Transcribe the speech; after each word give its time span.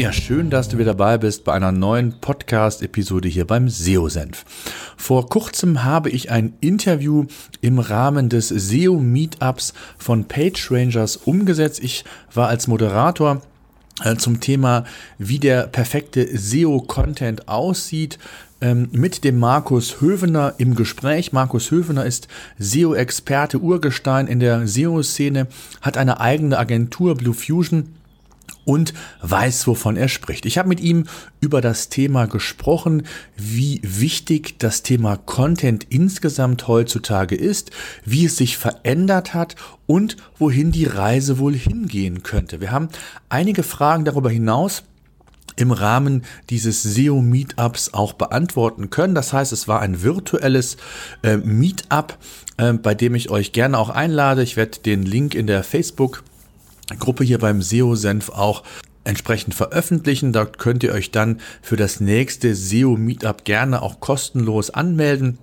Ja, 0.00 0.14
schön, 0.14 0.48
dass 0.48 0.70
du 0.70 0.78
wieder 0.78 0.94
dabei 0.94 1.18
bist 1.18 1.44
bei 1.44 1.52
einer 1.52 1.72
neuen 1.72 2.22
Podcast-Episode 2.22 3.28
hier 3.28 3.46
beim 3.46 3.68
SEO-Senf. 3.68 4.46
Vor 4.96 5.28
kurzem 5.28 5.84
habe 5.84 6.08
ich 6.08 6.30
ein 6.30 6.54
Interview 6.60 7.26
im 7.60 7.78
Rahmen 7.78 8.30
des 8.30 8.48
SEO-Meetups 8.48 9.74
von 9.98 10.24
PageRangers 10.24 11.16
umgesetzt. 11.18 11.84
Ich 11.84 12.06
war 12.32 12.48
als 12.48 12.66
Moderator 12.66 13.42
äh, 14.02 14.16
zum 14.16 14.40
Thema, 14.40 14.84
wie 15.18 15.38
der 15.38 15.66
perfekte 15.66 16.26
SEO-Content 16.34 17.46
aussieht, 17.48 18.18
ähm, 18.62 18.88
mit 18.92 19.22
dem 19.22 19.38
Markus 19.38 20.00
Hövener 20.00 20.54
im 20.56 20.76
Gespräch. 20.76 21.34
Markus 21.34 21.70
Hövener 21.70 22.06
ist 22.06 22.26
SEO-Experte, 22.58 23.58
Urgestein 23.58 24.28
in 24.28 24.40
der 24.40 24.66
SEO-Szene, 24.66 25.46
hat 25.82 25.98
eine 25.98 26.20
eigene 26.20 26.56
Agentur, 26.56 27.16
Blue 27.16 27.34
Fusion 27.34 27.99
und 28.70 28.94
weiß, 29.20 29.66
wovon 29.66 29.96
er 29.96 30.06
spricht. 30.06 30.46
Ich 30.46 30.56
habe 30.56 30.68
mit 30.68 30.78
ihm 30.78 31.06
über 31.40 31.60
das 31.60 31.88
Thema 31.88 32.26
gesprochen, 32.26 33.02
wie 33.36 33.80
wichtig 33.82 34.60
das 34.60 34.84
Thema 34.84 35.16
Content 35.16 35.86
insgesamt 35.88 36.68
heutzutage 36.68 37.34
ist, 37.34 37.72
wie 38.04 38.26
es 38.26 38.36
sich 38.36 38.56
verändert 38.56 39.34
hat 39.34 39.56
und 39.86 40.16
wohin 40.38 40.70
die 40.70 40.84
Reise 40.84 41.38
wohl 41.38 41.56
hingehen 41.56 42.22
könnte. 42.22 42.60
Wir 42.60 42.70
haben 42.70 42.90
einige 43.28 43.64
Fragen 43.64 44.04
darüber 44.04 44.30
hinaus 44.30 44.84
im 45.56 45.72
Rahmen 45.72 46.22
dieses 46.48 46.84
SEO 46.84 47.22
Meetups 47.22 47.92
auch 47.92 48.12
beantworten 48.12 48.88
können. 48.88 49.16
Das 49.16 49.32
heißt, 49.32 49.52
es 49.52 49.66
war 49.66 49.80
ein 49.80 50.04
virtuelles 50.04 50.76
äh, 51.24 51.38
Meetup, 51.38 52.16
äh, 52.56 52.72
bei 52.74 52.94
dem 52.94 53.16
ich 53.16 53.30
euch 53.30 53.50
gerne 53.50 53.76
auch 53.76 53.90
einlade. 53.90 54.44
Ich 54.44 54.56
werde 54.56 54.78
den 54.78 55.02
Link 55.02 55.34
in 55.34 55.48
der 55.48 55.64
Facebook 55.64 56.22
Gruppe 56.98 57.24
hier 57.24 57.38
beim 57.38 57.62
SEO-Senf 57.62 58.30
auch 58.30 58.62
entsprechend 59.04 59.54
veröffentlichen. 59.54 60.32
Dort 60.32 60.58
könnt 60.58 60.82
ihr 60.82 60.92
euch 60.92 61.10
dann 61.10 61.40
für 61.62 61.76
das 61.76 62.00
nächste 62.00 62.54
SEO-Meetup 62.54 63.44
gerne 63.44 63.82
auch 63.82 64.00
kostenlos 64.00 64.70
anmelden 64.70 65.38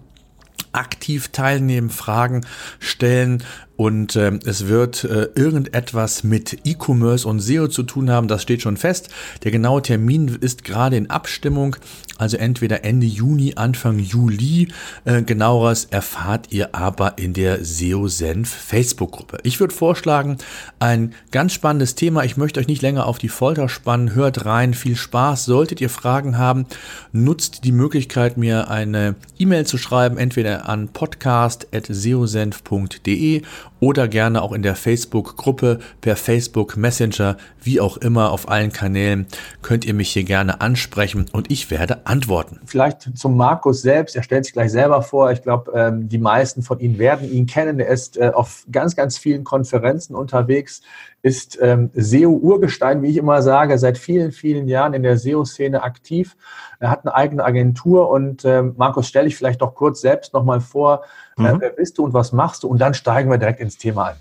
aktiv 0.77 1.29
teilnehmen, 1.29 1.89
Fragen 1.89 2.45
stellen 2.79 3.43
und 3.75 4.15
äh, 4.15 4.39
es 4.45 4.67
wird 4.67 5.03
äh, 5.03 5.29
irgendetwas 5.35 6.23
mit 6.23 6.65
E-Commerce 6.65 7.27
und 7.27 7.39
SEO 7.39 7.67
zu 7.67 7.83
tun 7.83 8.09
haben, 8.09 8.27
das 8.27 8.41
steht 8.43 8.61
schon 8.61 8.77
fest. 8.77 9.09
Der 9.43 9.51
genaue 9.51 9.81
Termin 9.81 10.27
ist 10.27 10.63
gerade 10.63 10.97
in 10.97 11.09
Abstimmung, 11.09 11.75
also 12.17 12.37
entweder 12.37 12.83
Ende 12.83 13.05
Juni, 13.05 13.53
Anfang 13.55 13.99
Juli. 13.99 14.69
Äh, 15.05 15.23
genaueres 15.23 15.85
erfahrt 15.85 16.51
ihr 16.51 16.75
aber 16.75 17.17
in 17.17 17.33
der 17.33 17.63
SEO 17.63 18.07
Senf 18.07 18.49
Facebook-Gruppe. 18.49 19.39
Ich 19.43 19.59
würde 19.59 19.73
vorschlagen, 19.73 20.37
ein 20.79 21.13
ganz 21.31 21.53
spannendes 21.53 21.95
Thema. 21.95 22.23
Ich 22.23 22.37
möchte 22.37 22.59
euch 22.59 22.67
nicht 22.67 22.81
länger 22.81 23.05
auf 23.05 23.17
die 23.17 23.29
Folter 23.29 23.69
spannen. 23.69 24.15
Hört 24.15 24.45
rein, 24.45 24.73
viel 24.73 24.95
Spaß. 24.95 25.45
Solltet 25.45 25.81
ihr 25.81 25.89
Fragen 25.89 26.37
haben, 26.37 26.65
nutzt 27.11 27.63
die 27.63 27.71
Möglichkeit, 27.71 28.37
mir 28.37 28.69
eine 28.69 29.15
E-Mail 29.37 29.65
zu 29.65 29.77
schreiben, 29.77 30.17
entweder 30.17 30.69
an 30.69 30.89
podcast.seosenf.de 30.89 33.41
oder 33.79 34.07
gerne 34.07 34.41
auch 34.41 34.51
in 34.51 34.61
der 34.61 34.75
Facebook-Gruppe, 34.75 35.79
per 36.01 36.15
Facebook 36.15 36.77
Messenger, 36.77 37.37
wie 37.61 37.79
auch 37.79 37.97
immer, 37.97 38.31
auf 38.31 38.49
allen 38.49 38.71
Kanälen 38.71 39.27
könnt 39.61 39.85
ihr 39.85 39.93
mich 39.93 40.09
hier 40.09 40.23
gerne 40.23 40.61
ansprechen 40.61 41.25
und 41.31 41.51
ich 41.51 41.69
werde 41.69 42.05
antworten. 42.05 42.59
Vielleicht 42.65 43.17
zum 43.17 43.37
Markus 43.37 43.81
selbst, 43.81 44.15
er 44.15 44.23
stellt 44.23 44.45
sich 44.45 44.53
gleich 44.53 44.71
selber 44.71 45.01
vor. 45.01 45.31
Ich 45.31 45.41
glaube, 45.41 45.71
ähm, 45.75 46.09
die 46.09 46.17
meisten 46.17 46.61
von 46.63 46.79
Ihnen 46.79 46.97
werden 46.97 47.31
ihn 47.31 47.45
kennen. 47.45 47.79
Er 47.79 47.89
ist 47.89 48.17
äh, 48.17 48.31
auf 48.33 48.65
ganz, 48.71 48.95
ganz 48.95 49.17
vielen 49.17 49.43
Konferenzen 49.43 50.15
unterwegs, 50.15 50.81
ist 51.27 51.59
ähm, 51.61 51.91
SEO-Urgestein, 51.93 53.01
wie 53.01 53.09
ich 53.09 53.17
immer 53.17 53.41
sage, 53.41 53.77
seit 53.77 53.97
vielen, 53.97 54.31
vielen 54.31 54.67
Jahren 54.67 54.93
in 54.93 55.03
der 55.03 55.17
SEO-Szene 55.17 55.83
aktiv. 55.83 56.37
Er 56.79 56.89
hat 56.89 57.05
eine 57.05 57.13
eigene 57.13 57.43
Agentur 57.43 58.09
und 58.09 58.45
ähm, 58.45 58.75
Markus, 58.77 59.09
stelle 59.09 59.27
ich 59.27 59.35
vielleicht 59.35 59.61
doch 59.61 59.75
kurz 59.75 59.99
selbst 59.99 60.33
nochmal 60.33 60.61
vor, 60.61 61.03
äh, 61.37 61.41
mhm. 61.41 61.59
wer 61.59 61.71
bist 61.71 61.97
du 61.97 62.05
und 62.05 62.13
was 62.13 62.31
machst 62.31 62.63
du? 62.63 62.67
Und 62.69 62.79
dann 62.79 62.93
steigen 62.93 63.29
wir 63.29 63.37
direkt 63.37 63.59
ins 63.59 63.77
Thema 63.77 64.05
ein. 64.05 64.15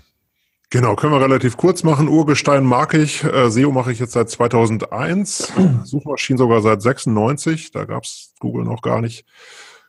Genau, 0.69 0.95
können 0.95 1.13
wir 1.13 1.21
relativ 1.21 1.55
kurz 1.55 1.83
machen. 1.83 2.09
Urgestein 2.09 2.65
mag 2.65 2.93
ich. 2.93 3.23
Äh, 3.23 3.49
SEO 3.49 3.71
mache 3.71 3.93
ich 3.93 3.99
jetzt 3.99 4.11
seit 4.11 4.29
2001. 4.29 5.53
Suchmaschinen 5.85 6.37
sogar 6.37 6.61
seit 6.61 6.81
96. 6.81 7.71
Da 7.71 7.85
gab 7.85 8.03
es 8.03 8.33
Google 8.39 8.65
noch 8.65 8.81
gar 8.81 8.99
nicht. 8.99 9.25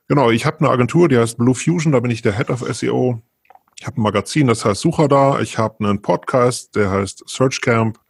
Genau, 0.06 0.30
ich 0.30 0.46
habe 0.46 0.60
eine 0.60 0.70
Agentur, 0.70 1.08
die 1.08 1.18
heißt 1.18 1.36
Blue 1.36 1.54
Fusion. 1.54 1.92
Da 1.92 1.98
bin 1.98 2.12
ich 2.12 2.22
der 2.22 2.36
Head 2.36 2.50
of 2.50 2.60
SEO. 2.60 3.20
Ich 3.80 3.86
habe 3.86 4.00
ein 4.00 4.02
Magazin, 4.02 4.48
das 4.48 4.64
heißt 4.64 4.80
Sucher 4.80 5.06
da. 5.06 5.38
Ich 5.40 5.56
habe 5.56 5.84
einen 5.84 6.02
Podcast, 6.02 6.74
der 6.74 6.90
heißt 6.90 7.24
Search 7.28 7.60
Camp. 7.60 8.00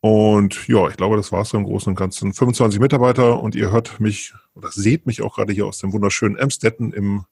Und 0.00 0.66
ja, 0.66 0.88
ich 0.88 0.96
glaube, 0.96 1.16
das 1.16 1.30
war 1.30 1.42
es 1.42 1.52
im 1.52 1.64
Großen 1.64 1.90
und 1.90 1.96
Ganzen. 1.96 2.32
25 2.32 2.80
Mitarbeiter 2.80 3.42
und 3.42 3.54
ihr 3.54 3.70
hört 3.70 4.00
mich 4.00 4.32
oder 4.54 4.70
seht 4.70 5.06
mich 5.06 5.20
auch 5.22 5.34
gerade 5.34 5.52
hier 5.52 5.66
aus 5.66 5.78
dem 5.78 5.92
wunderschönen 5.92 6.36
Emstetten 6.36 6.92
im 6.92 7.26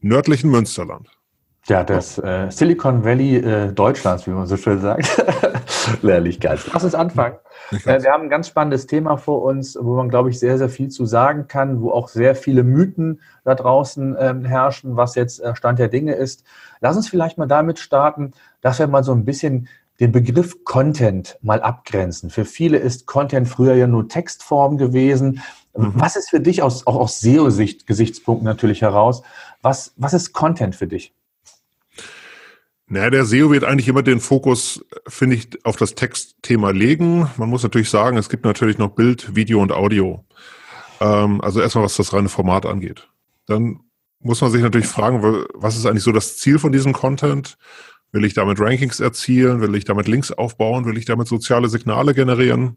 nördlichen 0.00 0.50
Münsterland. 0.50 1.15
Ja, 1.68 1.82
das 1.82 2.18
äh, 2.18 2.48
Silicon 2.50 3.04
Valley 3.04 3.38
äh, 3.38 3.72
Deutschlands, 3.72 4.26
wie 4.26 4.30
man 4.30 4.46
so 4.46 4.56
schön 4.56 4.80
sagt. 4.80 5.08
Lehrlichkeit. 6.02 6.60
Lass 6.72 6.84
uns 6.84 6.94
anfangen. 6.94 7.36
Äh, 7.84 8.02
wir 8.02 8.12
haben 8.12 8.24
ein 8.24 8.30
ganz 8.30 8.46
spannendes 8.46 8.86
Thema 8.86 9.16
vor 9.16 9.42
uns, 9.42 9.76
wo 9.80 9.96
man, 9.96 10.08
glaube 10.08 10.30
ich, 10.30 10.38
sehr, 10.38 10.58
sehr 10.58 10.68
viel 10.68 10.88
zu 10.90 11.06
sagen 11.06 11.48
kann, 11.48 11.80
wo 11.80 11.90
auch 11.90 12.08
sehr 12.08 12.36
viele 12.36 12.62
Mythen 12.62 13.20
da 13.44 13.56
draußen 13.56 14.16
ähm, 14.18 14.44
herrschen, 14.44 14.96
was 14.96 15.16
jetzt 15.16 15.40
äh, 15.40 15.56
Stand 15.56 15.80
der 15.80 15.88
Dinge 15.88 16.14
ist. 16.14 16.44
Lass 16.80 16.96
uns 16.96 17.08
vielleicht 17.08 17.36
mal 17.36 17.46
damit 17.46 17.80
starten, 17.80 18.32
dass 18.60 18.78
wir 18.78 18.86
mal 18.86 19.02
so 19.02 19.12
ein 19.12 19.24
bisschen 19.24 19.68
den 19.98 20.12
Begriff 20.12 20.62
Content 20.62 21.36
mal 21.42 21.60
abgrenzen. 21.62 22.30
Für 22.30 22.44
viele 22.44 22.78
ist 22.78 23.06
Content 23.06 23.48
früher 23.48 23.74
ja 23.74 23.88
nur 23.88 24.08
Textform 24.08 24.76
gewesen. 24.76 25.42
Mhm. 25.74 25.94
Was 25.96 26.14
ist 26.14 26.30
für 26.30 26.40
dich 26.40 26.62
aus, 26.62 26.86
auch 26.86 26.96
aus 26.96 27.18
SEO-Sicht, 27.18 27.88
Gesichtspunkten 27.88 28.44
natürlich 28.44 28.82
heraus, 28.82 29.22
was, 29.62 29.94
was 29.96 30.12
ist 30.12 30.32
Content 30.32 30.76
für 30.76 30.86
dich? 30.86 31.15
Naja, 32.88 33.10
der 33.10 33.24
SEO 33.24 33.50
wird 33.50 33.64
eigentlich 33.64 33.88
immer 33.88 34.02
den 34.02 34.20
Fokus, 34.20 34.84
finde 35.08 35.36
ich, 35.36 35.64
auf 35.64 35.76
das 35.76 35.96
Textthema 35.96 36.70
legen. 36.70 37.28
Man 37.36 37.48
muss 37.48 37.64
natürlich 37.64 37.90
sagen, 37.90 38.16
es 38.16 38.28
gibt 38.28 38.44
natürlich 38.44 38.78
noch 38.78 38.90
Bild, 38.90 39.34
Video 39.34 39.60
und 39.60 39.72
Audio. 39.72 40.24
Ähm, 41.00 41.40
also 41.40 41.60
erstmal, 41.60 41.84
was 41.84 41.96
das 41.96 42.12
reine 42.12 42.28
Format 42.28 42.64
angeht. 42.64 43.08
Dann 43.46 43.80
muss 44.20 44.40
man 44.40 44.52
sich 44.52 44.62
natürlich 44.62 44.86
fragen, 44.86 45.44
was 45.54 45.76
ist 45.76 45.84
eigentlich 45.84 46.04
so 46.04 46.12
das 46.12 46.36
Ziel 46.38 46.58
von 46.58 46.72
diesem 46.72 46.92
Content? 46.92 47.58
Will 48.12 48.24
ich 48.24 48.34
damit 48.34 48.60
Rankings 48.60 49.00
erzielen? 49.00 49.60
Will 49.60 49.74
ich 49.74 49.84
damit 49.84 50.06
Links 50.06 50.30
aufbauen? 50.30 50.84
Will 50.84 50.96
ich 50.96 51.04
damit 51.04 51.26
soziale 51.26 51.68
Signale 51.68 52.14
generieren? 52.14 52.76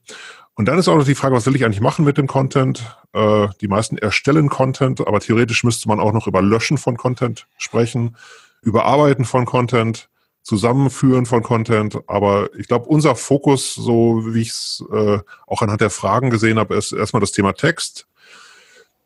Und 0.55 0.65
dann 0.65 0.79
ist 0.79 0.87
auch 0.87 0.97
noch 0.97 1.05
die 1.05 1.15
Frage, 1.15 1.35
was 1.35 1.45
will 1.45 1.55
ich 1.55 1.63
eigentlich 1.63 1.81
machen 1.81 2.03
mit 2.03 2.17
dem 2.17 2.27
Content? 2.27 2.97
Äh, 3.13 3.47
die 3.61 3.67
meisten 3.67 3.97
erstellen 3.97 4.49
Content, 4.49 4.99
aber 5.07 5.19
theoretisch 5.19 5.63
müsste 5.63 5.87
man 5.87 5.99
auch 5.99 6.13
noch 6.13 6.27
über 6.27 6.41
Löschen 6.41 6.77
von 6.77 6.97
Content 6.97 7.47
sprechen. 7.57 8.17
Überarbeiten 8.61 9.25
von 9.25 9.45
Content, 9.45 10.09
Zusammenführen 10.41 11.25
von 11.25 11.43
Content. 11.43 11.99
Aber 12.07 12.49
ich 12.57 12.67
glaube, 12.67 12.85
unser 12.85 13.15
Fokus, 13.15 13.75
so 13.75 14.23
wie 14.33 14.41
ich 14.41 14.49
es 14.49 14.83
äh, 14.91 15.19
auch 15.47 15.61
anhand 15.61 15.81
der 15.81 15.89
Fragen 15.89 16.29
gesehen 16.29 16.59
habe, 16.59 16.75
ist 16.75 16.91
erstmal 16.91 17.21
das 17.21 17.31
Thema 17.31 17.53
Text. 17.53 18.07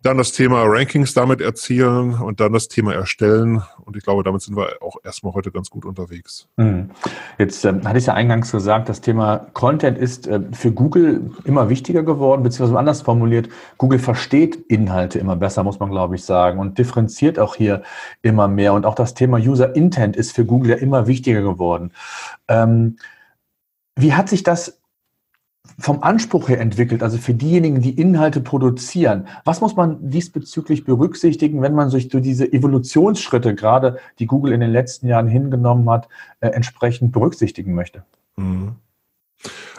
Dann 0.04 0.18
das 0.18 0.34
Thema 0.34 0.64
Rankings 0.64 1.14
damit 1.14 1.40
erzielen 1.40 2.16
und 2.16 2.42
dann 2.42 2.52
das 2.52 2.68
Thema 2.68 2.94
erstellen. 2.94 3.64
Und 3.86 3.96
ich 3.96 4.04
glaube, 4.04 4.22
damit 4.24 4.42
sind 4.42 4.58
wir 4.58 4.82
auch 4.82 4.98
erstmal 5.02 5.34
heute 5.34 5.50
ganz 5.50 5.70
gut 5.70 5.86
unterwegs. 5.86 6.50
Mhm. 6.58 6.90
Jetzt 7.38 7.64
ähm, 7.64 7.88
hatte 7.88 8.00
ich 8.00 8.08
ja 8.08 8.14
eingangs 8.14 8.52
gesagt, 8.52 8.90
das 8.90 9.00
Thema 9.00 9.48
Content 9.54 9.98
ist 9.98 10.28
äh, 10.28 10.42
für 10.52 10.74
Google 10.74 11.32
immer 11.46 11.70
wichtiger 11.70 12.04
geworden, 12.04 12.44
beziehungsweise 12.44 12.78
anders 12.78 13.02
formuliert, 13.02 13.48
Google 13.78 14.00
versteht 14.00 14.58
Inhalte 14.68 15.20
immer 15.20 15.38
besser, 15.38 15.64
muss 15.64 15.80
man 15.80 15.90
glaube 15.90 16.16
ich 16.16 16.26
sagen, 16.26 16.60
und 16.60 16.78
differenziert 16.78 17.40
auch 17.40 17.56
hier 17.56 17.82
immer 18.22 18.50
mehr. 18.50 18.74
Und 18.74 18.86
auch 18.86 18.96
das 18.96 19.14
Thema 19.14 19.38
User 19.38 19.74
Intent 19.74 20.18
ist 20.18 20.36
für 20.36 20.44
Google 20.44 20.72
ja 20.72 20.78
immer 20.78 21.08
wichtiger 21.08 21.42
geworden. 21.42 21.92
Ähm, 22.50 22.98
wie 23.96 24.14
hat 24.14 24.28
sich 24.28 24.44
das 24.44 24.82
vom 25.80 26.04
Anspruch 26.04 26.50
her 26.50 26.60
entwickelt, 26.60 27.04
also 27.04 27.18
für 27.18 27.34
diejenigen, 27.34 27.82
die 27.82 28.00
Inhalte 28.00 28.42
produzieren. 28.42 29.28
Was 29.46 29.62
muss 29.62 29.76
man 29.76 30.10
diesbezüglich 30.10 30.86
berücksichtigen, 30.86 31.62
wenn 31.62 31.76
man 31.76 31.90
sich 31.90 32.10
durch 32.10 32.24
diese 32.24 32.52
Evolutionsschritte, 32.52 33.56
gerade 33.56 34.00
die 34.20 34.26
Google 34.28 34.54
in 34.54 34.60
den 34.62 34.72
letzten 34.72 35.08
Jahren 35.08 35.28
hingenommen 35.28 35.90
hat, 35.90 36.08
äh, 36.40 36.50
entsprechend 36.50 37.12
berücksichtigen 37.12 37.74
möchte? 37.74 38.04
Mhm. 38.38 38.76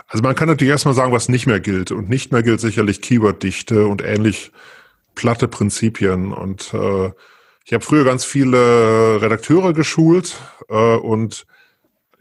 Also 0.09 0.23
man 0.23 0.35
kann 0.35 0.49
natürlich 0.49 0.71
erstmal 0.71 0.95
sagen, 0.95 1.13
was 1.13 1.29
nicht 1.29 1.47
mehr 1.47 1.61
gilt. 1.61 1.91
Und 1.91 2.09
nicht 2.09 2.31
mehr 2.31 2.43
gilt 2.43 2.61
sicherlich 2.61 3.01
Keyworddichte 3.01 3.87
und 3.87 4.05
ähnlich 4.05 4.53
platte 5.15 5.49
Prinzipien. 5.49 6.33
Und 6.33 6.75
äh, 6.75 7.11
Ich 7.65 7.73
habe 7.73 7.83
früher 7.83 8.05
ganz 8.05 8.27
viele 8.27 9.23
Redakteure 9.23 9.73
geschult 9.73 10.37
äh, 10.69 10.97
und 10.97 11.47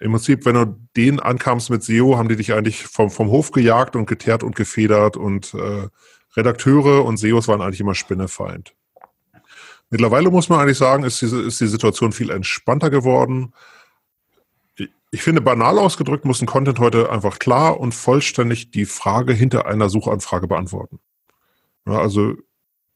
im 0.03 0.11
Prinzip, 0.11 0.45
wenn 0.45 0.55
du 0.55 0.77
denen 0.97 1.21
ankamst 1.21 1.69
mit 1.69 1.81
SEO, 1.81 2.17
haben 2.17 2.27
die 2.27 2.35
dich 2.35 2.53
eigentlich 2.53 2.83
vom, 2.83 3.09
vom 3.09 3.29
Hof 3.29 3.51
gejagt 3.51 3.95
und 3.95 4.05
geteert 4.05 4.43
und 4.43 4.53
gefedert 4.53 5.15
und 5.15 5.53
äh, 5.53 5.87
Redakteure 6.35 7.05
und 7.05 7.17
SEOs 7.17 7.47
waren 7.47 7.61
eigentlich 7.61 7.79
immer 7.79 7.95
Spinnefeind. 7.95 8.75
Mittlerweile 9.89 10.29
muss 10.29 10.49
man 10.49 10.59
eigentlich 10.59 10.77
sagen, 10.77 11.05
ist, 11.05 11.21
diese, 11.21 11.41
ist 11.41 11.61
die 11.61 11.67
Situation 11.67 12.11
viel 12.11 12.31
entspannter 12.31 12.89
geworden. 12.89 13.53
Ich 15.11 15.21
finde, 15.21 15.39
banal 15.39 15.79
ausgedrückt 15.79 16.25
muss 16.25 16.41
ein 16.41 16.47
Content 16.47 16.79
heute 16.79 17.09
einfach 17.09 17.39
klar 17.39 17.79
und 17.79 17.93
vollständig 17.93 18.71
die 18.71 18.85
Frage 18.85 19.31
hinter 19.31 19.67
einer 19.67 19.87
Suchanfrage 19.87 20.47
beantworten. 20.47 20.99
Ja, 21.87 21.99
also 21.99 22.33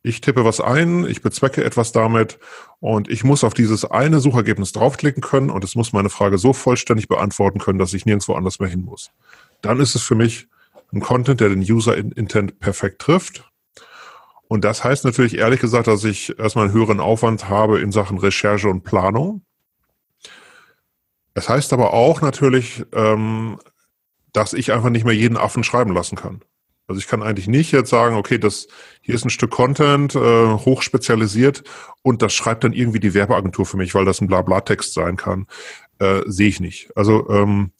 ich 0.07 0.21
tippe 0.21 0.45
was 0.45 0.61
ein, 0.61 1.05
ich 1.05 1.21
bezwecke 1.21 1.63
etwas 1.63 1.91
damit 1.91 2.39
und 2.79 3.09
ich 3.09 3.23
muss 3.23 3.43
auf 3.43 3.53
dieses 3.53 3.85
eine 3.85 4.19
Suchergebnis 4.19 4.71
draufklicken 4.71 5.21
können 5.21 5.49
und 5.49 5.63
es 5.63 5.75
muss 5.75 5.93
meine 5.93 6.09
Frage 6.09 6.37
so 6.37 6.53
vollständig 6.53 7.07
beantworten 7.07 7.59
können, 7.59 7.79
dass 7.79 7.93
ich 7.93 8.05
nirgendwo 8.05 8.33
anders 8.33 8.59
mehr 8.59 8.69
hin 8.69 8.85
muss. 8.85 9.11
Dann 9.61 9.79
ist 9.79 9.95
es 9.95 10.03
für 10.03 10.15
mich 10.15 10.47
ein 10.93 11.01
Content, 11.01 11.41
der 11.41 11.49
den 11.49 11.59
User 11.59 11.97
Intent 11.97 12.59
perfekt 12.59 13.01
trifft. 13.01 13.43
Und 14.47 14.63
das 14.63 14.83
heißt 14.83 15.03
natürlich 15.03 15.37
ehrlich 15.37 15.59
gesagt, 15.59 15.87
dass 15.87 16.05
ich 16.05 16.39
erstmal 16.39 16.65
einen 16.65 16.73
höheren 16.73 17.01
Aufwand 17.01 17.49
habe 17.49 17.81
in 17.81 17.91
Sachen 17.91 18.17
Recherche 18.17 18.69
und 18.69 18.83
Planung. 18.83 19.41
Es 21.33 21.49
heißt 21.49 21.73
aber 21.73 21.93
auch 21.93 22.21
natürlich, 22.21 22.85
ähm, 22.93 23.59
dass 24.31 24.53
ich 24.53 24.71
einfach 24.71 24.89
nicht 24.89 25.05
mehr 25.05 25.15
jeden 25.15 25.37
Affen 25.37 25.63
schreiben 25.63 25.93
lassen 25.93 26.15
kann. 26.15 26.41
Also 26.87 26.99
ich 26.99 27.07
kann 27.07 27.21
eigentlich 27.21 27.47
nicht 27.47 27.73
jetzt 27.73 27.89
sagen, 27.89 28.15
okay, 28.15 28.37
das 28.37 28.67
hier 29.07 29.15
ist 29.15 29.23
ein 29.23 29.29
Stück 29.29 29.51
Content, 29.51 30.15
äh, 30.15 30.19
hochspezialisiert 30.19 31.63
und 32.01 32.21
das 32.21 32.33
schreibt 32.33 32.65
dann 32.65 32.73
irgendwie 32.73 32.99
die 32.99 33.13
Werbeagentur 33.13 33.65
für 33.65 33.77
mich, 33.77 33.95
weil 33.95 34.03
das 34.03 34.19
ein 34.19 34.27
Blabla-Text 34.27 34.93
sein 34.93 35.15
kann. 35.15 35.47
Äh, 35.99 36.23
Sehe 36.25 36.49
ich 36.49 36.59
nicht. 36.59 36.91
Also 36.93 37.29
ähm, 37.29 37.71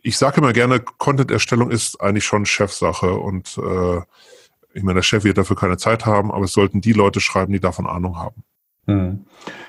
ich 0.00 0.16
sage 0.16 0.38
immer 0.38 0.54
gerne, 0.54 0.80
Content-Erstellung 0.80 1.70
ist 1.70 2.00
eigentlich 2.00 2.24
schon 2.24 2.46
Chefsache 2.46 3.12
und 3.12 3.58
äh, 3.58 4.00
ich 4.72 4.82
meine, 4.82 5.00
der 5.00 5.02
Chef 5.02 5.22
wird 5.22 5.36
dafür 5.36 5.54
keine 5.54 5.76
Zeit 5.76 6.06
haben, 6.06 6.32
aber 6.32 6.46
es 6.46 6.52
sollten 6.52 6.80
die 6.80 6.94
Leute 6.94 7.20
schreiben, 7.20 7.52
die 7.52 7.60
davon 7.60 7.86
Ahnung 7.86 8.16
haben. 8.16 8.42
Hm. 8.86 9.24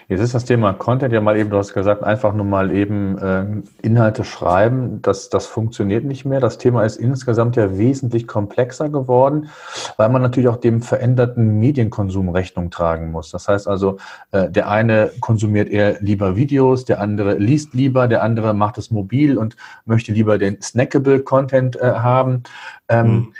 Jetzt 0.07 0.19
ist 0.19 0.35
das 0.35 0.45
Thema 0.45 0.73
Content 0.73 1.13
ja 1.13 1.21
mal 1.21 1.35
eben, 1.35 1.49
du 1.49 1.57
hast 1.57 1.73
gesagt, 1.73 2.03
einfach 2.03 2.33
nur 2.33 2.45
mal 2.45 2.71
eben 2.71 3.17
äh, 3.17 3.45
Inhalte 3.81 4.23
schreiben, 4.23 5.01
das, 5.01 5.29
das 5.29 5.47
funktioniert 5.47 6.03
nicht 6.03 6.25
mehr. 6.25 6.39
Das 6.39 6.59
Thema 6.59 6.83
ist 6.83 6.97
insgesamt 6.97 7.55
ja 7.55 7.77
wesentlich 7.77 8.27
komplexer 8.27 8.89
geworden, 8.89 9.49
weil 9.97 10.09
man 10.09 10.21
natürlich 10.21 10.49
auch 10.49 10.57
dem 10.57 10.81
veränderten 10.81 11.59
Medienkonsum 11.59 12.29
Rechnung 12.29 12.69
tragen 12.69 13.11
muss. 13.11 13.31
Das 13.31 13.47
heißt 13.47 13.67
also, 13.67 13.97
äh, 14.31 14.49
der 14.51 14.69
eine 14.69 15.11
konsumiert 15.21 15.69
eher 15.69 15.99
lieber 16.01 16.35
Videos, 16.35 16.85
der 16.85 16.99
andere 16.99 17.35
liest 17.35 17.73
lieber, 17.73 18.07
der 18.07 18.21
andere 18.21 18.53
macht 18.53 18.77
es 18.77 18.91
mobil 18.91 19.37
und 19.37 19.55
möchte 19.85 20.11
lieber 20.11 20.37
den 20.37 20.61
snackable 20.61 21.21
Content 21.21 21.77
äh, 21.77 21.93
haben. 21.93 22.43
Ähm, 22.89 23.05
hm. 23.05 23.33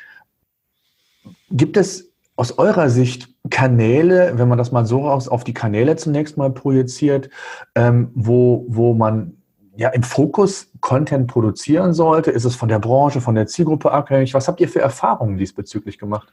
Gibt 1.52 1.78
es 1.78 2.15
aus 2.36 2.58
eurer 2.58 2.90
Sicht 2.90 3.30
Kanäle, 3.50 4.34
wenn 4.36 4.48
man 4.48 4.58
das 4.58 4.72
mal 4.72 4.86
so 4.86 5.08
aus, 5.08 5.28
auf 5.28 5.44
die 5.44 5.54
Kanäle 5.54 5.96
zunächst 5.96 6.38
mal 6.38 6.52
projiziert, 6.52 7.30
ähm, 7.76 8.10
wo, 8.14 8.66
wo 8.68 8.94
man 8.94 9.38
ja 9.78 9.90
im 9.90 10.04
Fokus 10.04 10.72
Content 10.82 11.28
produzieren 11.28 11.94
sollte? 11.94 12.32
Ist 12.32 12.46
es 12.46 12.56
von 12.56 12.70
der 12.70 12.80
Branche, 12.80 13.22
von 13.22 13.36
der 13.36 13.48
Zielgruppe 13.48 13.92
abhängig? 13.92 14.34
Was 14.34 14.48
habt 14.48 14.60
ihr 14.60 14.70
für 14.70 14.80
Erfahrungen 14.80 15.38
diesbezüglich 15.38 15.98
gemacht? 15.98 16.32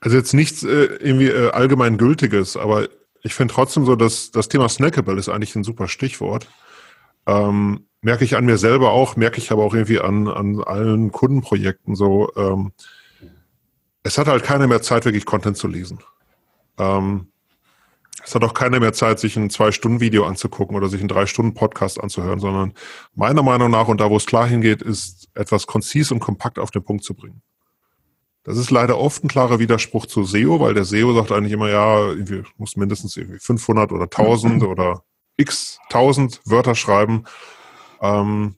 Also 0.00 0.16
jetzt 0.16 0.34
nichts 0.34 0.64
äh, 0.64 0.84
irgendwie 1.00 1.28
äh, 1.28 1.50
allgemein 1.50 1.96
gültiges, 1.96 2.56
aber 2.56 2.88
ich 3.22 3.34
finde 3.34 3.54
trotzdem 3.54 3.84
so, 3.84 3.94
dass 3.94 4.32
das 4.32 4.48
Thema 4.48 4.68
Snackable 4.68 5.18
ist 5.18 5.28
eigentlich 5.28 5.54
ein 5.54 5.64
super 5.64 5.86
Stichwort. 5.86 6.48
Ähm, 7.26 7.86
merke 8.00 8.24
ich 8.24 8.36
an 8.36 8.44
mir 8.44 8.58
selber 8.58 8.90
auch, 8.90 9.16
merke 9.16 9.38
ich 9.38 9.52
aber 9.52 9.64
auch 9.64 9.74
irgendwie 9.74 10.00
an, 10.00 10.26
an 10.26 10.62
allen 10.62 11.12
Kundenprojekten 11.12 11.94
so. 11.94 12.30
Ähm, 12.36 12.72
es 14.02 14.18
hat 14.18 14.26
halt 14.26 14.42
keiner 14.42 14.66
mehr 14.66 14.82
Zeit, 14.82 15.04
wirklich 15.04 15.24
Content 15.24 15.56
zu 15.56 15.68
lesen. 15.68 16.00
Ähm, 16.78 17.28
es 18.24 18.34
hat 18.34 18.44
auch 18.44 18.54
keiner 18.54 18.78
mehr 18.78 18.92
Zeit, 18.92 19.18
sich 19.18 19.36
ein 19.36 19.50
Zwei-Stunden-Video 19.50 20.24
anzugucken 20.24 20.76
oder 20.76 20.88
sich 20.88 21.00
einen 21.00 21.08
Drei-Stunden-Podcast 21.08 22.00
anzuhören, 22.00 22.40
sondern 22.40 22.74
meiner 23.14 23.42
Meinung 23.42 23.70
nach, 23.70 23.88
und 23.88 24.00
da 24.00 24.10
wo 24.10 24.16
es 24.16 24.26
klar 24.26 24.46
hingeht, 24.46 24.82
ist 24.82 25.28
etwas 25.34 25.66
konzis 25.66 26.12
und 26.12 26.20
kompakt 26.20 26.58
auf 26.58 26.70
den 26.70 26.84
Punkt 26.84 27.04
zu 27.04 27.14
bringen. 27.14 27.42
Das 28.44 28.58
ist 28.58 28.70
leider 28.70 28.98
oft 28.98 29.22
ein 29.24 29.28
klarer 29.28 29.60
Widerspruch 29.60 30.06
zu 30.06 30.24
SEO, 30.24 30.60
weil 30.60 30.74
der 30.74 30.84
SEO 30.84 31.14
sagt 31.14 31.30
eigentlich 31.30 31.52
immer, 31.52 31.70
ja, 31.70 32.08
irgendwie 32.08 32.42
muss 32.56 32.76
mindestens 32.76 33.16
irgendwie 33.16 33.38
500 33.38 33.92
oder 33.92 34.04
1000 34.04 34.62
oder 34.64 35.04
x 35.36 35.78
1000 35.84 36.40
Wörter 36.44 36.74
schreiben. 36.74 37.24
Ähm, 38.00 38.56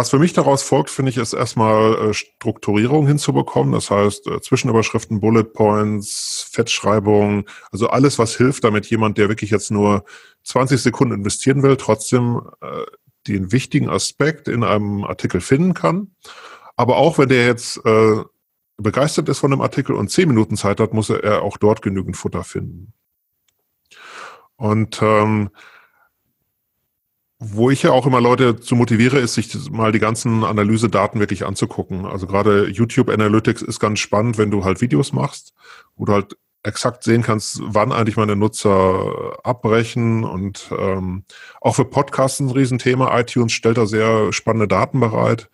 was 0.00 0.08
für 0.08 0.18
mich 0.18 0.32
daraus 0.32 0.62
folgt, 0.62 0.88
finde 0.88 1.10
ich, 1.10 1.18
ist 1.18 1.34
erstmal 1.34 1.94
äh, 1.94 2.14
Strukturierung 2.14 3.06
hinzubekommen. 3.06 3.74
Das 3.74 3.90
heißt, 3.90 4.28
äh, 4.28 4.40
Zwischenüberschriften, 4.40 5.20
Bullet 5.20 5.44
Points, 5.44 6.48
Fettschreibung, 6.50 7.44
also 7.70 7.90
alles, 7.90 8.18
was 8.18 8.34
hilft, 8.34 8.64
damit 8.64 8.86
jemand, 8.86 9.18
der 9.18 9.28
wirklich 9.28 9.50
jetzt 9.50 9.70
nur 9.70 10.04
20 10.44 10.80
Sekunden 10.80 11.12
investieren 11.12 11.62
will, 11.62 11.76
trotzdem 11.76 12.40
äh, 12.62 12.86
den 13.28 13.52
wichtigen 13.52 13.90
Aspekt 13.90 14.48
in 14.48 14.64
einem 14.64 15.04
Artikel 15.04 15.42
finden 15.42 15.74
kann. 15.74 16.14
Aber 16.76 16.96
auch 16.96 17.18
wenn 17.18 17.28
der 17.28 17.44
jetzt 17.44 17.84
äh, 17.84 18.22
begeistert 18.78 19.28
ist 19.28 19.40
von 19.40 19.50
dem 19.50 19.60
Artikel 19.60 19.94
und 19.94 20.10
10 20.10 20.28
Minuten 20.28 20.56
Zeit 20.56 20.80
hat, 20.80 20.94
muss 20.94 21.10
er 21.10 21.42
auch 21.42 21.58
dort 21.58 21.82
genügend 21.82 22.16
Futter 22.16 22.42
finden. 22.42 22.94
Und 24.56 25.02
ähm, 25.02 25.50
wo 27.42 27.70
ich 27.70 27.82
ja 27.82 27.90
auch 27.90 28.06
immer 28.06 28.20
Leute 28.20 28.60
zu 28.60 28.76
motiviere, 28.76 29.18
ist, 29.18 29.34
sich 29.34 29.70
mal 29.70 29.92
die 29.92 29.98
ganzen 29.98 30.44
Analysedaten 30.44 31.20
wirklich 31.20 31.46
anzugucken. 31.46 32.04
Also 32.04 32.26
gerade 32.26 32.68
YouTube 32.68 33.08
Analytics 33.08 33.62
ist 33.62 33.80
ganz 33.80 33.98
spannend, 33.98 34.36
wenn 34.36 34.50
du 34.50 34.62
halt 34.62 34.82
Videos 34.82 35.14
machst, 35.14 35.54
wo 35.96 36.04
du 36.04 36.12
halt 36.12 36.36
exakt 36.62 37.02
sehen 37.02 37.22
kannst, 37.22 37.60
wann 37.62 37.92
eigentlich 37.92 38.18
meine 38.18 38.36
Nutzer 38.36 39.38
abbrechen 39.42 40.24
und 40.24 40.70
ähm, 40.78 41.24
auch 41.62 41.76
für 41.76 41.86
Podcasts 41.86 42.40
ein 42.40 42.50
Riesenthema. 42.50 43.18
iTunes 43.18 43.52
stellt 43.52 43.78
da 43.78 43.86
sehr 43.86 44.34
spannende 44.34 44.68
Daten 44.68 45.00
bereit 45.00 45.48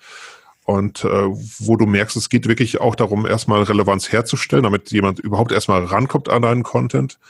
und 0.64 1.04
äh, 1.04 1.28
wo 1.60 1.76
du 1.76 1.86
merkst, 1.86 2.16
es 2.16 2.28
geht 2.28 2.48
wirklich 2.48 2.80
auch 2.80 2.96
darum, 2.96 3.24
erstmal 3.24 3.62
Relevanz 3.62 4.10
herzustellen, 4.10 4.64
damit 4.64 4.90
jemand 4.90 5.20
überhaupt 5.20 5.52
erstmal 5.52 5.84
rankommt 5.84 6.28
an 6.28 6.42
deinen 6.42 6.64
Content. 6.64 7.20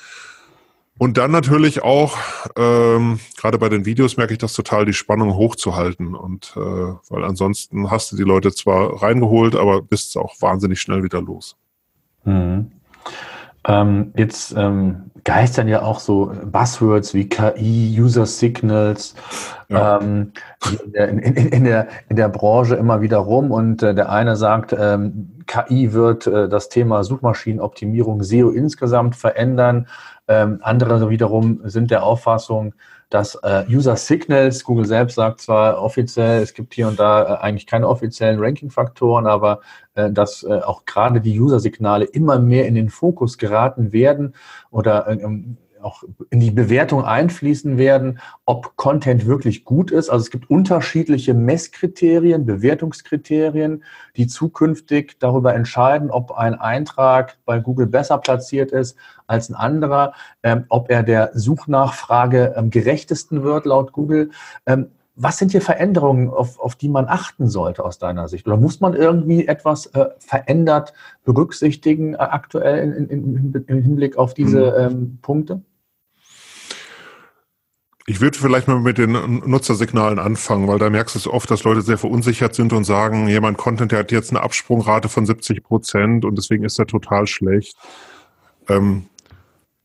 Und 0.99 1.19
dann 1.19 1.31
natürlich 1.31 1.83
auch, 1.83 2.17
ähm, 2.57 3.21
gerade 3.37 3.59
bei 3.59 3.69
den 3.69 3.85
Videos 3.85 4.17
merke 4.17 4.33
ich 4.33 4.39
das 4.39 4.55
total, 4.55 4.87
die 4.87 4.95
Spannung 4.95 5.35
hochzuhalten. 5.35 6.15
Und 6.15 6.55
äh, 6.57 6.61
weil 6.61 7.25
ansonsten 7.25 7.91
hast 7.91 8.13
du 8.13 8.17
die 8.17 8.23
Leute 8.23 8.53
zwar 8.53 9.03
reingeholt, 9.03 9.57
aber 9.57 9.83
bist 9.83 10.17
auch 10.17 10.35
wahnsinnig 10.41 10.81
schnell 10.81 11.03
wieder 11.05 11.21
los. 11.21 11.57
Mhm. 12.25 12.73
Ähm, 13.69 14.13
jetzt 14.17 14.55
ähm, 14.57 15.11
geistern 15.25 15.67
ja 15.67 15.83
auch 15.83 15.99
so 15.99 16.33
Buzzwords 16.45 17.13
wie 17.13 17.29
KI, 17.29 17.95
User 18.01 18.25
Signals 18.25 19.17
ja. 19.69 19.99
ähm, 19.99 20.33
in, 20.85 20.93
der, 20.93 21.09
in, 21.09 21.19
in, 21.19 21.65
der, 21.65 21.89
in 22.09 22.17
der 22.17 22.29
Branche 22.29 22.77
immer 22.77 23.03
wieder 23.03 23.19
rum. 23.19 23.51
Und 23.51 23.83
äh, 23.83 23.95
der 23.95 24.11
eine 24.11 24.37
sagt, 24.37 24.75
ähm, 24.79 25.43
KI 25.47 25.93
wird 25.93 26.27
äh, 26.27 26.49
das 26.49 26.69
Thema 26.69 27.05
Suchmaschinenoptimierung 27.05 28.23
SEO 28.23 28.51
insgesamt 28.51 29.17
verändern. 29.17 29.89
Ähm, 30.29 30.59
andere 30.63 31.09
wiederum 31.09 31.61
sind 31.65 31.91
der 31.91 32.03
Auffassung, 32.03 32.75
dass 33.11 33.37
äh, 33.37 33.65
User 33.69 33.97
Signals, 33.97 34.65
Google 34.65 34.87
selbst 34.87 35.15
sagt 35.15 35.41
zwar 35.41 35.81
offiziell, 35.81 36.43
es 36.43 36.55
gibt 36.55 36.75
hier 36.75 36.89
und 36.89 36.99
da 36.99 37.23
äh, 37.23 37.39
eigentlich 37.39 37.67
keine 37.67 37.89
offiziellen 37.89 38.41
Ranking-Faktoren, 38.41 39.27
aber 39.27 39.61
äh, 39.95 40.11
dass 40.11 40.43
äh, 40.43 40.61
auch 40.61 40.85
gerade 40.85 41.21
die 41.21 41.39
User-Signale 41.39 42.05
immer 42.05 42.41
mehr 42.41 42.67
in 42.67 42.75
den 42.75 42.91
Fokus 42.91 43.39
geraten 43.39 43.93
werden 43.93 44.35
oder 44.71 45.07
ähm, 45.07 45.57
auch 45.87 46.03
in 46.31 46.41
die 46.41 46.51
Bewertung 46.51 47.05
einfließen 47.05 47.79
werden, 47.79 48.19
ob 48.45 48.77
Content 48.77 49.27
wirklich 49.27 49.65
gut 49.65 49.93
ist. 49.93 50.11
Also 50.11 50.25
es 50.25 50.31
gibt 50.31 50.51
unterschiedliche 50.51 51.33
Messkriterien, 51.33 52.45
Bewertungskriterien, 52.45 53.85
die 54.17 54.27
zukünftig 54.27 55.19
darüber 55.21 55.55
entscheiden, 55.55 56.11
ob 56.11 56.33
ein 56.33 56.55
Eintrag 56.55 57.39
bei 57.45 57.61
Google 57.61 57.87
besser 57.87 58.19
platziert 58.19 58.73
ist 58.73 58.97
als 59.29 59.49
ein 59.49 59.55
anderer, 59.55 60.13
ähm, 60.43 60.65
ob 60.69 60.91
er 60.91 61.05
der 61.05 61.31
Suchnachfrage 61.35 62.57
am 62.57 62.71
gerechtesten 62.71 63.45
wird 63.45 63.65
laut 63.65 63.93
Google. 63.93 64.31
Ähm, 64.67 64.89
was 65.17 65.39
sind 65.39 65.51
hier 65.51 65.63
Veränderungen, 65.63 66.29
auf, 66.29 66.61
auf 66.61 66.77
die 66.77 66.91
man 66.91 67.07
achten 67.09 67.49
sollte 67.49 67.85
aus 67.85 67.99
deiner 67.99 68.29
Sicht? 68.29 68.47
Oder 68.47 68.59
muss 68.59 68.81
man 68.81 68.95
irgendwie 68.95 69.47
etwas 69.47 69.87
äh, 69.87 70.11
verändert 70.19 70.93
berücksichtigen 71.25 72.15
äh, 72.15 72.19
aktuell 72.19 72.93
in, 72.93 73.09
in, 73.09 73.37
in, 73.55 73.65
im 73.67 73.83
Hinblick 73.83 74.19
auf 74.19 74.35
diese 74.35 74.89
mhm. 74.91 74.97
ähm, 74.97 75.19
Punkte? 75.23 75.63
Ich 78.09 78.21
würde 78.21 78.39
vielleicht 78.39 78.69
mal 78.69 78.79
mit 78.79 78.99
den 78.99 79.41
Nutzersignalen 79.45 80.21
anfangen, 80.21 80.69
weil 80.69 80.79
da 80.79 80.89
merkst 80.89 81.27
du 81.27 81.33
oft, 81.33 81.51
dass 81.51 81.65
Leute 81.65 81.83
sehr 81.83 81.99
verunsichert 81.99 82.55
sind 82.55 82.73
und 82.73 82.85
sagen, 82.85 83.27
jemand 83.27 83.59
Content, 83.59 83.91
der 83.91 83.99
hat 83.99 84.13
jetzt 84.13 84.31
eine 84.31 84.43
Absprungrate 84.43 85.09
von 85.09 85.27
70 85.27 85.65
Prozent 85.65 86.25
und 86.25 86.39
deswegen 86.39 86.63
ist 86.63 86.79
er 86.79 86.87
total 86.87 87.27
schlecht. 87.27 87.77
Ähm, 88.69 89.07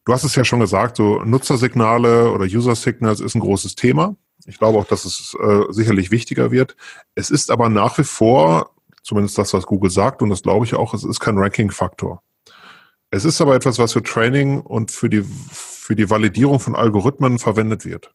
du 0.05 0.13
hast 0.13 0.23
es 0.23 0.35
ja 0.35 0.45
schon 0.45 0.59
gesagt, 0.59 0.97
so 0.97 1.23
Nutzersignale 1.23 2.31
oder 2.31 2.45
User 2.45 2.75
Signals 2.75 3.21
ist 3.21 3.33
ein 3.33 3.41
großes 3.41 3.73
Thema. 3.73 4.15
Ich 4.45 4.59
glaube 4.59 4.77
auch, 4.77 4.85
dass 4.85 5.05
es 5.05 5.35
äh, 5.41 5.63
sicherlich 5.69 6.11
wichtiger 6.11 6.51
wird. 6.51 6.75
Es 7.15 7.31
ist 7.31 7.49
aber 7.49 7.69
nach 7.69 7.97
wie 7.97 8.03
vor, 8.03 8.69
zumindest 9.01 9.39
das, 9.39 9.51
was 9.53 9.65
Google 9.65 9.89
sagt, 9.89 10.21
und 10.21 10.29
das 10.29 10.43
glaube 10.43 10.65
ich 10.65 10.75
auch, 10.75 10.93
es 10.93 11.03
ist 11.03 11.19
kein 11.19 11.39
Ranking-Faktor. 11.39 12.21
Es 13.09 13.25
ist 13.25 13.41
aber 13.41 13.55
etwas, 13.55 13.79
was 13.79 13.93
für 13.93 14.03
Training 14.03 14.61
und 14.61 14.91
für 14.91 15.09
die, 15.09 15.25
für 15.91 15.95
die 15.97 16.09
Validierung 16.09 16.61
von 16.61 16.73
Algorithmen 16.73 17.37
verwendet 17.37 17.83
wird. 17.83 18.13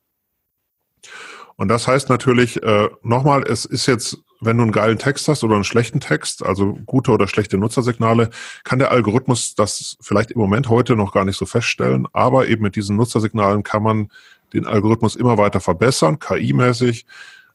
Und 1.56 1.68
das 1.68 1.86
heißt 1.86 2.08
natürlich, 2.08 2.62
äh, 2.62 2.88
nochmal, 3.02 3.42
es 3.42 3.66
ist 3.66 3.84
jetzt, 3.84 4.16
wenn 4.40 4.56
du 4.56 4.62
einen 4.62 4.72
geilen 4.72 4.96
Text 4.96 5.28
hast 5.28 5.44
oder 5.44 5.56
einen 5.56 5.64
schlechten 5.64 6.00
Text, 6.00 6.42
also 6.42 6.72
gute 6.86 7.10
oder 7.10 7.28
schlechte 7.28 7.58
Nutzersignale, 7.58 8.30
kann 8.64 8.78
der 8.78 8.92
Algorithmus 8.92 9.54
das 9.56 9.98
vielleicht 10.00 10.30
im 10.30 10.40
Moment 10.40 10.70
heute 10.70 10.96
noch 10.96 11.12
gar 11.12 11.26
nicht 11.26 11.36
so 11.36 11.44
feststellen, 11.44 12.08
aber 12.14 12.48
eben 12.48 12.62
mit 12.62 12.76
diesen 12.76 12.96
Nutzersignalen 12.96 13.62
kann 13.62 13.82
man 13.82 14.08
den 14.54 14.64
Algorithmus 14.64 15.14
immer 15.14 15.36
weiter 15.36 15.60
verbessern, 15.60 16.18
KI-mäßig, 16.18 17.04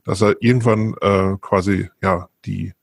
dass 0.04 0.22
er 0.22 0.36
irgendwann 0.40 0.94
äh, 1.02 1.36
quasi 1.42 1.90
ja 2.04 2.30
die, 2.46 2.74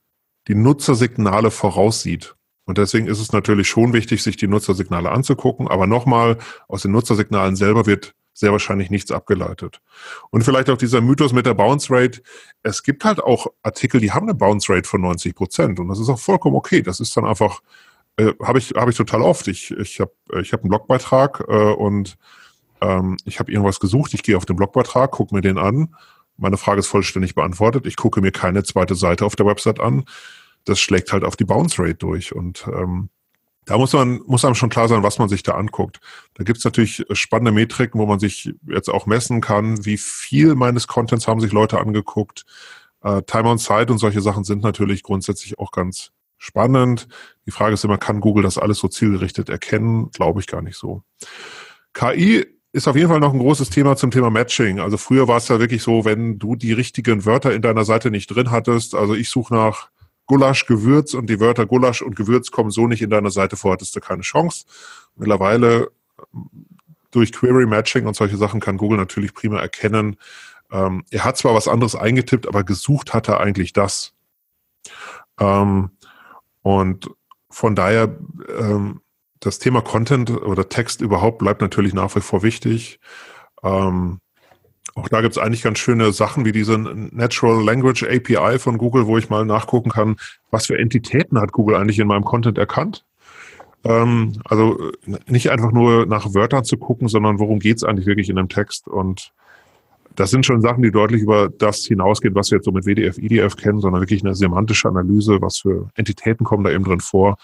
die 0.49 0.55
Nutzersignale 0.55 1.51
voraussieht. 1.51 2.35
Und 2.69 2.77
deswegen 2.77 3.07
ist 3.07 3.19
es 3.19 3.31
natürlich 3.31 3.67
schon 3.67 3.93
wichtig, 3.93 4.21
sich 4.21 4.37
die 4.37 4.47
Nutzersignale 4.47 5.09
anzugucken. 5.09 5.67
Aber 5.67 5.87
nochmal, 5.87 6.37
aus 6.67 6.83
den 6.83 6.91
Nutzersignalen 6.91 7.55
selber 7.55 7.87
wird 7.87 8.13
sehr 8.35 8.51
wahrscheinlich 8.51 8.91
nichts 8.91 9.11
abgeleitet. 9.11 9.81
Und 10.29 10.43
vielleicht 10.43 10.69
auch 10.69 10.77
dieser 10.77 11.01
Mythos 11.01 11.33
mit 11.33 11.47
der 11.47 11.55
Bounce 11.55 11.91
Rate. 11.91 12.21
Es 12.61 12.83
gibt 12.83 13.05
halt 13.05 13.23
auch 13.23 13.47
Artikel, 13.63 13.99
die 13.99 14.11
haben 14.11 14.29
eine 14.29 14.35
Bounce 14.35 14.71
Rate 14.71 14.87
von 14.87 15.01
90 15.01 15.33
Prozent. 15.33 15.79
Und 15.79 15.87
das 15.87 15.97
ist 15.97 16.09
auch 16.09 16.19
vollkommen 16.19 16.55
okay. 16.55 16.83
Das 16.83 16.99
ist 16.99 17.17
dann 17.17 17.25
einfach, 17.25 17.61
äh, 18.17 18.33
habe 18.43 18.59
ich, 18.59 18.69
hab 18.75 18.87
ich 18.87 18.95
total 18.95 19.23
oft. 19.23 19.47
Ich, 19.47 19.71
ich 19.71 19.99
habe 19.99 20.11
ich 20.39 20.53
hab 20.53 20.61
einen 20.61 20.69
Blogbeitrag 20.69 21.43
äh, 21.47 21.73
und 21.73 22.19
ähm, 22.81 23.17
ich 23.25 23.39
habe 23.39 23.51
irgendwas 23.51 23.79
gesucht. 23.79 24.13
Ich 24.13 24.21
gehe 24.21 24.37
auf 24.37 24.45
den 24.45 24.57
Blogbeitrag, 24.57 25.09
gucke 25.09 25.33
mir 25.33 25.41
den 25.41 25.57
an. 25.57 25.95
Meine 26.37 26.57
Frage 26.57 26.81
ist 26.81 26.87
vollständig 26.87 27.33
beantwortet. 27.33 27.87
Ich 27.87 27.95
gucke 27.95 28.21
mir 28.21 28.31
keine 28.31 28.61
zweite 28.61 28.93
Seite 28.93 29.25
auf 29.25 29.35
der 29.35 29.47
Website 29.47 29.79
an. 29.79 30.05
Das 30.65 30.79
schlägt 30.79 31.11
halt 31.11 31.23
auf 31.23 31.35
die 31.35 31.45
Bounce 31.45 31.81
Rate 31.81 31.95
durch. 31.95 32.35
Und 32.35 32.67
ähm, 32.67 33.09
da 33.65 33.77
muss 33.77 33.93
man, 33.93 34.21
muss 34.25 34.45
einem 34.45 34.55
schon 34.55 34.69
klar 34.69 34.87
sein, 34.87 35.03
was 35.03 35.19
man 35.19 35.29
sich 35.29 35.43
da 35.43 35.53
anguckt. 35.53 35.99
Da 36.33 36.43
gibt's 36.43 36.63
natürlich 36.63 37.05
spannende 37.11 37.51
Metriken, 37.51 37.99
wo 37.99 38.05
man 38.05 38.19
sich 38.19 38.53
jetzt 38.67 38.89
auch 38.89 39.05
messen 39.05 39.41
kann, 39.41 39.85
wie 39.85 39.97
viel 39.97 40.55
meines 40.55 40.87
Contents 40.87 41.27
haben 41.27 41.39
sich 41.39 41.51
Leute 41.51 41.79
angeguckt. 41.79 42.45
Äh, 43.03 43.21
Time 43.23 43.49
on 43.49 43.57
Site 43.57 43.91
und 43.91 43.99
solche 43.99 44.21
Sachen 44.21 44.43
sind 44.43 44.63
natürlich 44.63 45.03
grundsätzlich 45.03 45.59
auch 45.59 45.71
ganz 45.71 46.11
spannend. 46.37 47.07
Die 47.45 47.51
Frage 47.51 47.75
ist 47.75 47.85
immer, 47.85 47.97
kann 47.97 48.21
Google 48.21 48.43
das 48.43 48.57
alles 48.57 48.79
so 48.79 48.87
zielgerichtet 48.87 49.49
erkennen? 49.49 50.09
Glaube 50.11 50.39
ich 50.39 50.47
gar 50.47 50.61
nicht 50.61 50.77
so. 50.77 51.03
KI 51.93 52.45
ist 52.71 52.87
auf 52.87 52.95
jeden 52.95 53.09
Fall 53.09 53.19
noch 53.19 53.33
ein 53.33 53.39
großes 53.39 53.69
Thema 53.69 53.95
zum 53.95 54.11
Thema 54.11 54.29
Matching. 54.29 54.79
Also 54.79 54.97
früher 54.97 55.27
war 55.27 55.37
es 55.37 55.47
ja 55.47 55.59
wirklich 55.59 55.83
so, 55.83 56.05
wenn 56.05 56.39
du 56.39 56.55
die 56.55 56.73
richtigen 56.73 57.25
Wörter 57.25 57.53
in 57.53 57.61
deiner 57.61 57.85
Seite 57.85 58.11
nicht 58.11 58.27
drin 58.27 58.51
hattest, 58.51 58.95
also 58.95 59.15
ich 59.15 59.29
suche 59.29 59.53
nach 59.53 59.89
Gulasch, 60.29 60.67
Gewürz 60.67 61.15
und 61.15 61.27
die 61.27 61.39
Wörter 61.39 61.65
Gulasch 61.65 62.03
und 62.03 62.15
Gewürz 62.15 62.51
kommen 62.51 62.69
so 62.69 62.87
nicht 62.87 63.01
in 63.01 63.09
deiner 63.09 63.31
Seite 63.31 63.57
vor, 63.57 63.73
hattest 63.73 63.95
du 63.95 63.99
keine 63.99 64.21
Chance. 64.21 64.65
Mittlerweile 65.15 65.89
durch 67.09 67.33
Query 67.33 67.65
Matching 67.65 68.05
und 68.05 68.15
solche 68.15 68.37
Sachen 68.37 68.59
kann 68.59 68.77
Google 68.77 68.99
natürlich 68.99 69.33
prima 69.33 69.59
erkennen, 69.59 70.17
ähm, 70.71 71.03
er 71.09 71.25
hat 71.25 71.35
zwar 71.35 71.55
was 71.55 71.67
anderes 71.67 71.95
eingetippt, 71.95 72.47
aber 72.47 72.63
gesucht 72.63 73.11
hat 73.15 73.27
er 73.27 73.39
eigentlich 73.39 73.73
das. 73.73 74.13
Ähm, 75.39 75.89
und 76.61 77.09
von 77.49 77.75
daher, 77.75 78.15
ähm, 78.55 79.01
das 79.39 79.57
Thema 79.57 79.81
Content 79.81 80.29
oder 80.29 80.69
Text 80.69 81.01
überhaupt 81.01 81.39
bleibt 81.39 81.61
natürlich 81.61 81.95
nach 81.95 82.15
wie 82.15 82.21
vor 82.21 82.43
wichtig. 82.43 82.99
Ähm, 83.63 84.19
auch 84.99 85.09
da 85.09 85.21
gibt 85.21 85.35
es 85.35 85.41
eigentlich 85.41 85.63
ganz 85.63 85.79
schöne 85.79 86.11
Sachen 86.11 86.45
wie 86.45 86.51
diese 86.51 86.77
Natural 86.77 87.63
Language 87.63 88.03
API 88.03 88.59
von 88.59 88.77
Google, 88.77 89.07
wo 89.07 89.17
ich 89.17 89.29
mal 89.29 89.45
nachgucken 89.45 89.89
kann, 89.89 90.17
was 90.51 90.67
für 90.67 90.77
Entitäten 90.77 91.39
hat 91.39 91.51
Google 91.51 91.75
eigentlich 91.75 91.99
in 91.99 92.07
meinem 92.07 92.25
Content 92.25 92.57
erkannt. 92.57 93.05
Ähm, 93.83 94.33
also 94.45 94.91
äh, 95.07 95.17
nicht 95.27 95.51
einfach 95.51 95.71
nur 95.71 96.05
nach 96.05 96.33
Wörtern 96.33 96.65
zu 96.65 96.77
gucken, 96.77 97.07
sondern 97.07 97.39
worum 97.39 97.59
geht 97.59 97.77
es 97.77 97.83
eigentlich 97.83 98.07
wirklich 98.07 98.29
in 98.29 98.37
einem 98.37 98.49
Text. 98.49 98.87
Und 98.87 99.31
das 100.15 100.31
sind 100.31 100.45
schon 100.45 100.61
Sachen, 100.61 100.83
die 100.83 100.91
deutlich 100.91 101.21
über 101.21 101.49
das 101.49 101.85
hinausgehen, 101.85 102.35
was 102.35 102.51
wir 102.51 102.57
jetzt 102.57 102.65
so 102.65 102.71
mit 102.71 102.85
WDF, 102.85 103.17
IDF 103.17 103.55
kennen, 103.55 103.79
sondern 103.79 104.01
wirklich 104.01 104.23
eine 104.23 104.35
semantische 104.35 104.89
Analyse, 104.89 105.41
was 105.41 105.59
für 105.59 105.89
Entitäten 105.95 106.45
kommen 106.45 106.63
da 106.65 106.71
eben 106.71 106.83
drin 106.83 106.99
vor. 106.99 107.37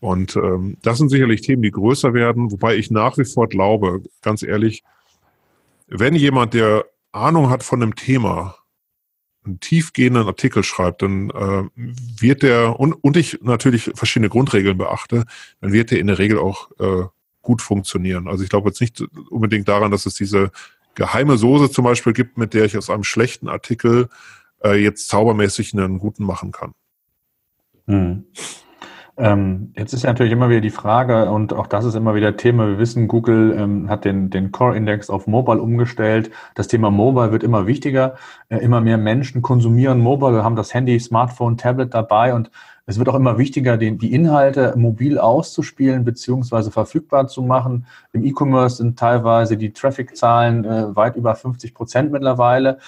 Und 0.00 0.36
ähm, 0.36 0.76
das 0.82 0.98
sind 0.98 1.08
sicherlich 1.08 1.40
Themen, 1.40 1.62
die 1.62 1.70
größer 1.70 2.12
werden, 2.14 2.50
wobei 2.50 2.76
ich 2.76 2.90
nach 2.90 3.16
wie 3.16 3.24
vor 3.24 3.48
glaube, 3.48 4.02
ganz 4.22 4.42
ehrlich, 4.42 4.82
wenn 5.90 6.14
jemand, 6.14 6.54
der 6.54 6.86
Ahnung 7.12 7.50
hat 7.50 7.62
von 7.62 7.82
einem 7.82 7.96
Thema, 7.96 8.56
einen 9.44 9.60
tiefgehenden 9.60 10.26
Artikel 10.26 10.62
schreibt, 10.62 11.02
dann 11.02 11.30
äh, 11.30 11.64
wird 11.74 12.42
der, 12.42 12.78
und, 12.78 12.92
und 12.92 13.16
ich 13.16 13.40
natürlich 13.42 13.90
verschiedene 13.94 14.28
Grundregeln 14.28 14.78
beachte, 14.78 15.24
dann 15.60 15.72
wird 15.72 15.90
der 15.90 15.98
in 15.98 16.06
der 16.06 16.18
Regel 16.18 16.38
auch 16.38 16.70
äh, 16.78 17.06
gut 17.42 17.62
funktionieren. 17.62 18.28
Also 18.28 18.44
ich 18.44 18.50
glaube 18.50 18.68
jetzt 18.68 18.80
nicht 18.80 19.02
unbedingt 19.30 19.66
daran, 19.68 19.90
dass 19.90 20.06
es 20.06 20.14
diese 20.14 20.50
geheime 20.94 21.38
Soße 21.38 21.70
zum 21.70 21.84
Beispiel 21.84 22.12
gibt, 22.12 22.36
mit 22.36 22.54
der 22.54 22.64
ich 22.66 22.76
aus 22.76 22.90
einem 22.90 23.04
schlechten 23.04 23.48
Artikel 23.48 24.08
äh, 24.62 24.74
jetzt 24.74 25.08
zaubermäßig 25.08 25.72
einen 25.72 25.98
guten 25.98 26.24
machen 26.24 26.52
kann. 26.52 26.72
Hm. 27.86 28.26
Ähm, 29.20 29.72
jetzt 29.76 29.92
ist 29.92 30.04
ja 30.04 30.08
natürlich 30.08 30.32
immer 30.32 30.48
wieder 30.48 30.62
die 30.62 30.70
Frage, 30.70 31.30
und 31.30 31.52
auch 31.52 31.66
das 31.66 31.84
ist 31.84 31.94
immer 31.94 32.14
wieder 32.14 32.38
Thema, 32.38 32.66
wir 32.66 32.78
wissen, 32.78 33.06
Google 33.06 33.54
ähm, 33.58 33.90
hat 33.90 34.06
den, 34.06 34.30
den 34.30 34.50
Core-Index 34.50 35.10
auf 35.10 35.26
Mobile 35.26 35.60
umgestellt. 35.60 36.30
Das 36.54 36.68
Thema 36.68 36.90
Mobile 36.90 37.30
wird 37.30 37.42
immer 37.42 37.66
wichtiger. 37.66 38.14
Äh, 38.48 38.58
immer 38.58 38.80
mehr 38.80 38.96
Menschen 38.96 39.42
konsumieren 39.42 40.00
Mobile, 40.00 40.42
haben 40.42 40.56
das 40.56 40.72
Handy, 40.72 40.98
Smartphone, 40.98 41.58
Tablet 41.58 41.92
dabei 41.92 42.32
und 42.32 42.50
es 42.86 42.98
wird 42.98 43.08
auch 43.08 43.14
immer 43.14 43.38
wichtiger, 43.38 43.76
den, 43.76 43.98
die 43.98 44.12
Inhalte 44.12 44.74
mobil 44.76 45.18
auszuspielen 45.18 46.02
beziehungsweise 46.04 46.70
verfügbar 46.70 47.28
zu 47.28 47.42
machen. 47.42 47.86
Im 48.12 48.24
E-Commerce 48.24 48.78
sind 48.78 48.98
teilweise 48.98 49.56
die 49.56 49.72
Traffic-Zahlen 49.72 50.64
äh, 50.64 50.96
weit 50.96 51.14
über 51.14 51.34
50 51.36 51.74
Prozent 51.74 52.10
mittlerweile. 52.10 52.78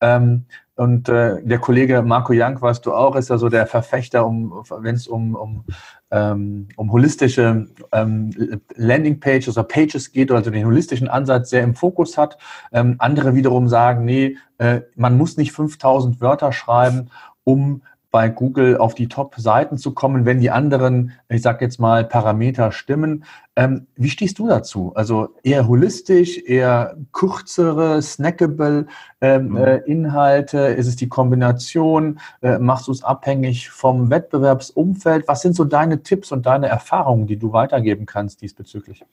Ähm, 0.00 0.46
und 0.82 1.08
äh, 1.08 1.40
der 1.44 1.60
Kollege 1.60 2.02
Marco 2.02 2.32
Young, 2.34 2.60
weißt 2.60 2.84
du 2.84 2.92
auch, 2.92 3.14
ist 3.14 3.30
ja 3.30 3.38
so 3.38 3.48
der 3.48 3.68
Verfechter, 3.68 4.26
um, 4.26 4.64
wenn 4.80 4.96
es 4.96 5.06
um, 5.06 5.36
um, 5.36 5.64
ähm, 6.10 6.66
um 6.74 6.90
holistische 6.90 7.68
ähm, 7.92 8.60
Landingpages 8.74 9.56
oder 9.56 9.62
Pages 9.62 10.10
geht, 10.10 10.32
also 10.32 10.50
den 10.50 10.66
holistischen 10.66 11.06
Ansatz 11.06 11.50
sehr 11.50 11.62
im 11.62 11.76
Fokus 11.76 12.18
hat. 12.18 12.36
Ähm, 12.72 12.96
andere 12.98 13.36
wiederum 13.36 13.68
sagen, 13.68 14.04
nee, 14.04 14.36
äh, 14.58 14.80
man 14.96 15.16
muss 15.16 15.36
nicht 15.36 15.52
5000 15.52 16.20
Wörter 16.20 16.50
schreiben, 16.50 17.10
um 17.44 17.82
bei 18.12 18.28
Google 18.28 18.76
auf 18.76 18.94
die 18.94 19.08
Top-Seiten 19.08 19.78
zu 19.78 19.92
kommen, 19.92 20.26
wenn 20.26 20.38
die 20.38 20.50
anderen, 20.50 21.12
ich 21.30 21.40
sage 21.40 21.64
jetzt 21.64 21.80
mal, 21.80 22.04
Parameter 22.04 22.70
stimmen. 22.70 23.24
Ähm, 23.56 23.86
wie 23.96 24.10
stehst 24.10 24.38
du 24.38 24.46
dazu? 24.46 24.92
Also 24.94 25.30
eher 25.42 25.66
holistisch, 25.66 26.36
eher 26.38 26.94
kürzere, 27.12 28.02
snackable 28.02 28.86
ähm, 29.22 29.48
mhm. 29.48 29.56
äh, 29.56 29.76
Inhalte? 29.78 30.58
Ist 30.58 30.88
es 30.88 30.96
die 30.96 31.08
Kombination? 31.08 32.20
Äh, 32.42 32.58
machst 32.58 32.86
du 32.86 32.92
es 32.92 33.02
abhängig 33.02 33.70
vom 33.70 34.10
Wettbewerbsumfeld? 34.10 35.26
Was 35.26 35.40
sind 35.40 35.56
so 35.56 35.64
deine 35.64 36.02
Tipps 36.02 36.32
und 36.32 36.44
deine 36.44 36.68
Erfahrungen, 36.68 37.26
die 37.26 37.38
du 37.38 37.54
weitergeben 37.54 38.04
kannst 38.04 38.42
diesbezüglich? 38.42 39.04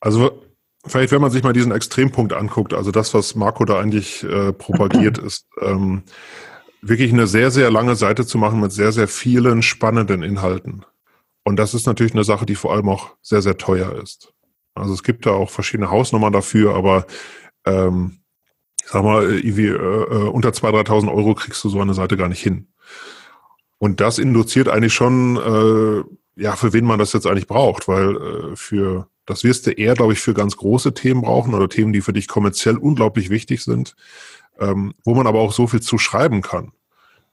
Also 0.00 0.30
Vielleicht, 0.84 1.12
wenn 1.12 1.20
man 1.20 1.30
sich 1.30 1.44
mal 1.44 1.52
diesen 1.52 1.70
Extrempunkt 1.70 2.32
anguckt, 2.32 2.74
also 2.74 2.90
das, 2.90 3.14
was 3.14 3.36
Marco 3.36 3.64
da 3.64 3.78
eigentlich 3.78 4.24
äh, 4.24 4.52
propagiert, 4.52 5.16
ist, 5.18 5.46
ähm, 5.60 6.02
wirklich 6.82 7.12
eine 7.12 7.28
sehr, 7.28 7.50
sehr 7.50 7.70
lange 7.70 7.94
Seite 7.94 8.26
zu 8.26 8.36
machen 8.36 8.60
mit 8.60 8.72
sehr, 8.72 8.92
sehr 8.92 9.08
vielen 9.08 9.62
spannenden 9.62 10.22
Inhalten. 10.22 10.84
Und 11.44 11.56
das 11.56 11.74
ist 11.74 11.86
natürlich 11.86 12.12
eine 12.12 12.24
Sache, 12.24 12.44
die 12.44 12.56
vor 12.56 12.72
allem 12.72 12.88
auch 12.88 13.16
sehr, 13.22 13.40
sehr 13.40 13.56
teuer 13.56 14.00
ist. 14.02 14.34
Also 14.74 14.92
es 14.92 15.02
gibt 15.02 15.26
da 15.26 15.30
auch 15.30 15.50
verschiedene 15.50 15.90
Hausnummern 15.90 16.32
dafür, 16.32 16.74
aber 16.74 17.06
ähm, 17.64 18.18
ich 18.82 18.90
sag 18.90 19.04
mal, 19.04 19.24
irgendwie, 19.24 19.66
äh, 19.66 19.74
äh 19.74 20.28
unter 20.28 20.50
2.000, 20.50 20.86
3.000 20.86 21.14
Euro 21.14 21.34
kriegst 21.34 21.62
du 21.62 21.68
so 21.68 21.80
eine 21.80 21.94
Seite 21.94 22.16
gar 22.16 22.28
nicht 22.28 22.42
hin. 22.42 22.68
Und 23.78 24.00
das 24.00 24.18
induziert 24.18 24.68
eigentlich 24.68 24.94
schon, 24.94 25.36
äh, 25.36 26.40
ja, 26.40 26.56
für 26.56 26.72
wen 26.72 26.84
man 26.84 26.98
das 26.98 27.12
jetzt 27.12 27.26
eigentlich 27.26 27.46
braucht, 27.46 27.88
weil 27.88 28.16
äh, 28.16 28.56
für 28.56 29.08
das 29.26 29.44
wirst 29.44 29.66
du 29.66 29.70
eher, 29.70 29.94
glaube 29.94 30.14
ich, 30.14 30.20
für 30.20 30.34
ganz 30.34 30.56
große 30.56 30.94
Themen 30.94 31.22
brauchen 31.22 31.54
oder 31.54 31.68
Themen, 31.68 31.92
die 31.92 32.00
für 32.00 32.12
dich 32.12 32.26
kommerziell 32.26 32.76
unglaublich 32.76 33.30
wichtig 33.30 33.62
sind 33.62 33.94
ähm, 34.62 34.94
wo 35.04 35.14
man 35.14 35.26
aber 35.26 35.40
auch 35.40 35.52
so 35.52 35.66
viel 35.66 35.80
zu 35.80 35.98
schreiben 35.98 36.40
kann. 36.40 36.72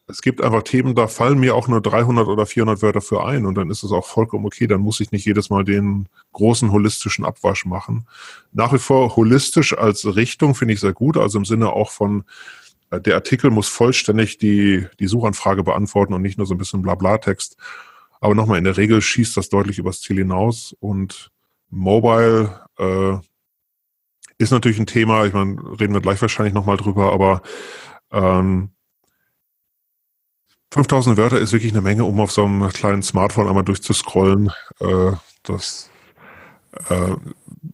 Es 0.07 0.23
gibt 0.23 0.41
einfach 0.41 0.63
Themen, 0.63 0.95
da 0.95 1.07
fallen 1.07 1.39
mir 1.39 1.53
auch 1.53 1.67
nur 1.67 1.81
300 1.81 2.27
oder 2.27 2.47
400 2.47 2.81
Wörter 2.81 3.01
für 3.01 3.23
ein 3.23 3.45
und 3.45 3.55
dann 3.55 3.69
ist 3.69 3.83
es 3.83 3.91
auch 3.91 4.07
vollkommen 4.07 4.47
okay, 4.47 4.65
dann 4.65 4.81
muss 4.81 4.99
ich 4.99 5.11
nicht 5.11 5.25
jedes 5.25 5.51
Mal 5.51 5.63
den 5.63 6.07
großen 6.33 6.71
holistischen 6.71 7.25
Abwasch 7.25 7.65
machen. 7.65 8.07
Nach 8.51 8.73
wie 8.73 8.79
vor 8.79 9.15
holistisch 9.15 9.77
als 9.77 10.15
Richtung 10.15 10.55
finde 10.55 10.73
ich 10.73 10.79
sehr 10.79 10.93
gut, 10.93 11.15
also 11.15 11.37
im 11.37 11.45
Sinne 11.45 11.71
auch 11.71 11.91
von, 11.91 12.23
äh, 12.89 12.99
der 12.99 13.15
Artikel 13.15 13.51
muss 13.51 13.67
vollständig 13.67 14.39
die, 14.39 14.87
die 14.99 15.07
Suchanfrage 15.07 15.63
beantworten 15.63 16.13
und 16.13 16.23
nicht 16.23 16.39
nur 16.39 16.47
so 16.47 16.55
ein 16.55 16.57
bisschen 16.57 16.81
Blabla-Text. 16.81 17.57
Aber 18.19 18.33
nochmal, 18.33 18.57
in 18.57 18.63
der 18.63 18.77
Regel 18.77 19.01
schießt 19.01 19.37
das 19.37 19.49
deutlich 19.49 19.77
übers 19.77 20.01
Ziel 20.01 20.17
hinaus 20.17 20.75
und 20.79 21.31
Mobile 21.69 22.59
äh, 22.79 23.17
ist 24.39 24.51
natürlich 24.51 24.79
ein 24.79 24.87
Thema. 24.87 25.25
Ich 25.25 25.33
meine, 25.33 25.57
reden 25.79 25.93
wir 25.93 26.01
gleich 26.01 26.21
wahrscheinlich 26.21 26.53
nochmal 26.53 26.77
drüber, 26.77 27.11
aber 27.13 27.41
ähm, 28.11 28.71
5000 30.71 31.17
Wörter 31.17 31.39
ist 31.39 31.51
wirklich 31.51 31.73
eine 31.73 31.81
Menge, 31.81 32.05
um 32.05 32.19
auf 32.19 32.31
so 32.31 32.45
einem 32.45 32.69
kleinen 32.69 33.03
Smartphone 33.03 33.47
einmal 33.47 33.63
durchzuscrollen. 33.63 34.51
Äh, 34.79 35.11
das 35.43 35.89
äh, 36.89 37.15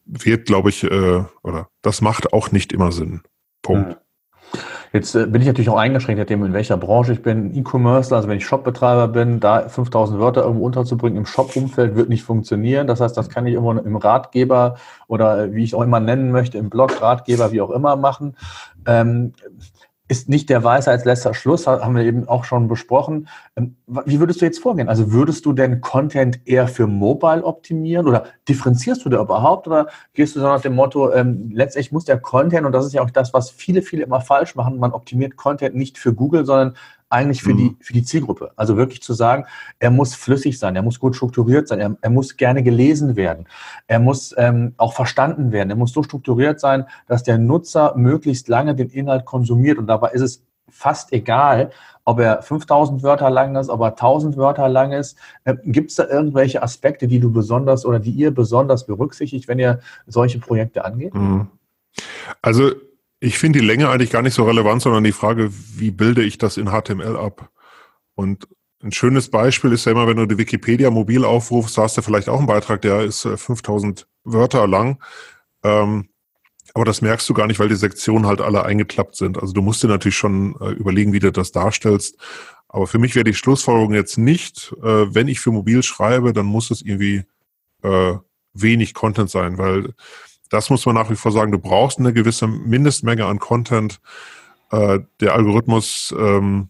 wird, 0.05 0.47
glaube 0.47 0.69
ich, 0.69 0.83
äh, 0.83 1.23
oder 1.43 1.69
das 1.81 2.01
macht 2.01 2.33
auch 2.33 2.51
nicht 2.51 2.73
immer 2.73 2.91
Sinn. 2.91 3.21
Punkt. 3.61 3.97
Jetzt 4.95 5.13
äh, 5.13 5.25
bin 5.25 5.41
ich 5.41 5.47
natürlich 5.47 5.67
auch 5.69 5.77
eingeschränkt, 5.77 6.19
nachdem 6.19 6.45
in 6.45 6.53
welcher 6.53 6.77
Branche 6.77 7.11
ich 7.11 7.21
bin. 7.21 7.53
E-Commerce, 7.53 8.15
also 8.15 8.29
wenn 8.29 8.37
ich 8.37 8.45
Shopbetreiber 8.45 9.09
bin, 9.09 9.41
da 9.41 9.67
5000 9.67 10.21
Wörter 10.21 10.43
irgendwo 10.43 10.65
unterzubringen 10.65 11.17
im 11.17 11.25
Shop-Umfeld 11.25 11.97
wird 11.97 12.07
nicht 12.07 12.23
funktionieren. 12.23 12.87
Das 12.87 13.01
heißt, 13.01 13.17
das 13.17 13.27
kann 13.27 13.45
ich 13.45 13.55
irgendwo 13.55 13.73
im 13.73 13.97
Ratgeber 13.97 14.77
oder 15.07 15.43
äh, 15.43 15.53
wie 15.53 15.65
ich 15.65 15.75
auch 15.75 15.81
immer 15.81 15.99
nennen 15.99 16.31
möchte, 16.31 16.57
im 16.57 16.69
Blog, 16.69 17.01
Ratgeber, 17.01 17.51
wie 17.51 17.59
auch 17.59 17.71
immer 17.71 17.97
machen. 17.97 18.37
Ähm, 18.85 19.33
ist 20.07 20.29
nicht 20.29 20.49
der 20.49 20.63
Weisheitsletzter 20.63 21.33
Schluss, 21.33 21.65
haben 21.65 21.95
wir 21.95 22.03
eben 22.03 22.27
auch 22.27 22.43
schon 22.43 22.67
besprochen. 22.67 23.27
Ähm, 23.55 23.75
wie 23.87 24.19
würdest 24.19 24.39
du 24.39 24.45
jetzt 24.45 24.59
vorgehen? 24.59 24.87
Also 24.87 25.11
würdest 25.11 25.45
du 25.45 25.53
denn 25.53 25.81
Content 25.81 26.39
eher 26.45 26.67
für 26.67 26.85
Mobile 26.85 27.43
optimieren 27.43 28.07
oder 28.07 28.25
differenzierst 28.47 29.03
du 29.03 29.09
da 29.09 29.21
überhaupt 29.21 29.67
oder 29.67 29.87
gehst 30.13 30.35
du 30.35 30.41
so 30.41 30.45
nach 30.45 30.61
dem 30.61 30.75
Motto, 30.75 31.11
ähm, 31.11 31.49
letztendlich 31.51 31.91
muss 31.91 32.05
der 32.05 32.19
Content, 32.19 32.67
und 32.67 32.71
das 32.71 32.85
ist 32.85 32.93
ja 32.93 33.01
auch 33.01 33.09
das, 33.09 33.33
was 33.33 33.49
viele, 33.49 33.81
viele 33.81 34.03
immer 34.03 34.21
falsch 34.21 34.55
machen, 34.55 34.77
man 34.77 34.91
optimiert 34.91 35.37
Content 35.37 35.75
nicht 35.75 35.97
für 35.97 36.13
Google, 36.13 36.45
sondern 36.45 36.75
eigentlich 37.15 37.41
für, 37.41 37.53
mhm. 37.53 37.57
die, 37.57 37.77
für 37.79 37.93
die 37.93 38.03
Zielgruppe. 38.03 38.51
Also 38.55 38.75
wirklich 38.75 39.01
zu 39.01 39.13
sagen, 39.13 39.45
er 39.79 39.89
muss 39.89 40.15
flüssig 40.15 40.59
sein, 40.59 40.75
er 40.75 40.81
muss 40.81 40.99
gut 40.99 41.15
strukturiert 41.15 41.67
sein, 41.67 41.79
er, 41.79 41.97
er 42.01 42.09
muss 42.09 42.35
gerne 42.35 42.61
gelesen 42.61 43.15
werden, 43.15 43.47
er 43.87 43.99
muss 43.99 44.35
ähm, 44.37 44.73
auch 44.77 44.93
verstanden 44.93 45.51
werden, 45.51 45.69
er 45.69 45.77
muss 45.77 45.93
so 45.93 46.03
strukturiert 46.03 46.59
sein, 46.59 46.85
dass 47.07 47.23
der 47.23 47.37
Nutzer 47.37 47.93
möglichst 47.95 48.49
lange 48.49 48.75
den 48.75 48.89
Inhalt 48.89 49.25
konsumiert. 49.25 49.77
Und 49.77 49.87
dabei 49.87 50.11
ist 50.11 50.21
es 50.21 50.43
fast 50.69 51.13
egal, 51.13 51.71
ob 52.03 52.19
er 52.19 52.41
5000 52.41 53.01
Wörter 53.01 53.29
lang 53.29 53.55
ist, 53.55 53.69
ob 53.69 53.79
er 53.81 53.87
1000 53.87 54.35
Wörter 54.35 54.67
lang 54.67 54.91
ist. 54.91 55.17
Äh, 55.45 55.55
Gibt 55.63 55.91
es 55.91 55.95
da 55.95 56.07
irgendwelche 56.07 56.61
Aspekte, 56.61 57.07
die 57.07 57.19
du 57.19 57.31
besonders 57.31 57.85
oder 57.85 57.99
die 57.99 58.11
ihr 58.11 58.31
besonders 58.31 58.85
berücksichtigt, 58.85 59.47
wenn 59.47 59.59
ihr 59.59 59.79
solche 60.05 60.39
Projekte 60.39 60.83
angeht? 60.83 61.13
Mhm. 61.13 61.47
Also 62.41 62.71
ich 63.19 63.37
finde 63.37 63.59
die 63.59 63.65
Länge 63.65 63.89
eigentlich 63.89 64.11
gar 64.11 64.21
nicht 64.21 64.33
so 64.33 64.43
relevant, 64.43 64.81
sondern 64.81 65.03
die 65.03 65.11
Frage, 65.11 65.51
wie 65.51 65.91
bilde 65.91 66.23
ich 66.23 66.37
das 66.37 66.57
in 66.57 66.69
HTML 66.69 67.17
ab? 67.17 67.49
Und 68.15 68.47
ein 68.83 68.91
schönes 68.91 69.29
Beispiel 69.29 69.71
ist 69.71 69.85
ja 69.85 69.93
immer, 69.93 70.07
wenn 70.07 70.17
du 70.17 70.25
die 70.25 70.37
Wikipedia 70.37 70.89
mobil 70.91 71.25
aufrufst, 71.25 71.77
hast 71.77 71.97
du 71.97 72.01
vielleicht 72.01 72.29
auch 72.29 72.37
einen 72.37 72.47
Beitrag, 72.47 72.81
der 72.81 73.01
ist 73.01 73.21
5000 73.21 74.01
äh, 74.01 74.05
Wörter 74.25 74.67
lang. 74.67 75.01
Ähm, 75.63 76.09
aber 76.73 76.85
das 76.85 77.01
merkst 77.01 77.27
du 77.29 77.33
gar 77.33 77.47
nicht, 77.47 77.59
weil 77.59 77.69
die 77.69 77.75
Sektionen 77.75 78.27
halt 78.27 78.41
alle 78.41 78.65
eingeklappt 78.65 79.15
sind. 79.15 79.41
Also 79.41 79.53
du 79.53 79.61
musst 79.61 79.81
dir 79.81 79.87
natürlich 79.87 80.17
schon 80.17 80.55
äh, 80.59 80.71
überlegen, 80.71 81.13
wie 81.13 81.19
du 81.19 81.31
das 81.31 81.51
darstellst. 81.51 82.17
Aber 82.67 82.85
für 82.85 82.99
mich 82.99 83.15
wäre 83.15 83.23
die 83.23 83.33
Schlussfolgerung 83.33 83.93
jetzt 83.93 84.17
nicht, 84.17 84.73
äh, 84.83 85.13
wenn 85.13 85.29
ich 85.29 85.39
für 85.39 85.51
mobil 85.51 85.81
schreibe, 85.81 86.33
dann 86.33 86.45
muss 86.45 86.71
es 86.71 86.81
irgendwie 86.81 87.23
äh, 87.81 88.15
wenig 88.53 88.93
Content 88.93 89.29
sein, 89.29 89.57
weil 89.57 89.93
das 90.49 90.69
muss 90.69 90.85
man 90.85 90.95
nach 90.95 91.09
wie 91.09 91.15
vor 91.15 91.31
sagen, 91.31 91.51
du 91.51 91.59
brauchst 91.59 91.99
eine 91.99 92.13
gewisse 92.13 92.47
Mindestmenge 92.47 93.25
an 93.25 93.39
Content. 93.39 93.99
Äh, 94.71 94.99
der 95.19 95.33
Algorithmus 95.33 96.13
ähm, 96.17 96.69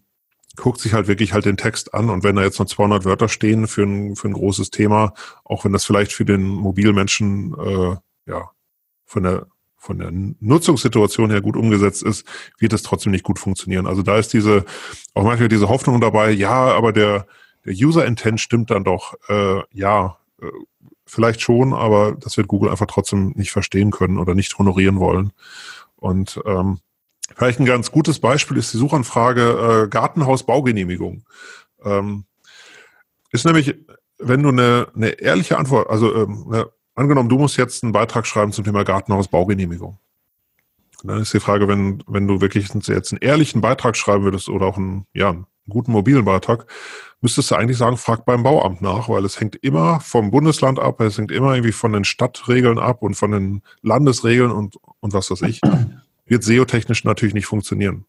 guckt 0.56 0.80
sich 0.80 0.94
halt 0.94 1.06
wirklich 1.06 1.32
halt 1.32 1.44
den 1.44 1.56
Text 1.56 1.94
an 1.94 2.10
und 2.10 2.24
wenn 2.24 2.36
da 2.36 2.42
jetzt 2.42 2.58
noch 2.58 2.66
200 2.66 3.04
Wörter 3.04 3.28
stehen 3.28 3.66
für 3.66 3.82
ein, 3.82 4.16
für 4.16 4.28
ein 4.28 4.34
großes 4.34 4.70
Thema, 4.70 5.12
auch 5.44 5.64
wenn 5.64 5.72
das 5.72 5.84
vielleicht 5.84 6.12
für 6.12 6.24
den 6.24 6.46
Mobilmenschen 6.46 7.54
äh, 7.54 7.96
ja 8.30 8.50
von 9.04 9.22
der 9.22 9.46
von 9.76 9.98
der 9.98 10.10
Nutzungssituation 10.10 11.30
her 11.30 11.40
gut 11.40 11.56
umgesetzt 11.56 12.02
ist, 12.02 12.26
wird 12.58 12.72
es 12.72 12.82
trotzdem 12.82 13.12
nicht 13.12 13.22
gut 13.22 13.38
funktionieren. 13.38 13.86
Also 13.86 14.02
da 14.02 14.18
ist 14.18 14.32
diese 14.32 14.64
auch 15.14 15.22
manchmal 15.22 15.48
diese 15.48 15.68
Hoffnung 15.68 16.00
dabei, 16.00 16.30
ja, 16.30 16.74
aber 16.74 16.92
der 16.92 17.26
der 17.66 17.74
User 17.74 18.06
Intent 18.06 18.40
stimmt 18.40 18.70
dann 18.70 18.84
doch, 18.84 19.14
äh, 19.28 19.60
ja, 19.72 20.18
äh, 20.40 20.46
vielleicht 21.06 21.40
schon, 21.40 21.72
aber 21.72 22.16
das 22.18 22.36
wird 22.36 22.48
Google 22.48 22.70
einfach 22.70 22.86
trotzdem 22.86 23.32
nicht 23.36 23.52
verstehen 23.52 23.90
können 23.90 24.18
oder 24.18 24.34
nicht 24.34 24.58
honorieren 24.58 24.98
wollen. 24.98 25.32
Und 25.96 26.40
ähm, 26.44 26.80
vielleicht 27.34 27.60
ein 27.60 27.66
ganz 27.66 27.90
gutes 27.90 28.18
Beispiel 28.18 28.56
ist 28.56 28.72
die 28.74 28.78
Suchanfrage 28.78 29.84
äh, 29.84 29.88
Gartenhaus-Baugenehmigung. 29.88 31.24
Ähm, 31.84 32.24
ist 33.30 33.44
nämlich, 33.44 33.74
wenn 34.18 34.42
du 34.42 34.50
eine, 34.50 34.88
eine 34.94 35.10
ehrliche 35.10 35.58
Antwort, 35.58 35.88
also 35.88 36.14
ähm, 36.14 36.46
eine, 36.48 36.70
angenommen, 36.94 37.28
du 37.28 37.38
musst 37.38 37.56
jetzt 37.56 37.82
einen 37.82 37.92
Beitrag 37.92 38.26
schreiben 38.26 38.52
zum 38.52 38.64
Thema 38.64 38.84
Gartenhaus-Baugenehmigung. 38.84 39.98
Dann 41.04 41.20
ist 41.20 41.34
die 41.34 41.40
Frage, 41.40 41.68
wenn, 41.68 42.02
wenn 42.06 42.26
du 42.26 42.40
wirklich 42.40 42.68
jetzt 42.68 43.12
einen 43.12 43.22
ehrlichen 43.22 43.60
Beitrag 43.60 43.96
schreiben 43.96 44.24
würdest 44.24 44.48
oder 44.48 44.66
auch 44.66 44.76
einen, 44.76 45.06
ja, 45.12 45.30
einen 45.30 45.46
guten 45.68 45.92
mobilen 45.92 46.24
Beitrag, 46.24 46.66
müsstest 47.20 47.50
du 47.50 47.54
eigentlich 47.54 47.78
sagen, 47.78 47.96
frag 47.96 48.24
beim 48.24 48.42
Bauamt 48.42 48.82
nach, 48.82 49.08
weil 49.08 49.24
es 49.24 49.40
hängt 49.40 49.56
immer 49.56 50.00
vom 50.00 50.30
Bundesland 50.30 50.78
ab, 50.78 51.00
es 51.00 51.18
hängt 51.18 51.32
immer 51.32 51.54
irgendwie 51.54 51.72
von 51.72 51.92
den 51.92 52.04
Stadtregeln 52.04 52.78
ab 52.78 53.02
und 53.02 53.14
von 53.14 53.30
den 53.30 53.62
Landesregeln 53.82 54.50
und, 54.50 54.76
und 55.00 55.12
was 55.12 55.30
weiß 55.30 55.42
ich. 55.42 55.60
Wird 56.26 56.44
SEO-technisch 56.44 57.04
natürlich 57.04 57.34
nicht 57.34 57.46
funktionieren. 57.46 58.04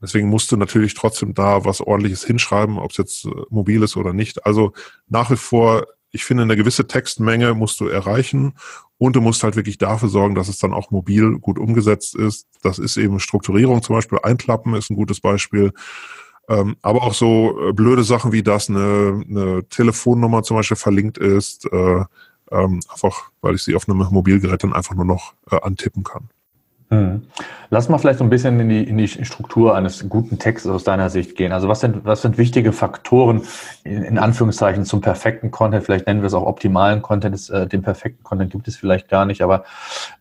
Deswegen 0.00 0.28
musst 0.28 0.52
du 0.52 0.56
natürlich 0.56 0.94
trotzdem 0.94 1.34
da 1.34 1.64
was 1.64 1.80
ordentliches 1.80 2.24
hinschreiben, 2.24 2.78
ob 2.78 2.92
es 2.92 2.96
jetzt 2.96 3.24
äh, 3.24 3.30
mobil 3.50 3.82
ist 3.82 3.96
oder 3.96 4.12
nicht. 4.12 4.46
Also 4.46 4.72
nach 5.08 5.30
wie 5.30 5.36
vor, 5.36 5.86
ich 6.10 6.24
finde, 6.24 6.44
eine 6.44 6.56
gewisse 6.56 6.86
Textmenge 6.86 7.54
musst 7.54 7.80
du 7.80 7.88
erreichen 7.88 8.54
und 8.96 9.16
du 9.16 9.20
musst 9.20 9.42
halt 9.42 9.56
wirklich 9.56 9.78
dafür 9.78 10.08
sorgen, 10.08 10.34
dass 10.34 10.48
es 10.48 10.58
dann 10.58 10.72
auch 10.72 10.90
mobil 10.90 11.38
gut 11.38 11.58
umgesetzt 11.58 12.14
ist. 12.14 12.46
Das 12.62 12.78
ist 12.78 12.96
eben 12.96 13.20
Strukturierung 13.20 13.82
zum 13.82 13.96
Beispiel. 13.96 14.18
Einklappen 14.22 14.74
ist 14.74 14.90
ein 14.90 14.96
gutes 14.96 15.20
Beispiel. 15.20 15.72
Ähm, 16.48 16.76
aber 16.80 17.02
auch 17.02 17.14
so 17.14 17.68
äh, 17.68 17.72
blöde 17.72 18.04
Sachen 18.04 18.32
wie 18.32 18.42
das, 18.42 18.70
eine, 18.70 19.22
eine 19.28 19.64
Telefonnummer 19.68 20.42
zum 20.42 20.56
Beispiel 20.56 20.76
verlinkt 20.78 21.18
ist, 21.18 21.66
äh, 21.70 22.04
ähm, 22.50 22.80
einfach 22.88 23.30
weil 23.42 23.54
ich 23.54 23.62
sie 23.62 23.74
auf 23.74 23.88
einem 23.88 23.98
Mobilgerät 23.98 24.62
dann 24.62 24.72
einfach 24.72 24.94
nur 24.94 25.04
noch 25.04 25.34
äh, 25.50 25.60
antippen 25.60 26.04
kann. 26.04 26.30
Hm. 26.90 27.22
Lass 27.68 27.90
mal 27.90 27.98
vielleicht 27.98 28.18
so 28.18 28.24
ein 28.24 28.30
bisschen 28.30 28.58
in 28.60 28.68
die, 28.70 28.82
in 28.82 28.96
die 28.96 29.08
Struktur 29.08 29.76
eines 29.76 30.08
guten 30.08 30.38
Textes 30.38 30.70
aus 30.70 30.84
deiner 30.84 31.10
Sicht 31.10 31.36
gehen. 31.36 31.52
Also 31.52 31.68
was 31.68 31.80
sind, 31.80 32.06
was 32.06 32.22
sind 32.22 32.38
wichtige 32.38 32.72
Faktoren 32.72 33.42
in, 33.84 34.02
in 34.04 34.18
Anführungszeichen 34.18 34.86
zum 34.86 35.02
perfekten 35.02 35.50
Content? 35.50 35.84
Vielleicht 35.84 36.06
nennen 36.06 36.22
wir 36.22 36.28
es 36.28 36.34
auch 36.34 36.46
optimalen 36.46 37.02
Content. 37.02 37.34
Das, 37.34 37.50
äh, 37.50 37.66
den 37.66 37.82
perfekten 37.82 38.24
Content 38.24 38.52
gibt 38.52 38.68
es 38.68 38.76
vielleicht 38.76 39.08
gar 39.08 39.26
nicht, 39.26 39.42
aber 39.42 39.64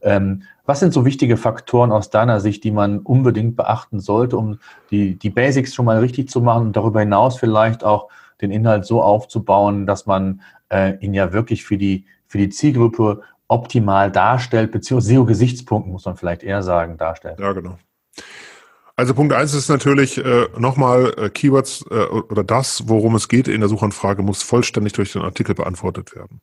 ähm, 0.01 0.43
was 0.65 0.81
sind 0.81 0.93
so 0.93 1.05
wichtige 1.05 1.37
Faktoren 1.37 1.93
aus 1.93 2.09
deiner 2.09 2.41
Sicht, 2.41 2.65
die 2.65 2.71
man 2.71 2.99
unbedingt 2.99 3.55
beachten 3.55 4.01
sollte, 4.01 4.35
um 4.35 4.59
die, 4.91 5.17
die 5.17 5.29
Basics 5.29 5.73
schon 5.73 5.85
mal 5.85 5.99
richtig 5.99 6.27
zu 6.27 6.41
machen 6.41 6.67
und 6.67 6.75
darüber 6.75 6.99
hinaus 6.99 7.39
vielleicht 7.39 7.85
auch 7.85 8.09
den 8.41 8.51
Inhalt 8.51 8.85
so 8.85 9.01
aufzubauen, 9.01 9.85
dass 9.87 10.05
man 10.05 10.41
äh, 10.67 10.97
ihn 10.99 11.13
ja 11.13 11.31
wirklich 11.31 11.63
für 11.63 11.77
die, 11.77 12.03
für 12.27 12.37
die 12.37 12.49
Zielgruppe 12.49 13.21
optimal 13.47 14.11
darstellt, 14.11 14.71
beziehungsweise 14.71 15.15
SEO-Gesichtspunkten, 15.15 15.91
muss 15.91 16.05
man 16.05 16.17
vielleicht 16.17 16.43
eher 16.43 16.63
sagen, 16.63 16.97
darstellt. 16.97 17.39
Ja, 17.39 17.53
genau. 17.53 17.77
Also 18.95 19.13
Punkt 19.13 19.31
eins 19.31 19.53
ist 19.53 19.69
natürlich 19.69 20.17
äh, 20.17 20.47
nochmal 20.57 21.13
äh, 21.17 21.29
Keywords 21.29 21.85
äh, 21.91 22.05
oder 22.05 22.43
das, 22.43 22.87
worum 22.87 23.13
es 23.15 23.27
geht 23.27 23.47
in 23.47 23.59
der 23.59 23.69
Suchanfrage, 23.69 24.23
muss 24.23 24.41
vollständig 24.41 24.93
durch 24.93 25.13
den 25.13 25.21
Artikel 25.21 25.53
beantwortet 25.53 26.15
werden. 26.15 26.41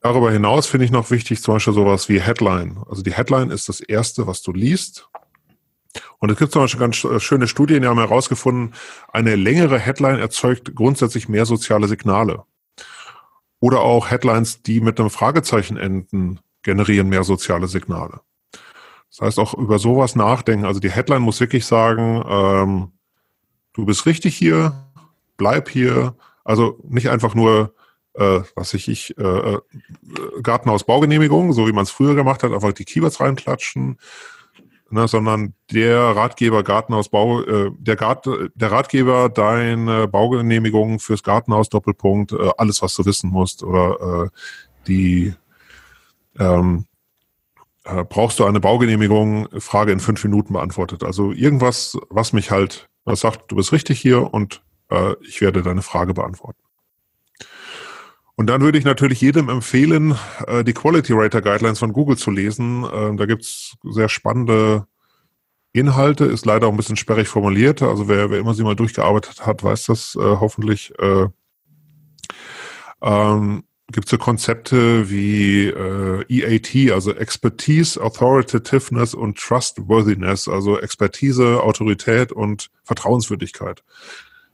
Darüber 0.00 0.30
hinaus 0.30 0.66
finde 0.66 0.84
ich 0.84 0.90
noch 0.90 1.10
wichtig 1.10 1.42
zum 1.42 1.54
Beispiel 1.54 1.72
sowas 1.72 2.08
wie 2.10 2.20
Headline. 2.20 2.78
Also 2.88 3.02
die 3.02 3.14
Headline 3.14 3.50
ist 3.50 3.68
das 3.68 3.80
Erste, 3.80 4.26
was 4.26 4.42
du 4.42 4.52
liest. 4.52 5.08
Und 6.18 6.30
es 6.30 6.38
gibt 6.38 6.52
zum 6.52 6.62
Beispiel 6.62 6.80
ganz 6.80 7.02
äh, 7.04 7.18
schöne 7.18 7.48
Studien, 7.48 7.82
die 7.82 7.88
haben 7.88 7.98
herausgefunden, 7.98 8.74
eine 9.10 9.34
längere 9.34 9.78
Headline 9.78 10.18
erzeugt 10.18 10.74
grundsätzlich 10.74 11.28
mehr 11.30 11.46
soziale 11.46 11.88
Signale. 11.88 12.44
Oder 13.60 13.80
auch 13.80 14.10
Headlines, 14.10 14.62
die 14.62 14.80
mit 14.80 15.00
einem 15.00 15.10
Fragezeichen 15.10 15.76
enden, 15.76 16.40
generieren 16.62 17.08
mehr 17.08 17.24
soziale 17.24 17.66
Signale. 17.66 18.20
Das 19.10 19.20
heißt, 19.20 19.38
auch 19.38 19.54
über 19.54 19.78
sowas 19.78 20.16
nachdenken. 20.16 20.64
Also 20.64 20.80
die 20.80 20.90
Headline 20.90 21.22
muss 21.22 21.40
wirklich 21.40 21.66
sagen, 21.66 22.22
ähm, 22.28 22.92
du 23.72 23.86
bist 23.86 24.06
richtig 24.06 24.36
hier, 24.36 24.72
bleib 25.36 25.68
hier. 25.68 26.14
Also 26.44 26.78
nicht 26.84 27.08
einfach 27.08 27.34
nur, 27.34 27.74
äh, 28.14 28.40
was 28.54 28.74
ich, 28.74 28.88
ich 28.88 29.16
äh, 29.18 29.22
äh 29.22 29.58
Gartenhaus 30.42 30.84
Baugenehmigung, 30.84 31.52
so 31.52 31.66
wie 31.66 31.72
man 31.72 31.84
es 31.84 31.90
früher 31.90 32.14
gemacht 32.14 32.42
hat, 32.42 32.52
einfach 32.52 32.72
die 32.72 32.84
Keywords 32.84 33.20
reinklatschen, 33.20 33.98
ne, 34.90 35.08
sondern 35.08 35.54
der 35.72 35.98
Ratgeber 36.16 36.62
Gartenhaus 36.62 37.08
Bau, 37.08 37.42
äh, 37.42 37.70
der, 37.78 37.96
Gart, 37.96 38.26
der 38.54 38.70
Ratgeber 38.70 39.28
deine 39.28 40.08
Baugenehmigung 40.08 40.98
fürs 40.98 41.22
Gartenhaus 41.22 41.68
Doppelpunkt, 41.68 42.32
äh, 42.32 42.50
alles 42.56 42.82
was 42.82 42.94
du 42.94 43.04
wissen 43.04 43.30
musst 43.30 43.62
oder 43.62 44.24
äh, 44.24 44.28
die 44.86 45.34
ähm, 46.38 46.86
äh, 47.84 48.04
brauchst 48.04 48.38
du 48.38 48.44
eine 48.44 48.60
Baugenehmigung? 48.60 49.48
Frage 49.58 49.92
in 49.92 50.00
fünf 50.00 50.22
Minuten 50.24 50.52
beantwortet. 50.52 51.02
Also 51.02 51.32
irgendwas, 51.32 51.98
was 52.10 52.32
mich 52.32 52.50
halt, 52.50 52.88
was 53.04 53.20
sagt, 53.20 53.50
du 53.50 53.56
bist 53.56 53.72
richtig 53.72 54.00
hier 54.00 54.32
und 54.32 54.62
äh, 54.90 55.14
ich 55.22 55.40
werde 55.40 55.62
deine 55.62 55.82
Frage 55.82 56.14
beantworten. 56.14 56.60
Und 58.38 58.46
dann 58.46 58.60
würde 58.60 58.78
ich 58.78 58.84
natürlich 58.84 59.20
jedem 59.20 59.48
empfehlen, 59.48 60.16
äh, 60.46 60.62
die 60.62 60.72
Quality 60.72 61.12
Rater 61.12 61.42
Guidelines 61.42 61.80
von 61.80 61.92
Google 61.92 62.16
zu 62.16 62.30
lesen. 62.30 62.86
Ähm, 62.92 63.16
da 63.16 63.26
gibt's 63.26 63.74
sehr 63.82 64.08
spannende 64.08 64.86
Inhalte, 65.72 66.24
ist 66.24 66.46
leider 66.46 66.68
auch 66.68 66.70
ein 66.70 66.76
bisschen 66.76 66.94
sperrig 66.94 67.26
formuliert. 67.26 67.82
Also 67.82 68.06
wer, 68.06 68.30
wer 68.30 68.38
immer 68.38 68.54
sie 68.54 68.62
mal 68.62 68.76
durchgearbeitet 68.76 69.44
hat, 69.44 69.64
weiß 69.64 69.86
das 69.86 70.14
äh, 70.14 70.20
hoffentlich. 70.20 70.92
Äh, 71.00 71.26
ähm, 73.02 73.64
gibt 73.90 74.06
es 74.06 74.10
so 74.12 74.18
Konzepte 74.18 75.10
wie 75.10 75.66
äh, 75.66 76.24
EAT, 76.28 76.92
also 76.92 77.12
Expertise, 77.12 78.00
Authoritativeness 78.00 79.14
und 79.14 79.36
Trustworthiness, 79.36 80.46
also 80.46 80.78
Expertise, 80.78 81.60
Autorität 81.60 82.30
und 82.30 82.70
Vertrauenswürdigkeit. 82.84 83.82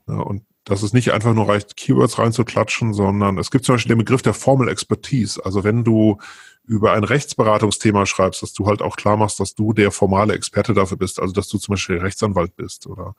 Ja, 0.07 0.15
und 0.15 0.41
dass 0.65 0.81
es 0.81 0.93
nicht 0.93 1.13
einfach 1.13 1.33
nur 1.33 1.47
reicht, 1.47 1.77
Keywords 1.77 2.17
reinzuklatschen, 2.17 2.93
sondern 2.93 3.37
es 3.37 3.51
gibt 3.51 3.65
zum 3.65 3.75
Beispiel 3.75 3.89
den 3.89 3.99
Begriff 3.99 4.23
der 4.23 4.33
Formal 4.33 4.67
Expertise. 4.67 5.43
Also 5.45 5.63
wenn 5.63 5.83
du 5.83 6.17
über 6.63 6.93
ein 6.93 7.03
Rechtsberatungsthema 7.03 8.07
schreibst, 8.07 8.41
dass 8.41 8.53
du 8.53 8.65
halt 8.65 8.81
auch 8.81 8.97
klar 8.97 9.15
machst, 9.15 9.39
dass 9.39 9.53
du 9.53 9.73
der 9.73 9.91
formale 9.91 10.33
Experte 10.33 10.73
dafür 10.73 10.97
bist, 10.97 11.19
also 11.19 11.33
dass 11.33 11.47
du 11.47 11.59
zum 11.59 11.73
Beispiel 11.73 11.99
Rechtsanwalt 11.99 12.55
bist 12.55 12.87
oder 12.87 13.15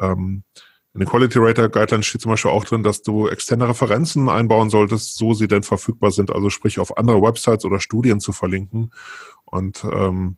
ähm, 0.00 0.42
in 0.94 1.00
den 1.00 1.08
Quality 1.08 1.38
Rater 1.38 1.68
Guidelines 1.70 2.04
steht 2.04 2.20
zum 2.20 2.32
Beispiel 2.32 2.50
auch 2.50 2.64
drin, 2.64 2.82
dass 2.82 3.00
du 3.02 3.28
externe 3.28 3.66
Referenzen 3.66 4.28
einbauen 4.28 4.68
solltest, 4.68 5.16
so 5.16 5.32
sie 5.32 5.48
denn 5.48 5.62
verfügbar 5.62 6.10
sind, 6.10 6.30
also 6.30 6.50
sprich 6.50 6.78
auf 6.78 6.98
andere 6.98 7.22
Websites 7.22 7.64
oder 7.64 7.80
Studien 7.80 8.20
zu 8.20 8.32
verlinken. 8.32 8.92
Und 9.46 9.84
ähm, 9.90 10.36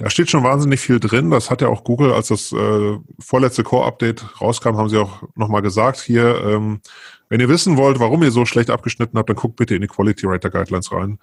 da 0.00 0.08
steht 0.08 0.30
schon 0.30 0.42
wahnsinnig 0.42 0.80
viel 0.80 0.98
drin. 0.98 1.30
Das 1.30 1.50
hat 1.50 1.60
ja 1.60 1.68
auch 1.68 1.84
Google, 1.84 2.14
als 2.14 2.28
das 2.28 2.52
äh, 2.52 2.98
vorletzte 3.18 3.62
Core-Update 3.62 4.40
rauskam, 4.40 4.78
haben 4.78 4.88
sie 4.88 4.96
auch 4.96 5.22
nochmal 5.34 5.60
gesagt, 5.60 6.00
hier, 6.00 6.42
ähm, 6.42 6.80
wenn 7.28 7.38
ihr 7.38 7.50
wissen 7.50 7.76
wollt, 7.76 8.00
warum 8.00 8.22
ihr 8.22 8.30
so 8.30 8.46
schlecht 8.46 8.70
abgeschnitten 8.70 9.18
habt, 9.18 9.28
dann 9.28 9.36
guckt 9.36 9.56
bitte 9.56 9.74
in 9.74 9.82
die 9.82 9.88
Quality 9.88 10.26
Rater 10.26 10.48
Guidelines 10.48 10.90
rein. 10.90 11.18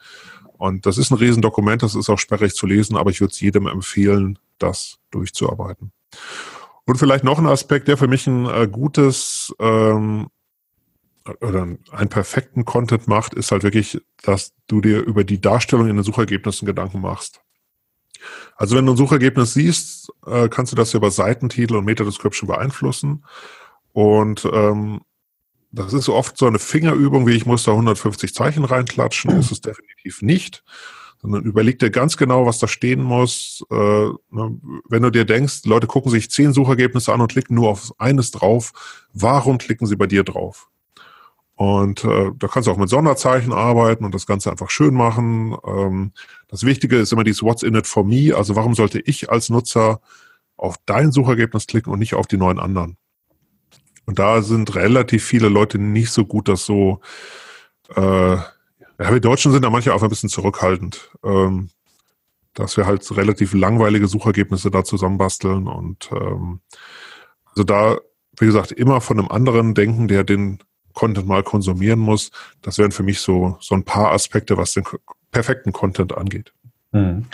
Und 0.60 0.86
das 0.86 1.00
ist 1.00 1.10
ein 1.10 1.18
Riesendokument, 1.18 1.82
das 1.82 1.96
ist 1.96 2.08
auch 2.08 2.20
sperrig 2.20 2.54
zu 2.54 2.68
lesen, 2.68 2.98
aber 2.98 3.10
ich 3.10 3.20
würde 3.20 3.32
es 3.32 3.42
jedem 3.42 3.66
empfehlen, 3.66 4.38
das 4.60 5.00
durchzuarbeiten. 5.10 5.92
Und 6.86 6.98
vielleicht 6.98 7.24
noch 7.24 7.40
ein 7.40 7.48
Aspekt, 7.48 7.88
der 7.88 7.98
für 7.98 8.08
mich 8.08 8.28
ein 8.28 8.46
äh, 8.46 8.68
gutes 8.72 9.56
ähm, 9.60 10.28
oder 11.42 11.68
einen 11.92 12.10
perfekten 12.10 12.63
Content 12.63 13.08
macht, 13.08 13.34
ist 13.34 13.52
halt 13.52 13.63
wirklich, 13.63 14.00
dass 14.22 14.54
du 14.68 14.82
dir 14.82 15.02
über 15.02 15.24
die 15.24 15.42
Darstellung 15.42 15.88
in 15.88 15.96
den 15.96 16.04
Suchergebnissen 16.04 16.68
Gedanken 16.68 17.02
machst. 17.02 17.42
Also 18.56 18.76
wenn 18.76 18.86
du 18.86 18.94
ein 18.94 18.98
Suchergebnis 18.98 19.54
siehst, 19.54 20.12
äh, 20.26 20.50
kannst 20.50 20.72
du 20.72 20.76
das 20.76 20.94
über 20.94 21.12
Seitentitel 21.12 21.76
und 21.76 21.86
Meta-Description 21.86 22.48
beeinflussen. 22.48 23.24
Und 23.94 24.48
ähm, 24.52 25.02
das 25.72 25.94
ist 25.94 26.10
oft 26.10 26.38
so 26.38 26.48
eine 26.48 26.60
Fingerübung, 26.60 27.28
wie 27.28 27.36
ich 27.36 27.46
muss 27.46 27.64
da 27.64 27.72
150 27.72 28.34
Zeichen 28.34 28.64
reinklatschen, 28.64 29.32
ist 29.40 29.52
es 29.52 29.62
definitiv 29.62 30.22
nicht. 30.22 30.64
Sondern 31.20 31.44
überleg 31.44 31.80
dir 31.80 31.90
ganz 31.90 32.16
genau, 32.16 32.46
was 32.46 32.60
da 32.60 32.68
stehen 32.68 33.02
muss. 33.02 33.66
Äh, 33.72 33.76
ne, 33.76 34.60
wenn 34.88 35.02
du 35.02 35.10
dir 35.10 35.26
denkst, 35.26 35.62
Leute 35.66 35.88
gucken 35.88 36.12
sich 36.12 36.30
zehn 36.30 36.54
Suchergebnisse 36.54 37.12
an 37.12 37.22
und 37.22 37.32
klicken 37.32 37.56
nur 37.56 37.70
auf 37.70 37.92
eines 37.98 38.32
drauf, 38.32 38.72
warum 39.14 39.58
klicken 39.58 39.88
sie 39.88 39.96
bei 39.96 40.06
dir 40.06 40.24
drauf? 40.24 40.70
Und 41.56 42.04
äh, 42.04 42.32
da 42.38 42.48
kannst 42.48 42.68
du 42.68 42.72
auch 42.72 42.78
mit 42.78 42.90
Sonderzeichen 42.90 43.52
arbeiten 43.52 44.06
und 44.06 44.14
das 44.14 44.28
Ganze 44.28 44.52
einfach 44.52 44.70
schön 44.70 44.94
machen. 44.94 45.58
Ähm, 45.66 46.12
das 46.48 46.64
Wichtige 46.64 46.98
ist 46.98 47.12
immer 47.12 47.24
dieses 47.24 47.44
What's 47.44 47.64
in 47.64 47.76
it 47.76 47.88
for 47.88 48.04
me. 48.04 48.36
Also 48.36 48.56
warum 48.56 48.74
sollte 48.74 49.00
ich 49.00 49.30
als 49.30 49.50
Nutzer 49.50 50.00
auf 50.56 50.78
dein 50.86 51.12
Suchergebnis 51.12 51.68
klicken 51.68 51.92
und 51.92 52.00
nicht 52.00 52.14
auf 52.14 52.28
die 52.28 52.38
neuen 52.38 52.60
anderen? 52.60 52.98
Und 54.06 54.20
da 54.20 54.42
sind 54.42 54.74
relativ 54.76 55.26
viele 55.26 55.50
Leute 55.50 55.78
nicht 55.78 56.12
so 56.12 56.26
gut, 56.26 56.48
das 56.48 56.66
so. 56.66 57.02
Äh, 57.96 58.38
ja, 59.00 59.12
wir 59.12 59.20
Deutschen 59.20 59.52
sind 59.52 59.64
da 59.64 59.70
manchmal 59.70 59.96
auch 59.96 60.04
ein 60.04 60.10
bisschen 60.10 60.30
zurückhaltend, 60.30 61.12
ähm, 61.24 61.70
dass 62.54 62.78
wir 62.78 62.86
halt 62.88 63.10
relativ 63.16 63.54
langweilige 63.54 64.08
Suchergebnisse 64.08 64.72
da 64.72 64.84
zusammenbasteln 64.84 65.68
und 65.68 66.10
ähm, 66.12 66.62
also 67.46 67.64
da, 67.64 67.98
wie 68.40 68.46
gesagt, 68.46 68.72
immer 68.72 69.02
von 69.02 69.20
einem 69.20 69.30
anderen 69.30 69.76
denken, 69.76 70.08
der 70.08 70.24
den 70.24 70.60
Content 70.94 71.28
mal 71.28 71.44
konsumieren 71.44 72.00
muss. 72.00 72.32
Das 72.62 72.78
wären 72.80 72.92
für 72.92 73.04
mich 73.04 73.20
so, 73.20 73.58
so 73.60 73.76
ein 73.76 73.84
paar 73.84 74.12
Aspekte, 74.12 74.58
was 74.58 74.74
den 74.74 74.84
perfekten 75.32 75.74
Content 75.74 76.18
angeht. 76.18 76.54
Hm. 76.94 77.26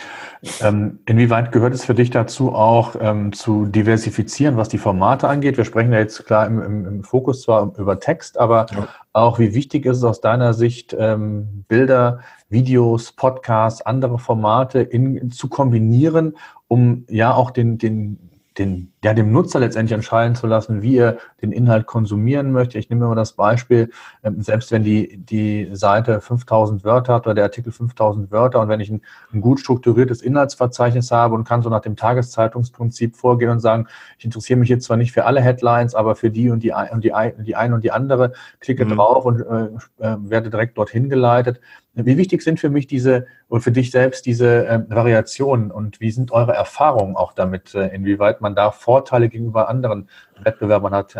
Ähm, 0.61 0.99
inwieweit 1.05 1.51
gehört 1.51 1.75
es 1.75 1.85
für 1.85 1.93
dich 1.93 2.09
dazu 2.09 2.53
auch 2.53 2.95
ähm, 2.99 3.33
zu 3.33 3.67
diversifizieren, 3.67 4.57
was 4.57 4.67
die 4.67 4.79
Formate 4.79 5.27
angeht? 5.27 5.57
Wir 5.57 5.65
sprechen 5.65 5.93
ja 5.93 5.99
jetzt 5.99 6.25
klar 6.25 6.47
im, 6.47 6.59
im, 6.59 6.85
im 6.87 7.03
Fokus 7.03 7.43
zwar 7.43 7.71
über 7.77 7.99
Text, 7.99 8.39
aber 8.39 8.65
ja. 8.71 8.87
auch 9.13 9.37
wie 9.37 9.53
wichtig 9.53 9.85
ist 9.85 9.97
es 9.97 10.03
aus 10.03 10.21
deiner 10.21 10.55
Sicht, 10.55 10.95
ähm, 10.97 11.65
Bilder, 11.67 12.21
Videos, 12.49 13.11
Podcasts, 13.11 13.83
andere 13.83 14.17
Formate 14.17 14.81
in, 14.81 15.29
zu 15.29 15.49
kombinieren, 15.49 16.35
um 16.67 17.05
ja 17.07 17.33
auch 17.33 17.51
den, 17.51 17.77
den 17.77 18.31
den, 18.57 18.92
ja, 19.03 19.13
dem 19.13 19.33
Nutzer 19.33 19.59
letztendlich 19.59 19.93
entscheiden 19.93 20.33
zu 20.33 20.47
lassen, 20.47 20.81
wie 20.81 20.97
er 20.97 21.17
den 21.41 21.51
Inhalt 21.51 21.85
konsumieren 21.87 22.53
möchte. 22.53 22.79
Ich 22.79 22.89
nehme 22.89 23.05
mal 23.05 23.15
das 23.15 23.33
Beispiel, 23.33 23.89
ähm, 24.23 24.41
selbst 24.41 24.71
wenn 24.71 24.83
die, 24.83 25.17
die 25.17 25.69
Seite 25.73 26.21
5000 26.21 26.85
Wörter 26.85 27.15
hat 27.15 27.25
oder 27.25 27.35
der 27.35 27.43
Artikel 27.43 27.73
5000 27.73 28.31
Wörter 28.31 28.61
und 28.61 28.69
wenn 28.69 28.79
ich 28.79 28.89
ein, 28.89 29.01
ein, 29.33 29.41
gut 29.41 29.59
strukturiertes 29.59 30.21
Inhaltsverzeichnis 30.21 31.11
habe 31.11 31.35
und 31.35 31.43
kann 31.43 31.61
so 31.61 31.69
nach 31.69 31.81
dem 31.81 31.97
Tageszeitungsprinzip 31.97 33.17
vorgehen 33.17 33.51
und 33.51 33.59
sagen, 33.59 33.87
ich 34.17 34.23
interessiere 34.23 34.57
mich 34.57 34.69
jetzt 34.69 34.85
zwar 34.85 34.95
nicht 34.95 35.11
für 35.11 35.25
alle 35.25 35.41
Headlines, 35.41 35.95
aber 35.95 36.15
für 36.15 36.29
die 36.29 36.49
und 36.49 36.63
die, 36.63 36.71
und 36.71 37.03
die, 37.03 37.11
die 37.39 37.55
eine 37.57 37.75
und 37.75 37.83
die 37.83 37.91
andere, 37.91 38.31
klicke 38.61 38.85
mhm. 38.85 38.95
drauf 38.95 39.25
und 39.25 39.41
äh, 39.41 39.65
äh 39.99 40.17
werde 40.19 40.49
direkt 40.49 40.77
dorthin 40.77 41.09
geleitet, 41.09 41.59
wie 41.95 42.17
wichtig 42.17 42.41
sind 42.41 42.59
für 42.59 42.69
mich 42.69 42.87
diese 42.87 43.27
und 43.49 43.61
für 43.61 43.71
dich 43.71 43.91
selbst 43.91 44.25
diese 44.25 44.65
äh, 44.65 44.79
Variationen 44.89 45.69
und 45.69 45.99
wie 45.99 46.09
sind 46.09 46.31
eure 46.31 46.53
Erfahrungen 46.53 47.15
auch 47.15 47.33
damit, 47.33 47.75
äh, 47.75 47.93
inwieweit 47.93 48.41
man 48.41 48.55
da 48.55 48.71
Vorteile 48.93 49.27
gegenüber 49.27 49.69
anderen 49.69 50.07
Wettbewerbern 50.43 50.93
hat, 50.93 51.15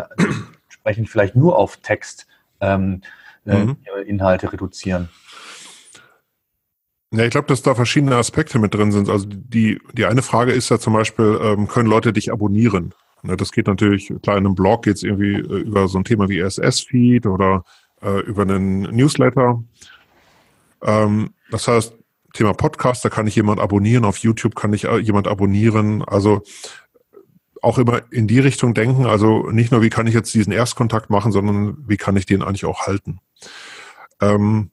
entsprechend 0.66 1.08
vielleicht 1.08 1.34
nur 1.34 1.58
auf 1.58 1.78
Text 1.78 2.28
ähm, 2.60 3.00
äh, 3.46 3.64
mhm. 3.64 3.76
Inhalte 4.06 4.52
reduzieren? 4.52 5.08
Ja, 7.10 7.24
ich 7.24 7.30
glaube, 7.30 7.48
dass 7.48 7.62
da 7.62 7.74
verschiedene 7.74 8.14
Aspekte 8.14 8.60
mit 8.60 8.74
drin 8.74 8.92
sind. 8.92 9.08
Also 9.08 9.26
die, 9.28 9.80
die 9.92 10.04
eine 10.04 10.22
Frage 10.22 10.52
ist 10.52 10.68
ja 10.68 10.78
zum 10.78 10.92
Beispiel, 10.92 11.36
ähm, 11.42 11.66
können 11.66 11.88
Leute 11.88 12.12
dich 12.12 12.30
abonnieren? 12.30 12.94
Ne, 13.22 13.36
das 13.36 13.50
geht 13.50 13.66
natürlich, 13.66 14.12
klar, 14.22 14.36
in 14.36 14.46
einem 14.46 14.54
Blog 14.54 14.84
geht 14.84 14.96
es 14.96 15.02
irgendwie 15.02 15.34
äh, 15.34 15.62
über 15.62 15.88
so 15.88 15.98
ein 15.98 16.04
Thema 16.04 16.28
wie 16.28 16.40
RSS-Feed 16.40 17.26
oder 17.26 17.64
äh, 18.02 18.20
über 18.20 18.42
einen 18.42 18.82
Newsletter. 18.82 19.64
Ähm, 20.82 21.34
das 21.50 21.66
heißt, 21.66 21.96
Thema 22.34 22.52
Podcast, 22.52 23.04
da 23.04 23.08
kann 23.08 23.26
ich 23.26 23.36
jemand 23.36 23.60
abonnieren, 23.60 24.04
auf 24.04 24.18
YouTube 24.18 24.54
kann 24.56 24.72
ich 24.72 24.84
äh, 24.84 24.98
jemand 24.98 25.28
abonnieren. 25.28 26.04
Also 26.04 26.42
auch 27.64 27.78
immer 27.78 28.02
in 28.10 28.26
die 28.28 28.38
Richtung 28.38 28.74
denken, 28.74 29.06
also 29.06 29.50
nicht 29.50 29.72
nur, 29.72 29.82
wie 29.82 29.90
kann 29.90 30.06
ich 30.06 30.14
jetzt 30.14 30.32
diesen 30.34 30.52
Erstkontakt 30.52 31.10
machen, 31.10 31.32
sondern 31.32 31.76
wie 31.86 31.96
kann 31.96 32.16
ich 32.16 32.26
den 32.26 32.42
eigentlich 32.42 32.64
auch 32.64 32.86
halten. 32.86 33.18
Ähm, 34.20 34.70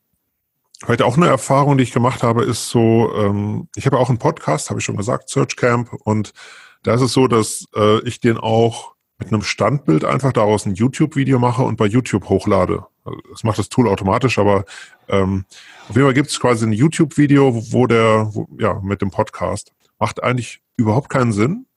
Vielleicht 0.84 1.04
auch 1.04 1.16
eine 1.16 1.28
Erfahrung, 1.28 1.78
die 1.78 1.84
ich 1.84 1.92
gemacht 1.92 2.24
habe, 2.24 2.44
ist 2.44 2.70
so, 2.70 3.14
ähm, 3.16 3.68
ich 3.76 3.86
habe 3.86 4.00
auch 4.00 4.10
einen 4.10 4.18
Podcast, 4.18 4.72
habe 4.72 4.80
ich 4.80 4.86
schon 4.86 4.98
gesagt, 4.98 5.30
Search 5.30 5.56
Camp, 5.56 5.94
und 6.06 6.34
da 6.82 6.96
ist 6.96 7.02
es 7.02 7.14
so, 7.14 7.28
dass 7.28 7.68
äh, 7.76 8.00
ich 8.02 8.20
den 8.20 8.38
auch 8.38 8.96
mit 9.20 9.32
einem 9.32 9.44
Standbild 9.44 10.04
einfach 10.04 10.34
daraus 10.34 10.66
ein 10.66 10.74
YouTube-Video 10.74 11.38
mache 11.38 11.62
und 11.62 11.78
bei 11.78 11.86
YouTube 11.86 12.30
hochlade. 12.30 12.84
Das 13.30 13.44
macht 13.44 13.60
das 13.60 13.70
Tool 13.70 13.88
automatisch, 13.88 14.40
aber 14.40 14.66
ähm, 15.08 15.46
auf 15.88 15.96
jeden 15.96 16.08
Fall 16.08 16.16
gibt 16.16 16.32
es 16.32 16.40
quasi 16.40 16.66
ein 16.66 16.74
YouTube-Video, 16.74 17.72
wo 17.72 17.86
der, 17.86 18.32
wo, 18.34 18.48
ja, 18.58 18.80
mit 18.82 19.04
dem 19.04 19.12
Podcast. 19.12 19.74
Macht 20.00 20.24
eigentlich 20.24 20.62
überhaupt 20.78 21.10
keinen 21.10 21.32
Sinn, 21.32 21.68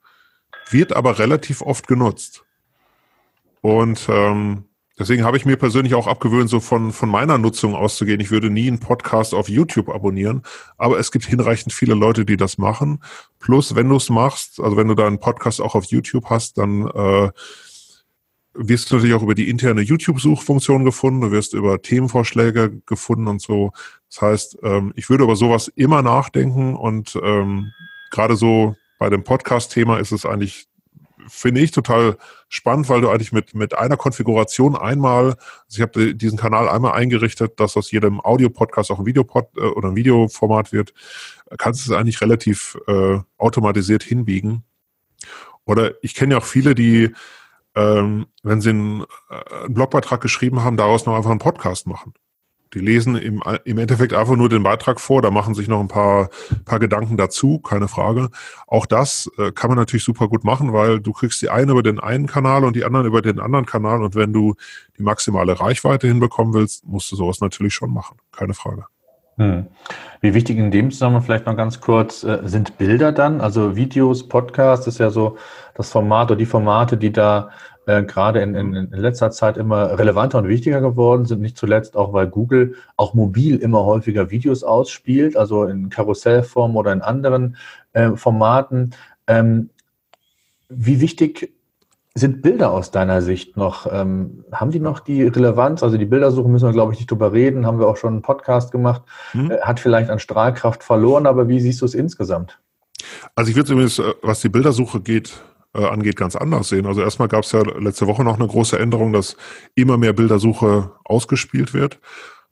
wird 0.70 0.92
aber 0.92 1.18
relativ 1.18 1.62
oft 1.62 1.86
genutzt. 1.86 2.44
Und 3.60 4.08
ähm, 4.08 4.64
deswegen 4.98 5.24
habe 5.24 5.36
ich 5.36 5.46
mir 5.46 5.56
persönlich 5.56 5.94
auch 5.94 6.06
abgewöhnt, 6.06 6.50
so 6.50 6.60
von, 6.60 6.92
von 6.92 7.08
meiner 7.08 7.38
Nutzung 7.38 7.74
auszugehen. 7.74 8.20
Ich 8.20 8.30
würde 8.30 8.50
nie 8.50 8.68
einen 8.68 8.80
Podcast 8.80 9.34
auf 9.34 9.48
YouTube 9.48 9.88
abonnieren, 9.88 10.42
aber 10.76 10.98
es 10.98 11.10
gibt 11.10 11.24
hinreichend 11.24 11.72
viele 11.72 11.94
Leute, 11.94 12.24
die 12.24 12.36
das 12.36 12.58
machen. 12.58 13.02
Plus, 13.38 13.74
wenn 13.74 13.88
du 13.88 13.96
es 13.96 14.10
machst, 14.10 14.60
also 14.60 14.76
wenn 14.76 14.88
du 14.88 14.94
da 14.94 15.06
einen 15.06 15.20
Podcast 15.20 15.60
auch 15.60 15.74
auf 15.74 15.86
YouTube 15.86 16.28
hast, 16.28 16.58
dann 16.58 16.88
äh, 16.88 17.30
wirst 18.54 18.90
du 18.90 18.96
natürlich 18.96 19.14
auch 19.14 19.22
über 19.22 19.34
die 19.34 19.48
interne 19.48 19.80
YouTube-Suchfunktion 19.80 20.84
gefunden, 20.84 21.22
du 21.22 21.30
wirst 21.30 21.54
über 21.54 21.82
Themenvorschläge 21.82 22.82
gefunden 22.86 23.26
und 23.26 23.42
so. 23.42 23.72
Das 24.08 24.22
heißt, 24.22 24.58
ähm, 24.62 24.92
ich 24.94 25.10
würde 25.10 25.24
über 25.24 25.36
sowas 25.36 25.68
immer 25.74 26.02
nachdenken 26.02 26.74
und 26.76 27.18
ähm, 27.22 27.72
gerade 28.10 28.36
so 28.36 28.76
bei 28.98 29.10
dem 29.10 29.24
Podcast-Thema 29.24 29.98
ist 29.98 30.12
es 30.12 30.26
eigentlich, 30.26 30.66
finde 31.28 31.60
ich, 31.60 31.70
total 31.70 32.16
spannend, 32.48 32.88
weil 32.88 33.00
du 33.00 33.10
eigentlich 33.10 33.32
mit, 33.32 33.54
mit 33.54 33.76
einer 33.76 33.96
Konfiguration 33.96 34.76
einmal, 34.76 35.36
also 35.66 35.76
ich 35.76 35.80
habe 35.80 36.14
diesen 36.14 36.38
Kanal 36.38 36.68
einmal 36.68 36.92
eingerichtet, 36.92 37.58
dass 37.60 37.76
aus 37.76 37.90
jedem 37.90 38.20
Audio-Podcast 38.20 38.90
auch 38.90 38.98
ein 38.98 39.06
Videopod 39.06 39.48
äh, 39.56 39.60
oder 39.60 39.88
ein 39.88 39.96
Videoformat 39.96 40.72
wird, 40.72 40.92
kannst 41.58 41.86
du 41.86 41.92
es 41.92 41.98
eigentlich 41.98 42.20
relativ 42.20 42.78
äh, 42.86 43.18
automatisiert 43.38 44.02
hinbiegen. 44.02 44.64
Oder 45.64 45.92
ich 46.02 46.14
kenne 46.14 46.34
ja 46.34 46.38
auch 46.38 46.44
viele, 46.44 46.74
die 46.74 47.14
ähm, 47.74 48.26
wenn 48.42 48.60
sie 48.60 48.70
einen, 48.70 49.04
äh, 49.30 49.64
einen, 49.64 49.74
Blogbeitrag 49.74 50.20
geschrieben 50.20 50.62
haben, 50.62 50.76
daraus 50.76 51.06
noch 51.06 51.16
einfach 51.16 51.30
einen 51.30 51.40
Podcast 51.40 51.86
machen. 51.86 52.14
Die 52.74 52.80
lesen 52.80 53.16
im, 53.16 53.42
im 53.64 53.78
Endeffekt 53.78 54.12
einfach 54.12 54.36
nur 54.36 54.48
den 54.48 54.62
Beitrag 54.62 55.00
vor, 55.00 55.22
da 55.22 55.30
machen 55.30 55.54
sich 55.54 55.68
noch 55.68 55.80
ein 55.80 55.88
paar, 55.88 56.28
paar 56.64 56.80
Gedanken 56.80 57.16
dazu, 57.16 57.60
keine 57.60 57.88
Frage. 57.88 58.30
Auch 58.66 58.86
das 58.86 59.30
äh, 59.38 59.52
kann 59.52 59.70
man 59.70 59.78
natürlich 59.78 60.04
super 60.04 60.28
gut 60.28 60.44
machen, 60.44 60.72
weil 60.72 61.00
du 61.00 61.12
kriegst 61.12 61.40
die 61.40 61.50
einen 61.50 61.70
über 61.70 61.82
den 61.82 62.00
einen 62.00 62.26
Kanal 62.26 62.64
und 62.64 62.76
die 62.76 62.84
anderen 62.84 63.06
über 63.06 63.22
den 63.22 63.40
anderen 63.40 63.66
Kanal. 63.66 64.02
Und 64.02 64.14
wenn 64.14 64.32
du 64.32 64.54
die 64.98 65.02
maximale 65.02 65.58
Reichweite 65.60 66.08
hinbekommen 66.08 66.52
willst, 66.52 66.86
musst 66.86 67.10
du 67.12 67.16
sowas 67.16 67.40
natürlich 67.40 67.74
schon 67.74 67.92
machen, 67.92 68.18
keine 68.32 68.54
Frage. 68.54 68.86
Hm. 69.36 69.66
Wie 70.20 70.32
wichtig 70.32 70.58
in 70.58 70.70
dem 70.70 70.90
Zusammenhang 70.92 71.22
vielleicht 71.22 71.46
noch 71.46 71.56
ganz 71.56 71.80
kurz 71.80 72.22
äh, 72.22 72.40
sind 72.44 72.78
Bilder 72.78 73.10
dann? 73.10 73.40
Also 73.40 73.74
Videos, 73.74 74.28
Podcast 74.28 74.86
ist 74.86 74.98
ja 74.98 75.10
so 75.10 75.36
das 75.74 75.90
Format 75.90 76.30
oder 76.30 76.38
die 76.38 76.46
Formate, 76.46 76.96
die 76.96 77.12
da 77.12 77.50
äh, 77.86 78.02
gerade 78.02 78.40
in, 78.40 78.54
in, 78.54 78.74
in 78.74 78.90
letzter 78.90 79.30
Zeit 79.30 79.56
immer 79.56 79.98
relevanter 79.98 80.38
und 80.38 80.48
wichtiger 80.48 80.80
geworden 80.80 81.24
sind. 81.26 81.40
Nicht 81.40 81.58
zuletzt 81.58 81.96
auch, 81.96 82.12
weil 82.12 82.28
Google 82.28 82.74
auch 82.96 83.14
mobil 83.14 83.56
immer 83.56 83.84
häufiger 83.84 84.30
Videos 84.30 84.62
ausspielt, 84.64 85.36
also 85.36 85.64
in 85.64 85.88
Karussellform 85.88 86.76
oder 86.76 86.92
in 86.92 87.02
anderen 87.02 87.56
äh, 87.92 88.12
Formaten. 88.16 88.94
Ähm, 89.26 89.70
wie 90.68 91.00
wichtig 91.00 91.52
sind 92.14 92.42
Bilder 92.42 92.70
aus 92.70 92.92
deiner 92.92 93.22
Sicht 93.22 93.56
noch, 93.56 93.88
ähm, 93.90 94.44
haben 94.52 94.70
die 94.70 94.78
noch 94.78 95.00
die 95.00 95.24
Relevanz? 95.24 95.82
Also 95.82 95.98
die 95.98 96.04
Bildersuche 96.06 96.48
müssen 96.48 96.68
wir, 96.68 96.72
glaube 96.72 96.92
ich, 96.92 97.00
nicht 97.00 97.10
drüber 97.10 97.32
reden, 97.32 97.66
haben 97.66 97.80
wir 97.80 97.88
auch 97.88 97.96
schon 97.96 98.14
einen 98.14 98.22
Podcast 98.22 98.70
gemacht, 98.70 99.02
hm. 99.32 99.50
äh, 99.50 99.60
hat 99.60 99.80
vielleicht 99.80 100.10
an 100.10 100.20
Strahlkraft 100.20 100.84
verloren, 100.84 101.26
aber 101.26 101.48
wie 101.48 101.60
siehst 101.60 101.80
du 101.80 101.86
es 101.86 101.94
insgesamt? 101.94 102.60
Also 103.34 103.50
ich 103.50 103.56
würde 103.56 103.68
zumindest, 103.68 103.98
äh, 103.98 104.14
was 104.22 104.40
die 104.40 104.48
Bildersuche 104.48 105.00
geht, 105.00 105.42
äh, 105.74 105.84
angeht, 105.84 106.16
ganz 106.16 106.36
anders 106.36 106.68
sehen. 106.68 106.86
Also 106.86 107.02
erstmal 107.02 107.28
gab 107.28 107.44
es 107.44 107.52
ja 107.52 107.62
letzte 107.62 108.06
Woche 108.06 108.24
noch 108.24 108.38
eine 108.38 108.46
große 108.46 108.78
Änderung, 108.78 109.12
dass 109.12 109.36
immer 109.74 109.98
mehr 109.98 110.12
Bildersuche 110.12 110.92
ausgespielt 111.04 111.74
wird. 111.74 112.00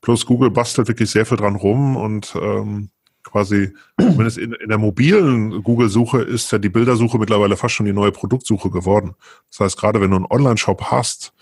Plus 0.01 0.27
Google 0.27 0.51
bastelt 0.51 0.89
wirklich 0.89 1.11
sehr 1.11 1.25
viel 1.25 1.37
dran 1.37 1.57
rum 1.57 1.97
und 1.97 2.35
ähm, 2.41 2.91
quasi, 3.23 3.73
wenn 3.97 4.27
es 4.27 4.37
in, 4.37 4.53
in 4.53 4.69
der 4.69 4.79
mobilen 4.79 5.63
Google-Suche 5.63 6.23
ist 6.23 6.51
ja 6.51 6.59
die 6.59 6.69
Bildersuche 6.69 7.19
mittlerweile 7.19 7.57
fast 7.57 7.75
schon 7.75 7.87
die 7.87 7.93
neue 7.93 8.13
Produktsuche 8.13 8.71
geworden. 8.71 9.15
Das 9.51 9.61
heißt, 9.61 9.79
gerade 9.79 10.01
wenn 10.01 10.11
du 10.11 10.17
einen 10.17 10.27
Online-Shop 10.27 10.83
hast, 10.91 11.33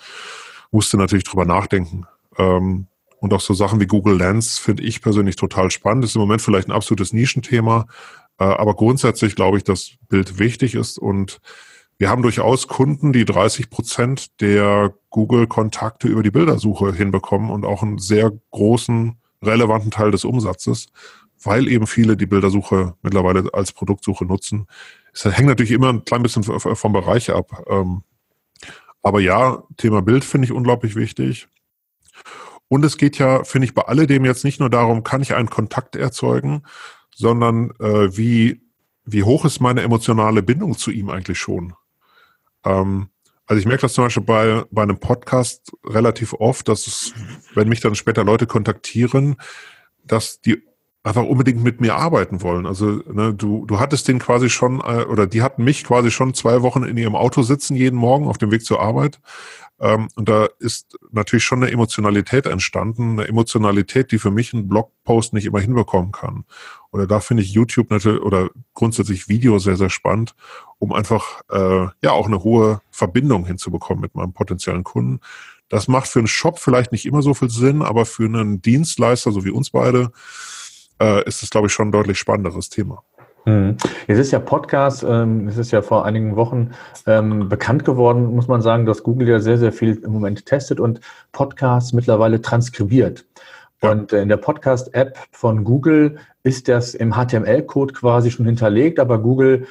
musst 0.70 0.92
du 0.92 0.98
natürlich 0.98 1.24
drüber 1.24 1.46
nachdenken. 1.46 2.06
Ähm, 2.36 2.86
und 3.18 3.34
auch 3.34 3.40
so 3.40 3.54
Sachen 3.54 3.80
wie 3.80 3.86
Google 3.86 4.16
Lens 4.16 4.58
finde 4.58 4.82
ich 4.82 5.02
persönlich 5.02 5.36
total 5.36 5.70
spannend. 5.70 6.04
Ist 6.04 6.14
im 6.14 6.20
Moment 6.20 6.42
vielleicht 6.42 6.68
ein 6.68 6.72
absolutes 6.72 7.12
Nischenthema, 7.12 7.86
äh, 8.38 8.44
aber 8.44 8.74
grundsätzlich 8.74 9.36
glaube 9.36 9.58
ich, 9.58 9.64
dass 9.64 9.92
Bild 10.08 10.38
wichtig 10.38 10.74
ist 10.74 10.98
und 10.98 11.40
wir 12.00 12.08
haben 12.08 12.22
durchaus 12.22 12.66
Kunden, 12.66 13.12
die 13.12 13.24
30 13.24 13.70
Prozent 13.70 14.40
der 14.40 14.92
Google-Kontakte 15.10 16.08
über 16.08 16.24
die 16.24 16.32
Bildersuche 16.32 16.92
hinbekommen 16.92 17.50
und 17.50 17.64
auch 17.64 17.82
einen 17.82 17.98
sehr 17.98 18.32
großen, 18.50 19.20
relevanten 19.42 19.92
Teil 19.92 20.10
des 20.10 20.24
Umsatzes 20.24 20.88
weil 21.42 21.68
eben 21.68 21.86
viele 21.86 22.16
die 22.16 22.26
Bildersuche 22.26 22.94
mittlerweile 23.02 23.52
als 23.52 23.72
Produktsuche 23.72 24.24
nutzen. 24.24 24.66
Es 25.12 25.24
hängt 25.24 25.48
natürlich 25.48 25.72
immer 25.72 25.88
ein 25.88 26.04
klein 26.04 26.22
bisschen 26.22 26.42
vom 26.42 26.92
Bereich 26.92 27.30
ab. 27.30 27.64
Ähm, 27.68 28.02
aber 29.02 29.20
ja, 29.20 29.62
Thema 29.76 30.02
Bild 30.02 30.24
finde 30.24 30.46
ich 30.46 30.52
unglaublich 30.52 30.94
wichtig. 30.94 31.48
Und 32.68 32.84
es 32.84 32.98
geht 32.98 33.18
ja, 33.18 33.42
finde 33.44 33.64
ich, 33.64 33.74
bei 33.74 33.82
alledem 33.82 34.24
jetzt 34.24 34.44
nicht 34.44 34.60
nur 34.60 34.70
darum, 34.70 35.02
kann 35.02 35.22
ich 35.22 35.34
einen 35.34 35.50
Kontakt 35.50 35.96
erzeugen, 35.96 36.62
sondern 37.14 37.72
äh, 37.80 38.16
wie, 38.16 38.62
wie 39.04 39.24
hoch 39.24 39.44
ist 39.44 39.60
meine 39.60 39.82
emotionale 39.82 40.42
Bindung 40.42 40.76
zu 40.76 40.90
ihm 40.90 41.08
eigentlich 41.08 41.38
schon? 41.38 41.74
Ähm, 42.64 43.08
also 43.46 43.58
ich 43.58 43.66
merke 43.66 43.82
das 43.82 43.94
zum 43.94 44.04
Beispiel 44.04 44.22
bei, 44.22 44.62
bei 44.70 44.82
einem 44.82 45.00
Podcast 45.00 45.72
relativ 45.84 46.34
oft, 46.34 46.68
dass 46.68 46.86
es, 46.86 47.12
wenn 47.54 47.68
mich 47.68 47.80
dann 47.80 47.96
später 47.96 48.22
Leute 48.22 48.46
kontaktieren, 48.46 49.36
dass 50.04 50.40
die 50.40 50.62
einfach 51.02 51.24
unbedingt 51.24 51.62
mit 51.62 51.80
mir 51.80 51.96
arbeiten 51.96 52.42
wollen. 52.42 52.66
Also 52.66 53.02
ne, 53.10 53.34
du, 53.34 53.64
du 53.66 53.80
hattest 53.80 54.06
den 54.06 54.18
quasi 54.18 54.50
schon, 54.50 54.80
äh, 54.80 55.04
oder 55.04 55.26
die 55.26 55.42
hatten 55.42 55.64
mich 55.64 55.84
quasi 55.84 56.10
schon 56.10 56.34
zwei 56.34 56.62
Wochen 56.62 56.84
in 56.84 56.96
ihrem 56.96 57.16
Auto 57.16 57.42
sitzen, 57.42 57.74
jeden 57.74 57.96
Morgen 57.96 58.28
auf 58.28 58.38
dem 58.38 58.50
Weg 58.50 58.64
zur 58.64 58.80
Arbeit. 58.80 59.18
Ähm, 59.80 60.08
und 60.14 60.28
da 60.28 60.48
ist 60.58 60.98
natürlich 61.10 61.44
schon 61.44 61.62
eine 61.62 61.72
Emotionalität 61.72 62.46
entstanden, 62.46 63.12
eine 63.12 63.28
Emotionalität, 63.28 64.12
die 64.12 64.18
für 64.18 64.30
mich 64.30 64.52
ein 64.52 64.68
Blogpost 64.68 65.32
nicht 65.32 65.46
immer 65.46 65.60
hinbekommen 65.60 66.12
kann. 66.12 66.44
Oder 66.92 67.06
da 67.06 67.20
finde 67.20 67.42
ich 67.42 67.52
YouTube 67.52 67.90
natürlich 67.90 68.22
oder 68.22 68.50
grundsätzlich 68.74 69.28
Video 69.28 69.58
sehr, 69.58 69.76
sehr 69.76 69.90
spannend, 69.90 70.34
um 70.78 70.92
einfach 70.92 71.40
äh, 71.50 71.86
ja 72.02 72.12
auch 72.12 72.26
eine 72.26 72.44
hohe 72.44 72.82
Verbindung 72.90 73.46
hinzubekommen 73.46 74.02
mit 74.02 74.14
meinem 74.14 74.34
potenziellen 74.34 74.84
Kunden. 74.84 75.20
Das 75.70 75.88
macht 75.88 76.08
für 76.08 76.18
einen 76.18 76.28
Shop 76.28 76.58
vielleicht 76.58 76.92
nicht 76.92 77.06
immer 77.06 77.22
so 77.22 77.32
viel 77.32 77.48
Sinn, 77.48 77.82
aber 77.82 78.04
für 78.04 78.24
einen 78.24 78.60
Dienstleister, 78.60 79.32
so 79.32 79.44
wie 79.44 79.50
uns 79.50 79.70
beide, 79.70 80.12
äh, 81.00 81.24
ist 81.26 81.42
es, 81.42 81.50
glaube 81.50 81.68
ich, 81.68 81.72
schon 81.72 81.88
ein 81.88 81.92
deutlich 81.92 82.18
spannenderes 82.18 82.68
Thema. 82.68 83.02
Hm. 83.50 83.76
Jetzt 84.06 84.18
ist 84.18 84.30
ja 84.30 84.38
Podcast, 84.38 85.02
ähm, 85.02 85.48
es 85.48 85.56
ist 85.56 85.72
ja 85.72 85.82
vor 85.82 86.04
einigen 86.04 86.36
Wochen 86.36 86.70
ähm, 87.06 87.48
bekannt 87.48 87.84
geworden, 87.84 88.34
muss 88.34 88.46
man 88.46 88.62
sagen, 88.62 88.86
dass 88.86 89.02
Google 89.02 89.28
ja 89.28 89.40
sehr, 89.40 89.58
sehr 89.58 89.72
viel 89.72 90.00
im 90.04 90.12
Moment 90.12 90.46
testet 90.46 90.78
und 90.78 91.00
Podcasts 91.32 91.92
mittlerweile 91.92 92.40
transkribiert. 92.40 93.26
Ja. 93.82 93.90
Und 93.90 94.12
in 94.12 94.28
der 94.28 94.36
Podcast-App 94.36 95.18
von 95.32 95.64
Google 95.64 96.18
ist 96.44 96.68
das 96.68 96.94
im 96.94 97.14
HTML-Code 97.14 97.92
quasi 97.92 98.30
schon 98.30 98.46
hinterlegt, 98.46 99.00
aber 99.00 99.18
Google 99.18 99.66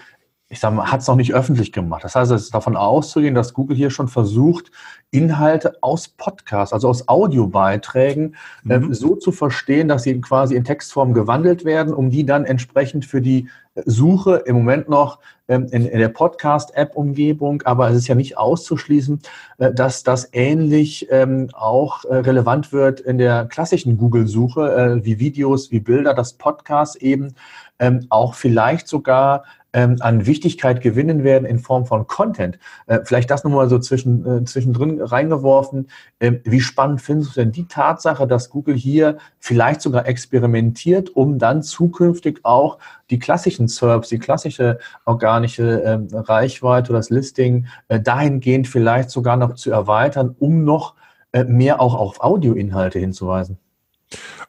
ich 0.51 0.59
sage 0.59 0.75
mal, 0.75 0.91
hat 0.91 1.01
es 1.01 1.07
noch 1.07 1.15
nicht 1.15 1.33
öffentlich 1.33 1.71
gemacht. 1.71 2.03
Das 2.03 2.15
heißt, 2.15 2.31
es 2.31 2.43
ist 2.43 2.53
davon 2.55 2.75
auszugehen, 2.75 3.35
dass 3.35 3.53
Google 3.53 3.77
hier 3.77 3.91
schon 3.91 4.07
versucht, 4.07 4.71
Inhalte 5.11 5.77
aus 5.81 6.07
Podcasts, 6.07 6.73
also 6.73 6.89
aus 6.89 7.07
Audiobeiträgen, 7.07 8.35
äh, 8.67 8.79
mhm. 8.79 8.91
äh, 8.91 8.95
so 8.95 9.15
zu 9.15 9.31
verstehen, 9.31 9.87
dass 9.87 10.03
sie 10.03 10.19
quasi 10.19 10.55
in 10.55 10.63
Textform 10.63 11.13
gewandelt 11.13 11.65
werden, 11.65 11.93
um 11.93 12.09
die 12.09 12.25
dann 12.25 12.45
entsprechend 12.45 13.05
für 13.05 13.21
die 13.21 13.47
Suche 13.85 14.43
im 14.45 14.55
Moment 14.57 14.89
noch 14.89 15.19
ähm, 15.47 15.67
in, 15.71 15.83
der 15.85 16.09
Podcast-App-Umgebung, 16.09 17.61
aber 17.63 17.89
es 17.89 17.97
ist 17.97 18.07
ja 18.07 18.15
nicht 18.15 18.37
auszuschließen, 18.37 19.19
äh, 19.57 19.73
dass 19.73 20.03
das 20.03 20.29
ähnlich 20.31 21.07
ähm, 21.09 21.49
auch 21.53 22.05
äh, 22.05 22.17
relevant 22.17 22.71
wird 22.71 22.99
in 22.99 23.17
der 23.17 23.45
klassischen 23.45 23.97
Google-Suche, 23.97 24.99
äh, 25.01 25.05
wie 25.05 25.19
Videos, 25.19 25.71
wie 25.71 25.79
Bilder, 25.79 26.13
dass 26.13 26.33
Podcasts 26.33 26.95
eben 26.95 27.33
ähm, 27.79 28.05
auch 28.09 28.35
vielleicht 28.35 28.87
sogar 28.87 29.43
ähm, 29.73 29.97
an 29.99 30.25
Wichtigkeit 30.25 30.81
gewinnen 30.81 31.23
werden 31.23 31.45
in 31.45 31.59
Form 31.59 31.85
von 31.85 32.07
Content. 32.07 32.59
Äh, 32.87 32.99
vielleicht 33.03 33.29
das 33.29 33.43
nochmal 33.43 33.69
so 33.69 33.79
zwischen, 33.79 34.25
äh, 34.25 34.43
zwischendrin 34.43 35.01
reingeworfen. 35.01 35.87
Ähm, 36.19 36.41
wie 36.43 36.59
spannend 36.59 37.01
findest 37.01 37.35
du 37.35 37.41
denn 37.41 37.51
die 37.51 37.67
Tatsache, 37.67 38.27
dass 38.27 38.49
Google 38.49 38.75
hier 38.75 39.17
vielleicht 39.39 39.81
sogar 39.81 40.07
experimentiert, 40.07 41.09
um 41.15 41.37
dann 41.37 41.63
zukünftig 41.63 42.39
auch 42.43 42.79
die 43.09 43.19
klassischen 43.19 43.67
SERPs, 43.67 44.09
die 44.09 44.19
klassische 44.19 44.79
organische 45.05 45.81
ähm, 45.85 46.07
Reichweite 46.11 46.91
oder 46.91 46.99
das 46.99 47.09
Listing 47.09 47.67
äh, 47.87 47.99
dahingehend 47.99 48.67
vielleicht 48.67 49.09
sogar 49.09 49.37
noch 49.37 49.55
zu 49.55 49.71
erweitern, 49.71 50.35
um 50.39 50.63
noch 50.63 50.95
äh, 51.31 51.43
mehr 51.43 51.79
auch 51.79 51.95
auf 51.95 52.21
Audioinhalte 52.21 52.99
hinzuweisen? 52.99 53.59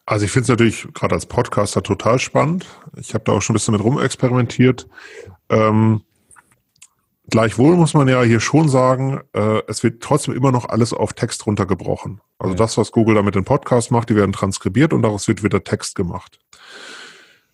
Also 0.07 0.25
ich 0.25 0.31
finde 0.31 0.45
es 0.45 0.49
natürlich 0.49 0.89
gerade 0.95 1.15
als 1.15 1.27
Podcaster 1.27 1.83
total 1.83 2.19
spannend. 2.19 2.67
Ich 2.97 3.15
habe 3.15 3.25
da 3.25 3.33
auch 3.33 3.43
schon 3.43 3.55
ein 3.55 3.59
bisschen 3.59 3.73
mit 3.73 3.85
rumexperimentiert. 3.85 4.89
Ähm, 5.49 6.03
gleichwohl 7.29 7.77
muss 7.77 7.95
man 7.95 8.09
ja 8.09 8.23
hier 8.23 8.41
schon 8.41 8.69
sagen, 8.69 9.21
äh, 9.33 9.63
es 9.69 9.83
wird 9.83 10.03
trotzdem 10.03 10.35
immer 10.35 10.53
noch 10.53 10.69
alles 10.69 10.93
auf 10.93 11.13
Text 11.13 11.47
runtergebrochen. 11.47 12.21
Also 12.39 12.55
ja. 12.55 12.59
das, 12.59 12.79
was 12.79 12.93
Google 12.93 13.15
da 13.15 13.23
mit 13.23 13.35
den 13.35 13.45
Podcasts 13.45 13.91
macht, 13.91 14.11
die 14.11 14.17
werden 14.17 14.33
transkribiert 14.33 14.93
und 14.93 15.03
daraus 15.03 15.29
wird 15.29 15.43
wieder 15.43 15.63
Text 15.63 15.95
gemacht. 15.95 16.39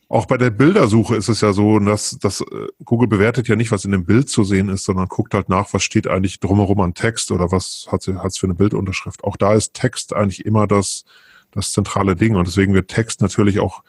Auch 0.09 0.27
bei 0.27 0.37
der 0.37 0.51
Bildersuche 0.51 1.17
ist 1.17 1.29
es 1.29 1.41
ja 1.41 1.53
so, 1.53 1.81
dass, 1.81 2.17
dass 2.21 2.41
äh, 2.41 2.69
Google 2.85 3.09
bewertet 3.09 3.49
ja 3.49 3.57
nicht, 3.57 3.73
was 3.73 3.85
in 3.85 3.91
dem 3.91 4.05
Bild 4.05 4.31
zu 4.31 4.45
sehen 4.45 4.69
ist, 4.69 4.85
sondern 4.85 5.09
guckt 5.09 5.35
halt 5.35 5.49
nach, 5.49 5.73
was 5.75 5.83
steht 5.83 6.07
eigentlich 6.07 6.39
drumherum 6.39 6.81
an 6.81 6.95
Text 6.95 7.33
oder 7.33 7.51
was 7.51 7.89
hat 7.91 8.07
es 8.07 8.39
für 8.39 8.47
eine 8.47 8.55
Bildunterschrift. 8.55 9.25
Auch 9.25 9.37
da 9.37 9.55
ist 9.55 9.75
Text 9.75 10.15
eigentlich 10.15 10.47
immer 10.47 10.69
das, 10.69 11.05
das 11.57 11.73
zentrale 11.73 12.17
Ding. 12.17 12.37
Und 12.37 12.47
deswegen 12.47 12.75
wird 12.75 12.89
Text 12.89 13.21
natürlich 13.21 13.61
auch 13.61 13.83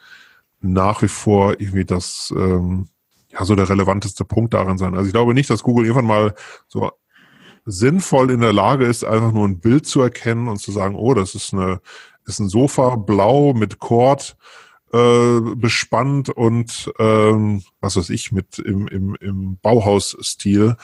nach 0.60 1.02
wie 1.02 1.08
vor 1.08 1.60
irgendwie 1.60 1.86
das, 1.86 2.34
ähm, 2.36 2.88
ja, 3.32 3.46
so 3.46 3.56
der 3.56 3.70
relevanteste 3.70 4.26
Punkt 4.26 4.54
darin 4.54 4.78
sein. 4.78 4.96
Also 4.96 5.08
ich 5.08 5.14
glaube 5.14 5.34
nicht, 5.34 5.50
dass 5.50 5.64
Google 5.64 5.86
irgendwann 5.86 6.08
mal 6.08 6.36
so 6.68 6.92
sinnvoll 7.66 8.32
in 8.32 8.40
der 8.40 8.54
Lage 8.54 8.86
ist, 8.86 9.04
einfach 9.04 9.32
nur 9.32 9.48
ein 9.48 9.60
Bild 9.60 9.86
zu 9.86 10.02
erkennen 10.02 10.48
und 10.48 10.58
zu 10.58 10.72
sagen, 10.72 10.96
oh, 10.96 11.14
das 11.14 11.36
ist 11.36 11.54
eine, 11.54 11.82
ist 12.26 12.40
ein 12.40 12.50
Sofa 12.50 12.96
blau 12.96 13.54
mit 13.54 13.80
Cord 13.80 14.38
äh, 14.94 15.42
bespannt 15.56 16.30
und 16.30 16.92
ähm, 16.98 17.64
was 17.82 17.98
weiß 17.98 18.10
ich, 18.10 18.32
mit 18.32 18.58
im, 18.60 18.88
im, 18.88 19.16
im 19.20 19.58
Bauhausstil 19.62 20.78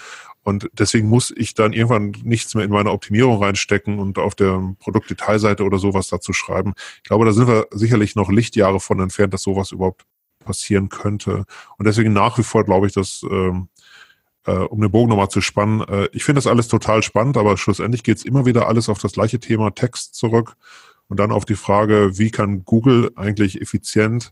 und 0.43 0.69
deswegen 0.73 1.07
muss 1.07 1.31
ich 1.35 1.53
dann 1.53 1.73
irgendwann 1.73 2.13
nichts 2.23 2.53
mehr 2.53 2.65
in 2.65 2.71
meine 2.71 2.91
Optimierung 2.91 3.41
reinstecken 3.41 3.99
und 3.99 4.17
auf 4.17 4.35
der 4.35 4.75
Produktdetailseite 4.79 5.63
oder 5.63 5.77
sowas 5.77 6.09
dazu 6.09 6.33
schreiben. 6.33 6.73
Ich 6.97 7.03
glaube, 7.03 7.25
da 7.25 7.31
sind 7.31 7.47
wir 7.47 7.67
sicherlich 7.71 8.15
noch 8.15 8.29
Lichtjahre 8.29 8.79
von 8.79 8.99
entfernt, 8.99 9.33
dass 9.33 9.43
sowas 9.43 9.71
überhaupt 9.71 10.05
passieren 10.43 10.89
könnte. 10.89 11.45
Und 11.77 11.87
deswegen 11.87 12.11
nach 12.11 12.37
wie 12.37 12.43
vor 12.43 12.65
glaube 12.65 12.87
ich, 12.87 12.93
dass, 12.93 13.25
ähm, 13.29 13.69
äh, 14.45 14.51
um 14.51 14.81
den 14.81 14.91
Bogen 14.91 15.09
nochmal 15.09 15.29
zu 15.29 15.39
spannen, 15.39 15.81
äh, 15.87 16.09
ich 16.11 16.25
finde 16.25 16.39
das 16.39 16.47
alles 16.47 16.67
total 16.67 17.01
spannend, 17.03 17.37
aber 17.37 17.57
schlussendlich 17.57 18.03
geht 18.03 18.17
es 18.17 18.25
immer 18.25 18.45
wieder 18.45 18.67
alles 18.67 18.89
auf 18.89 18.99
das 18.99 19.13
gleiche 19.13 19.39
Thema 19.39 19.71
Text 19.71 20.15
zurück. 20.15 20.55
und 21.09 21.19
dann 21.19 21.31
auf 21.31 21.45
die 21.45 21.55
Frage, 21.55 22.17
wie 22.17 22.31
kann 22.31 22.63
Google 22.63 23.11
eigentlich 23.15 23.61
effizient 23.61 24.31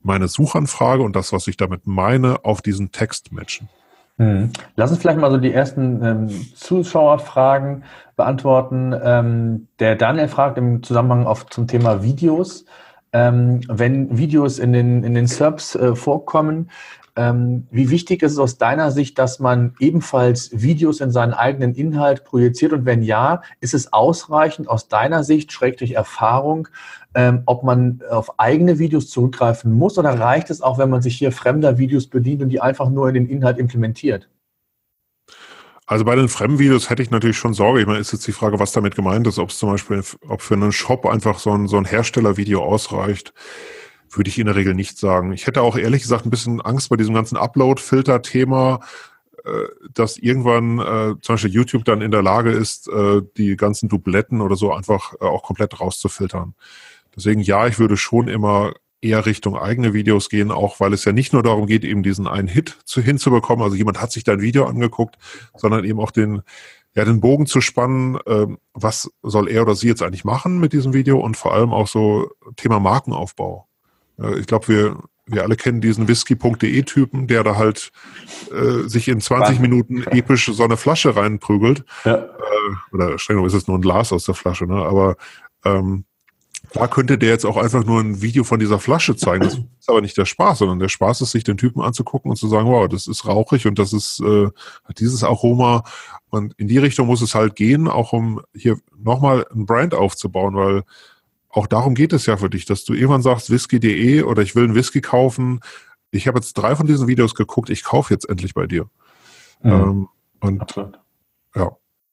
meine 0.00 0.28
Suchanfrage 0.28 1.02
und 1.02 1.16
das, 1.16 1.32
was 1.32 1.48
ich 1.48 1.56
damit 1.56 1.86
meine, 1.86 2.44
auf 2.44 2.62
diesen 2.62 2.92
Text 2.92 3.32
matchen. 3.32 3.68
Hm. 4.18 4.50
Lass 4.74 4.90
uns 4.90 5.00
vielleicht 5.00 5.20
mal 5.20 5.30
so 5.30 5.36
die 5.38 5.52
ersten 5.52 6.04
ähm, 6.04 6.28
Zuschauerfragen 6.54 7.84
beantworten. 8.16 8.94
Ähm, 9.00 9.68
der 9.78 9.94
Daniel 9.94 10.28
fragt 10.28 10.58
im 10.58 10.82
Zusammenhang 10.82 11.26
auf, 11.26 11.46
zum 11.46 11.68
Thema 11.68 12.02
Videos. 12.02 12.64
Ähm, 13.12 13.60
wenn 13.68 14.18
Videos 14.18 14.58
in 14.58 14.72
den, 14.72 15.04
in 15.04 15.14
den 15.14 15.28
SERPs 15.28 15.76
äh, 15.76 15.94
vorkommen, 15.94 16.68
ähm, 17.18 17.66
wie 17.70 17.90
wichtig 17.90 18.22
ist 18.22 18.32
es 18.32 18.38
aus 18.38 18.58
deiner 18.58 18.90
Sicht, 18.90 19.18
dass 19.18 19.38
man 19.38 19.74
ebenfalls 19.80 20.50
Videos 20.52 21.00
in 21.00 21.10
seinen 21.10 21.32
eigenen 21.32 21.74
Inhalt 21.74 22.24
projiziert? 22.24 22.72
Und 22.72 22.86
wenn 22.86 23.02
ja, 23.02 23.42
ist 23.60 23.74
es 23.74 23.92
ausreichend 23.92 24.68
aus 24.68 24.88
deiner 24.88 25.24
Sicht, 25.24 25.52
schrägstrich 25.52 25.94
Erfahrung, 25.94 26.68
ähm, 27.14 27.42
ob 27.46 27.62
man 27.62 28.00
auf 28.10 28.38
eigene 28.38 28.78
Videos 28.78 29.08
zurückgreifen 29.10 29.72
muss 29.72 29.98
oder 29.98 30.18
reicht 30.18 30.50
es 30.50 30.60
auch, 30.60 30.78
wenn 30.78 30.90
man 30.90 31.02
sich 31.02 31.16
hier 31.16 31.32
fremder 31.32 31.78
Videos 31.78 32.06
bedient 32.06 32.42
und 32.42 32.50
die 32.50 32.60
einfach 32.60 32.90
nur 32.90 33.08
in 33.08 33.14
den 33.14 33.28
Inhalt 33.28 33.58
implementiert? 33.58 34.28
Also 35.86 36.04
bei 36.04 36.14
den 36.14 36.28
Fremdvideos 36.28 36.90
hätte 36.90 37.02
ich 37.02 37.10
natürlich 37.10 37.38
schon 37.38 37.54
Sorge. 37.54 37.80
Ich 37.80 37.86
meine, 37.86 37.98
ist 37.98 38.12
jetzt 38.12 38.26
die 38.26 38.32
Frage, 38.32 38.58
was 38.58 38.72
damit 38.72 38.94
gemeint 38.94 39.26
ist, 39.26 39.38
ob 39.38 39.48
es 39.48 39.58
zum 39.58 39.70
Beispiel, 39.70 40.02
ob 40.28 40.42
für 40.42 40.54
einen 40.54 40.72
Shop 40.72 41.06
einfach 41.06 41.38
so 41.38 41.50
ein, 41.52 41.66
so 41.66 41.78
ein 41.78 41.86
Herstellervideo 41.86 42.62
ausreicht 42.62 43.32
würde 44.16 44.30
ich 44.30 44.38
in 44.38 44.46
der 44.46 44.56
Regel 44.56 44.74
nicht 44.74 44.98
sagen. 44.98 45.32
Ich 45.32 45.46
hätte 45.46 45.62
auch 45.62 45.76
ehrlich 45.76 46.02
gesagt 46.02 46.26
ein 46.26 46.30
bisschen 46.30 46.60
Angst 46.60 46.88
bei 46.88 46.96
diesem 46.96 47.14
ganzen 47.14 47.36
Upload-Filter-Thema, 47.36 48.80
äh, 49.44 49.50
dass 49.92 50.16
irgendwann 50.16 50.78
äh, 50.78 51.14
zum 51.20 51.34
Beispiel 51.34 51.50
YouTube 51.50 51.84
dann 51.84 52.00
in 52.00 52.10
der 52.10 52.22
Lage 52.22 52.50
ist, 52.50 52.88
äh, 52.88 53.22
die 53.36 53.56
ganzen 53.56 53.88
Dubletten 53.88 54.40
oder 54.40 54.56
so 54.56 54.72
einfach 54.72 55.14
auch 55.20 55.42
komplett 55.42 55.80
rauszufiltern. 55.80 56.54
Deswegen 57.18 57.40
ja, 57.40 57.66
ich 57.66 57.80
würde 57.80 57.96
schon 57.96 58.28
immer 58.28 58.74
eher 59.00 59.26
Richtung 59.26 59.56
eigene 59.56 59.92
Videos 59.92 60.28
gehen, 60.28 60.52
auch 60.52 60.78
weil 60.78 60.92
es 60.92 61.04
ja 61.04 61.12
nicht 61.12 61.32
nur 61.32 61.42
darum 61.42 61.66
geht, 61.66 61.84
eben 61.84 62.04
diesen 62.04 62.28
einen 62.28 62.48
Hit 62.48 62.78
zu, 62.84 63.00
hinzubekommen, 63.00 63.64
also 63.64 63.76
jemand 63.76 64.00
hat 64.00 64.12
sich 64.12 64.22
dein 64.22 64.40
Video 64.40 64.66
angeguckt, 64.66 65.16
sondern 65.56 65.84
eben 65.84 65.98
auch 65.98 66.12
den, 66.12 66.42
ja, 66.94 67.04
den 67.04 67.20
Bogen 67.20 67.46
zu 67.46 67.60
spannen, 67.60 68.18
äh, 68.26 68.46
was 68.72 69.10
soll 69.22 69.48
er 69.48 69.62
oder 69.62 69.74
sie 69.74 69.88
jetzt 69.88 70.02
eigentlich 70.02 70.24
machen 70.24 70.58
mit 70.58 70.72
diesem 70.72 70.94
Video 70.94 71.18
und 71.18 71.36
vor 71.36 71.54
allem 71.54 71.72
auch 71.72 71.88
so 71.88 72.30
Thema 72.56 72.78
Markenaufbau. 72.78 73.68
Äh, 74.20 74.38
ich 74.38 74.46
glaube, 74.46 74.68
wir, 74.68 74.96
wir 75.26 75.42
alle 75.42 75.56
kennen 75.56 75.80
diesen 75.80 76.06
whisky.de-Typen, 76.06 77.26
der 77.26 77.44
da 77.44 77.56
halt 77.56 77.90
äh, 78.52 78.88
sich 78.88 79.08
in 79.08 79.20
20 79.20 79.58
Minuten 79.60 80.04
episch 80.04 80.46
so 80.46 80.62
eine 80.64 80.76
Flasche 80.76 81.16
reinprügelt. 81.16 81.84
Ja. 82.04 82.14
Äh, 82.14 82.94
oder 82.94 83.18
streng 83.18 83.44
ist 83.44 83.54
es 83.54 83.66
nur 83.66 83.78
ein 83.78 83.82
Glas 83.82 84.12
aus 84.12 84.24
der 84.24 84.34
Flasche, 84.34 84.66
ne? 84.66 84.84
Aber 84.84 85.16
ähm, 85.64 86.04
da 86.72 86.86
könnte 86.86 87.18
der 87.18 87.30
jetzt 87.30 87.46
auch 87.46 87.56
einfach 87.56 87.84
nur 87.84 88.00
ein 88.00 88.20
Video 88.20 88.44
von 88.44 88.58
dieser 88.58 88.78
Flasche 88.78 89.16
zeigen. 89.16 89.44
Das 89.44 89.54
ist 89.80 89.88
aber 89.88 90.00
nicht 90.00 90.16
der 90.16 90.24
Spaß, 90.24 90.58
sondern 90.58 90.78
der 90.78 90.88
Spaß 90.88 91.20
ist, 91.20 91.32
sich 91.32 91.44
den 91.44 91.56
Typen 91.56 91.82
anzugucken 91.82 92.30
und 92.30 92.36
zu 92.36 92.48
sagen, 92.48 92.68
wow, 92.68 92.88
das 92.88 93.06
ist 93.06 93.26
rauchig 93.26 93.66
und 93.66 93.78
das 93.78 93.92
ist 93.92 94.20
äh, 94.20 94.48
hat 94.84 95.00
dieses 95.00 95.24
Aroma. 95.24 95.84
Und 96.30 96.54
in 96.58 96.68
die 96.68 96.78
Richtung 96.78 97.06
muss 97.06 97.22
es 97.22 97.34
halt 97.34 97.56
gehen, 97.56 97.88
auch 97.88 98.12
um 98.12 98.42
hier 98.54 98.78
nochmal 98.96 99.46
ein 99.54 99.66
Brand 99.66 99.94
aufzubauen, 99.94 100.54
weil 100.54 100.82
auch 101.48 101.66
darum 101.66 101.94
geht 101.94 102.12
es 102.12 102.26
ja 102.26 102.36
für 102.36 102.50
dich, 102.50 102.66
dass 102.66 102.84
du 102.84 102.92
irgendwann 102.92 103.22
sagst, 103.22 103.50
whisky.de 103.50 104.22
oder 104.22 104.42
ich 104.42 104.54
will 104.54 104.64
einen 104.64 104.74
Whisky 104.74 105.00
kaufen. 105.00 105.60
Ich 106.10 106.28
habe 106.28 106.38
jetzt 106.38 106.54
drei 106.54 106.76
von 106.76 106.86
diesen 106.86 107.08
Videos 107.08 107.34
geguckt, 107.34 107.70
ich 107.70 107.84
kaufe 107.84 108.12
jetzt 108.12 108.28
endlich 108.28 108.54
bei 108.54 108.66
dir. 108.66 108.88
Mhm. 109.62 109.70
Ähm, 109.70 110.08
und 110.40 110.60
Absolut. 110.60 110.98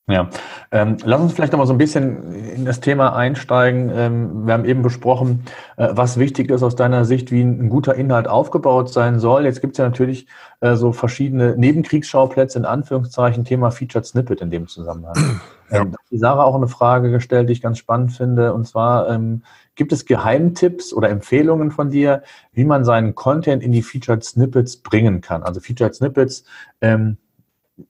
Ja. 0.08 0.30
Ähm, 0.72 0.98
lass 1.04 1.20
uns 1.20 1.34
vielleicht 1.34 1.52
nochmal 1.52 1.66
so 1.66 1.74
ein 1.74 1.80
bisschen 1.80 2.32
in 2.34 2.64
das 2.64 2.80
Thema 2.80 3.16
einsteigen. 3.16 3.92
Ähm, 3.94 4.46
wir 4.46 4.54
haben 4.54 4.66
eben 4.66 4.84
besprochen, 4.84 5.46
äh, 5.78 5.90
was 5.92 6.20
wichtig 6.20 6.52
ist 6.52 6.62
aus 6.62 6.76
deiner 6.76 7.06
Sicht, 7.06 7.32
wie 7.32 7.42
ein, 7.42 7.66
ein 7.66 7.70
guter 7.70 7.96
Inhalt 7.96 8.28
aufgebaut 8.28 8.94
sein 8.94 9.20
soll. 9.20 9.46
Jetzt 9.46 9.62
gibt 9.62 9.74
es 9.74 9.78
ja 9.80 9.86
natürlich 9.86 10.28
äh, 10.60 10.76
so 10.76 10.92
verschiedene 10.92 11.58
Nebenkriegsschauplätze, 11.58 12.60
in 12.60 12.66
Anführungszeichen, 12.66 13.46
Thema 13.46 13.72
Featured 13.72 14.06
Snippet 14.06 14.42
in 14.42 14.52
dem 14.52 14.68
Zusammenhang. 14.68 15.42
Ja. 15.72 15.82
Ähm, 15.82 15.96
die 16.12 16.20
Sarah 16.20 16.44
auch 16.44 16.56
eine 16.56 16.68
Frage 16.68 17.10
gestellt, 17.10 17.50
die 17.50 17.54
ich 17.54 17.62
ganz 17.62 17.80
spannend 17.80 18.12
finde, 18.12 18.54
und 18.54 18.68
zwar, 18.68 19.10
ähm, 19.10 19.42
gibt 19.74 19.92
es 19.92 20.06
Geheimtipps 20.06 20.94
oder 20.94 21.10
Empfehlungen 21.10 21.72
von 21.72 21.90
dir, 21.90 22.22
wie 22.54 22.64
man 22.64 22.86
seinen 22.86 23.16
Content 23.16 23.64
in 23.64 23.72
die 23.72 23.82
Featured 23.82 24.24
Snippets 24.24 24.78
bringen 24.78 25.22
kann? 25.22 25.42
Also 25.42 25.60
Featured 25.60 25.96
Snippets, 25.96 26.44
ähm, 26.82 27.18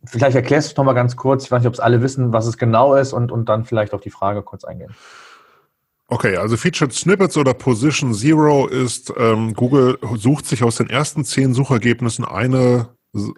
Vielleicht 0.05 0.35
erklärst 0.35 0.69
du 0.69 0.71
es 0.71 0.77
nochmal 0.77 0.95
ganz 0.95 1.15
kurz. 1.15 1.45
Ich 1.45 1.51
weiß 1.51 1.61
nicht, 1.61 1.67
ob 1.67 1.73
es 1.73 1.79
alle 1.79 2.01
wissen, 2.01 2.33
was 2.33 2.47
es 2.47 2.57
genau 2.57 2.95
ist 2.95 3.13
und, 3.13 3.31
und 3.31 3.49
dann 3.49 3.65
vielleicht 3.65 3.93
auf 3.93 4.01
die 4.01 4.09
Frage 4.09 4.41
kurz 4.41 4.63
eingehen. 4.63 4.95
Okay, 6.07 6.37
also 6.37 6.55
Featured 6.55 6.93
Snippets 6.93 7.35
oder 7.35 7.53
Position 7.53 8.13
Zero 8.13 8.67
ist, 8.67 9.11
ähm, 9.17 9.53
Google 9.53 9.97
sucht 10.15 10.45
sich 10.45 10.63
aus 10.63 10.75
den 10.75 10.89
ersten 10.89 11.25
zehn 11.25 11.55
Suchergebnissen 11.55 12.25
eine, 12.25 12.89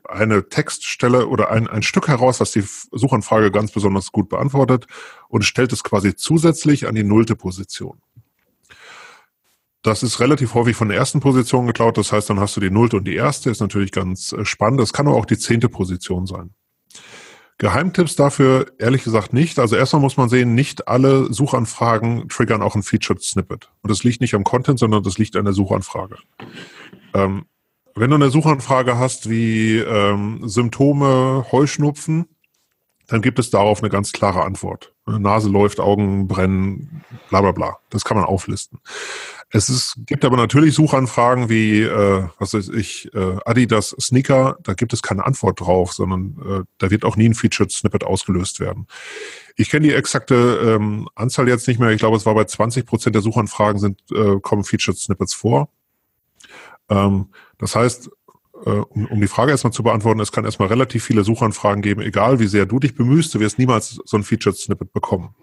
eine 0.03 0.49
Textstelle 0.49 1.27
oder 1.27 1.49
ein, 1.49 1.67
ein 1.69 1.81
Stück 1.81 2.09
heraus, 2.09 2.41
was 2.41 2.51
die 2.51 2.63
Suchanfrage 2.91 3.51
ganz 3.51 3.71
besonders 3.71 4.11
gut 4.11 4.27
beantwortet 4.27 4.85
und 5.29 5.43
stellt 5.43 5.71
es 5.71 5.83
quasi 5.83 6.15
zusätzlich 6.15 6.87
an 6.87 6.95
die 6.95 7.05
nullte 7.05 7.37
Position. 7.37 8.01
Das 9.83 10.03
ist 10.03 10.19
relativ 10.19 10.53
häufig 10.53 10.75
von 10.75 10.89
der 10.89 10.97
ersten 10.97 11.19
Position 11.19 11.67
geklaut. 11.67 11.97
Das 11.97 12.11
heißt, 12.11 12.29
dann 12.29 12.39
hast 12.39 12.55
du 12.55 12.61
die 12.61 12.71
Nullte 12.71 12.97
und 12.97 13.05
die 13.05 13.15
erste. 13.15 13.49
Ist 13.49 13.61
natürlich 13.61 13.91
ganz 13.91 14.33
äh, 14.33 14.45
spannend. 14.45 14.79
Das 14.79 14.93
kann 14.93 15.07
aber 15.07 15.17
auch 15.17 15.25
die 15.25 15.37
zehnte 15.37 15.69
Position 15.69 16.25
sein. 16.25 16.51
Geheimtipps 17.59 18.15
dafür 18.15 18.67
ehrlich 18.77 19.03
gesagt 19.03 19.33
nicht. 19.33 19.57
Also 19.57 19.75
erstmal 19.75 20.01
muss 20.01 20.17
man 20.17 20.29
sehen, 20.29 20.53
nicht 20.53 20.87
alle 20.87 21.33
Suchanfragen 21.33 22.29
triggern 22.29 22.61
auch 22.61 22.75
ein 22.75 22.83
Featured 22.83 23.23
Snippet. 23.23 23.71
Und 23.81 23.89
das 23.89 24.03
liegt 24.03 24.21
nicht 24.21 24.35
am 24.35 24.43
Content, 24.43 24.77
sondern 24.77 25.01
das 25.03 25.17
liegt 25.17 25.35
an 25.35 25.45
der 25.45 25.53
Suchanfrage. 25.53 26.17
Ähm, 27.15 27.45
wenn 27.95 28.11
du 28.11 28.15
eine 28.15 28.29
Suchanfrage 28.29 28.99
hast 28.99 29.27
wie 29.27 29.77
ähm, 29.77 30.47
Symptome 30.47 31.47
Heuschnupfen, 31.51 32.27
dann 33.07 33.23
gibt 33.23 33.39
es 33.39 33.49
darauf 33.49 33.81
eine 33.81 33.89
ganz 33.89 34.11
klare 34.11 34.43
Antwort. 34.43 34.93
Nase 35.07 35.49
läuft, 35.49 35.79
Augen 35.79 36.27
brennen, 36.27 37.03
bla 37.29 37.41
bla 37.41 37.51
bla. 37.51 37.77
Das 37.89 38.03
kann 38.03 38.17
man 38.17 38.25
auflisten. 38.25 38.79
Es 39.49 39.69
ist, 39.69 39.95
gibt 40.05 40.25
aber 40.25 40.35
natürlich 40.35 40.75
Suchanfragen 40.75 41.49
wie, 41.49 41.81
äh, 41.81 42.27
was 42.37 42.53
weiß 42.53 42.69
ich, 42.69 43.13
äh, 43.13 43.37
Adidas 43.45 43.95
Sneaker, 43.99 44.57
da 44.61 44.73
gibt 44.73 44.91
es 44.91 45.01
keine 45.01 45.25
Antwort 45.25 45.61
drauf, 45.61 45.93
sondern 45.93 46.37
äh, 46.45 46.63
da 46.79 46.91
wird 46.91 47.05
auch 47.05 47.15
nie 47.15 47.29
ein 47.29 47.33
Featured 47.33 47.71
Snippet 47.71 48.03
ausgelöst 48.03 48.59
werden. 48.59 48.87
Ich 49.55 49.69
kenne 49.69 49.87
die 49.87 49.93
exakte 49.93 50.35
ähm, 50.35 51.07
Anzahl 51.15 51.47
jetzt 51.47 51.67
nicht 51.67 51.79
mehr. 51.79 51.91
Ich 51.91 51.99
glaube, 51.99 52.17
es 52.17 52.25
war 52.25 52.35
bei 52.35 52.43
20 52.43 52.85
Prozent 52.85 53.15
der 53.15 53.21
Suchanfragen 53.21 53.79
sind, 53.79 54.01
äh, 54.11 54.39
kommen 54.41 54.65
Featured 54.65 54.97
Snippets 54.97 55.33
vor. 55.33 55.69
Ähm, 56.89 57.29
das 57.57 57.75
heißt, 57.75 58.09
äh, 58.65 58.69
um, 58.69 59.05
um 59.07 59.21
die 59.21 59.27
Frage 59.27 59.51
erstmal 59.51 59.73
zu 59.73 59.83
beantworten, 59.83 60.19
es 60.19 60.31
kann 60.31 60.45
erstmal 60.45 60.69
relativ 60.69 61.03
viele 61.03 61.23
Suchanfragen 61.23 61.81
geben, 61.81 62.01
egal 62.01 62.39
wie 62.39 62.47
sehr 62.47 62.65
du 62.65 62.79
dich 62.79 62.95
bemühst, 62.95 63.33
du 63.33 63.39
wirst 63.39 63.59
niemals 63.59 63.99
so 64.05 64.17
ein 64.17 64.23
Featured 64.23 64.57
Snippet 64.57 64.93
bekommen. 64.93 65.35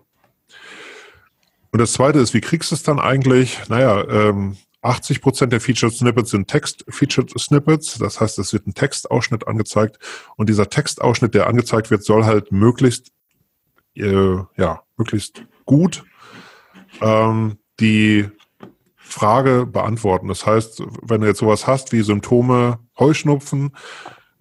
Und 1.71 1.81
das 1.81 1.93
zweite 1.93 2.21
ist, 2.21 2.35
wie 2.35 2.41
kriegst 2.41 2.71
du 2.71 2.77
es 2.77 2.85
dann 2.85 3.01
eigentlich? 3.01 3.59
Naja, 3.69 4.05
ähm, 4.09 4.57
80 4.83 5.23
Prozent 5.23 5.53
der 5.53 5.61
Featured 5.61 5.93
Snippets 5.93 6.31
sind 6.31 6.47
Text-Featured 6.47 7.33
Snippets. 7.39 7.99
Das 7.99 8.21
heißt, 8.21 8.39
es 8.39 8.53
wird 8.53 8.67
ein 8.67 8.75
Textausschnitt 8.75 9.49
angezeigt. 9.49 9.99
Und 10.37 10.49
dieser 10.49 10.69
Textausschnitt, 10.69 11.35
der 11.35 11.49
angezeigt 11.49 11.91
wird, 11.91 12.05
soll 12.05 12.25
halt 12.25 12.53
möglichst, 12.53 13.09
äh, 13.97 14.37
ja, 14.57 14.83
möglichst 14.97 15.43
gut 15.65 16.05
ähm, 17.01 17.59
die 17.81 18.29
Frage 18.97 19.67
beantworten. 19.67 20.29
Das 20.29 20.47
heißt, 20.47 20.83
wenn 21.03 21.23
du 21.23 21.27
jetzt 21.27 21.41
sowas 21.41 21.67
hast 21.67 21.93
wie 21.93 22.03
Symptome 22.03 22.79
Heuschnupfen, 22.99 23.73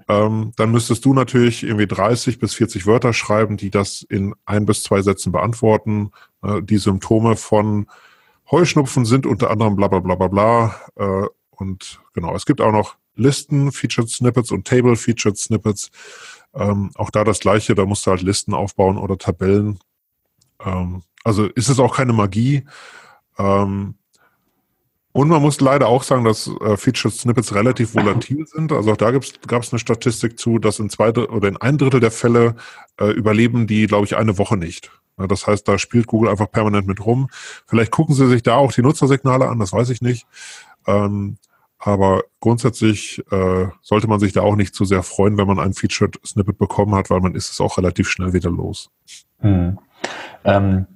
ähm, 0.08 0.52
dann 0.58 0.72
müsstest 0.72 1.06
du 1.06 1.14
natürlich 1.14 1.64
irgendwie 1.64 1.88
30 1.88 2.40
bis 2.40 2.54
40 2.56 2.86
Wörter 2.86 3.14
schreiben, 3.14 3.58
die 3.58 3.70
das 3.70 4.02
in 4.02 4.36
ein 4.46 4.66
bis 4.66 4.84
zwei 4.84 5.02
Sätzen 5.02 5.32
beantworten. 5.32 6.12
Äh, 6.42 6.62
die 6.62 6.78
Symptome 6.78 7.36
von 7.36 7.88
Heuschnupfen 8.52 9.06
sind 9.06 9.26
unter 9.26 9.50
anderem 9.50 9.76
bla 9.76 9.88
bla 9.88 10.00
bla 10.00 10.16
bla 10.16 10.28
bla. 10.28 10.76
Äh, 10.96 11.28
und 11.52 12.02
genau, 12.14 12.36
es 12.36 12.46
gibt 12.46 12.62
auch 12.62 12.72
noch 12.72 12.98
Listen, 13.16 13.72
Featured 13.72 14.10
Snippets 14.10 14.52
und 14.52 14.68
Table 14.68 14.96
Featured 14.96 15.38
Snippets. 15.38 15.92
Ähm, 16.54 16.92
auch 16.96 17.10
da 17.10 17.24
das 17.24 17.40
gleiche, 17.40 17.76
da 17.76 17.86
musst 17.86 18.06
du 18.06 18.12
halt 18.12 18.22
Listen 18.22 18.54
aufbauen 18.54 18.98
oder 18.98 19.18
Tabellen. 19.18 19.80
Ähm, 20.60 21.04
also 21.24 21.46
ist 21.46 21.70
es 21.70 21.80
auch 21.80 21.96
keine 21.96 22.14
Magie. 22.14 22.66
Ähm, 23.38 23.96
und 25.14 25.28
man 25.28 25.44
muss 25.44 25.62
leider 25.62 25.88
auch 25.88 26.02
sagen, 26.02 26.26
dass 26.26 26.50
äh, 26.62 26.76
Featured 26.76 27.14
Snippets 27.14 27.54
relativ 27.54 27.94
volatil 27.94 28.46
sind. 28.52 28.72
Also 28.72 28.92
auch 28.92 28.98
da 28.98 29.12
gab 29.12 29.62
es 29.62 29.72
eine 29.72 29.80
Statistik 29.80 30.40
zu, 30.40 30.58
dass 30.58 30.80
in 30.80 30.90
zwei 30.90 31.10
oder 31.12 31.48
in 31.48 31.58
ein 31.58 31.78
Drittel 31.78 32.00
der 32.00 32.12
Fälle 32.12 32.56
äh, 33.00 33.12
überleben 33.12 33.68
die, 33.68 33.86
glaube 33.86 34.06
ich, 34.06 34.18
eine 34.18 34.40
Woche 34.40 34.58
nicht. 34.58 34.92
Ja, 35.20 35.28
das 35.28 35.46
heißt, 35.46 35.68
da 35.68 35.78
spielt 35.78 36.08
Google 36.08 36.32
einfach 36.32 36.50
permanent 36.52 36.88
mit 36.88 37.06
rum. 37.06 37.30
Vielleicht 37.68 37.92
gucken 37.92 38.16
sie 38.16 38.28
sich 38.28 38.42
da 38.42 38.56
auch 38.56 38.72
die 38.72 38.82
Nutzersignale 38.82 39.48
an, 39.48 39.60
das 39.60 39.72
weiß 39.72 39.92
ich 39.92 40.02
nicht. 40.02 40.26
Ähm, 40.88 41.38
aber 41.78 42.24
grundsätzlich 42.40 43.24
äh, 43.30 43.68
sollte 43.82 44.08
man 44.08 44.20
sich 44.20 44.34
da 44.34 44.42
auch 44.42 44.56
nicht 44.56 44.74
zu 44.74 44.84
sehr 44.84 45.04
freuen, 45.04 45.38
wenn 45.38 45.48
man 45.48 45.60
ein 45.60 45.74
Featured 45.74 46.20
Snippet 46.26 46.58
bekommen 46.58 46.96
hat, 46.96 47.12
weil 47.12 47.20
man 47.20 47.36
ist 47.36 47.52
es 47.52 47.62
auch 47.62 47.78
relativ 47.78 48.10
schnell 48.10 48.34
wieder 48.34 48.50
los. 48.50 48.90
Hm. 49.42 49.78
Ähm, 50.44 50.88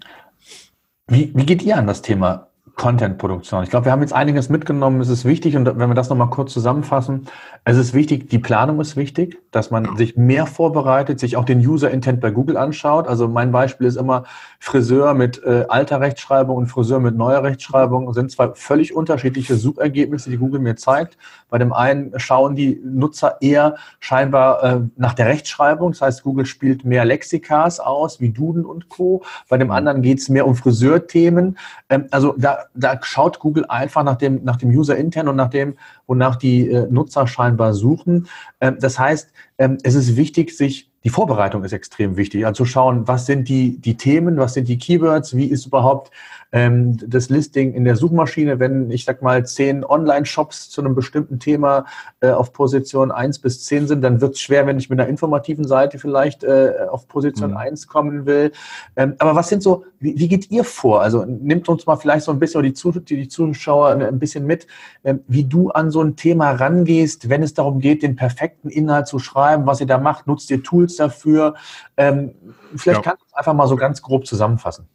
Wie, 1.08 1.32
wie 1.36 1.46
geht 1.46 1.62
ihr 1.62 1.78
an 1.78 1.88
das 1.88 2.02
Thema 2.02 2.47
Content-Produktion. 2.78 3.64
Ich 3.64 3.72
glaube, 3.72 3.86
wir 3.86 3.92
haben 3.92 4.02
jetzt 4.02 4.14
einiges 4.14 4.50
mitgenommen. 4.50 5.02
Es 5.02 5.10
ist 5.10 5.26
wichtig, 5.26 5.58
und 5.58 5.66
wenn 5.66 5.90
wir 5.90 5.96
das 5.96 6.10
nochmal 6.10 6.30
kurz 6.30 6.54
zusammenfassen, 6.54 7.26
es 7.66 7.76
ist 7.76 7.96
wichtig, 7.96 8.30
die 8.30 8.38
Planung 8.38 8.80
ist 8.80 8.96
wichtig, 8.96 9.40
dass 9.50 9.72
man 9.72 9.98
sich 9.98 10.16
mehr 10.16 10.46
vorbereitet, 10.46 11.20
sich 11.20 11.38
auch 11.38 11.44
den 11.44 11.60
User-Intent 11.60 12.22
bei 12.22 12.30
Google 12.30 12.56
anschaut. 12.56 13.08
Also 13.08 13.28
mein 13.28 13.52
Beispiel 13.52 13.88
ist 13.88 13.96
immer 13.96 14.26
Friseur 14.60 15.16
mit 15.16 15.44
äh, 15.44 15.66
alter 15.68 16.02
Rechtschreibung 16.02 16.56
und 16.56 16.68
Friseur 16.68 17.00
mit 17.00 17.16
neuer 17.18 17.42
Rechtschreibung 17.42 18.14
sind 18.14 18.32
zwei 18.32 18.52
völlig 18.54 18.96
unterschiedliche 18.96 19.56
Suchergebnisse, 19.56 20.30
die 20.30 20.38
Google 20.38 20.60
mir 20.60 20.76
zeigt. 20.76 21.18
Bei 21.50 21.58
dem 21.58 21.74
einen 21.74 22.14
schauen 22.20 22.56
die 22.56 22.80
Nutzer 22.86 23.38
eher 23.42 23.78
scheinbar 24.00 24.64
äh, 24.64 24.80
nach 24.98 25.16
der 25.16 25.26
Rechtschreibung. 25.26 25.94
Das 25.94 26.02
heißt, 26.02 26.24
Google 26.24 26.46
spielt 26.46 26.86
mehr 26.86 27.06
Lexikas 27.06 27.80
aus, 27.80 28.22
wie 28.22 28.30
Duden 28.30 28.66
und 28.66 28.88
Co. 28.90 29.24
Bei 29.50 29.58
dem 29.58 29.72
anderen 29.72 30.04
geht 30.04 30.20
es 30.20 30.30
mehr 30.30 30.46
um 30.46 30.56
Friseurthemen. 30.56 31.58
Ähm, 31.90 32.06
also 32.12 32.36
da 32.38 32.67
da 32.74 33.00
schaut 33.02 33.40
Google 33.40 33.66
einfach 33.66 34.04
nach 34.04 34.18
dem, 34.18 34.44
nach 34.44 34.58
dem 34.58 34.70
User 34.70 34.96
intern 34.98 35.28
und 35.28 35.36
nach 35.36 35.50
dem, 35.50 35.76
wonach 36.06 36.36
die 36.36 36.70
äh, 36.70 36.88
Nutzer 36.90 37.28
scheinbar 37.28 37.74
suchen. 37.74 38.28
Ähm, 38.62 38.78
das 38.80 39.00
heißt, 39.00 39.32
ähm, 39.58 39.78
es 39.84 39.96
ist 39.96 40.16
wichtig, 40.16 40.56
sich 40.56 40.90
die 41.04 41.10
Vorbereitung 41.10 41.64
ist 41.64 41.72
extrem 41.72 42.18
wichtig. 42.18 42.46
Also 42.46 42.64
zu 42.64 42.66
schauen, 42.66 43.08
was 43.08 43.26
sind 43.26 43.48
die, 43.48 43.80
die 43.80 43.96
Themen, 43.96 44.38
was 44.38 44.56
sind 44.56 44.68
die 44.68 44.78
Keywords, 44.78 45.38
wie 45.38 45.46
ist 45.46 45.66
überhaupt 45.66 46.12
ähm, 46.52 46.98
das 47.06 47.30
Listing 47.30 47.74
in 47.74 47.84
der 47.84 47.96
Suchmaschine, 47.96 48.60
wenn 48.60 48.90
ich 48.92 49.06
sag 49.06 49.22
mal 49.22 49.46
zehn 49.46 49.84
Online-Shops 49.84 50.70
zu 50.70 50.82
einem 50.82 50.96
bestimmten 50.96 51.40
Thema 51.40 51.86
äh, 52.22 52.30
auf 52.30 52.54
Position 52.54 53.12
1 53.12 53.40
bis 53.40 53.66
10 53.66 53.88
sind, 53.88 54.02
dann 54.02 54.22
wird 54.22 54.36
es 54.36 54.42
schwer, 54.42 54.66
wenn 54.66 54.78
ich 54.78 54.90
mit 54.90 55.00
einer 55.00 55.10
informativen 55.10 55.68
Seite 55.68 56.00
vielleicht 56.00 56.44
äh, 56.44 56.74
auf 56.90 57.08
Position 57.08 57.52
mhm. 57.52 57.58
1 57.58 57.88
kommen 57.88 58.26
will. 58.26 58.52
Ähm, 58.96 59.16
aber 59.20 59.36
was 59.36 59.50
sind 59.50 59.62
so, 59.62 59.84
wie, 60.00 60.18
wie, 60.18 60.28
geht 60.28 60.50
ihr 60.52 60.64
vor? 60.64 61.02
Also 61.02 61.26
nimmt 61.26 61.68
uns 61.70 61.86
mal 61.86 61.98
vielleicht 61.98 62.26
so 62.26 62.32
ein 62.32 62.40
bisschen, 62.40 62.64
die, 62.64 62.74
die, 62.74 63.18
die 63.18 63.28
Zuschauer 63.28 63.90
ein 63.90 64.20
bisschen 64.20 64.46
mit, 64.46 64.68
ähm, 65.04 65.22
wie 65.28 65.44
du 65.44 65.70
an 65.72 65.92
so 65.92 66.02
ein 66.02 66.16
Thema 66.16 66.52
rangehst, 66.52 67.30
wenn 67.30 67.44
es 67.44 67.54
darum 67.54 67.80
geht, 67.80 68.04
den 68.04 68.16
perfekten 68.16 68.70
Inhalt 68.70 69.08
zu 69.08 69.20
schreiben, 69.20 69.66
was 69.66 69.82
ihr 69.82 69.88
da 69.88 69.98
macht, 69.98 70.28
nutzt 70.28 70.50
ihr 70.50 70.64
Tools 70.64 70.96
dafür? 70.96 71.56
Ähm, 71.98 72.32
vielleicht 72.76 73.00
ja. 73.06 73.12
kannst 73.12 73.24
du 73.24 73.26
es 73.28 73.34
einfach 73.34 73.54
mal 73.54 73.68
so 73.68 73.76
ganz 73.76 74.02
grob 74.02 74.26
zusammenfassen. 74.26 74.88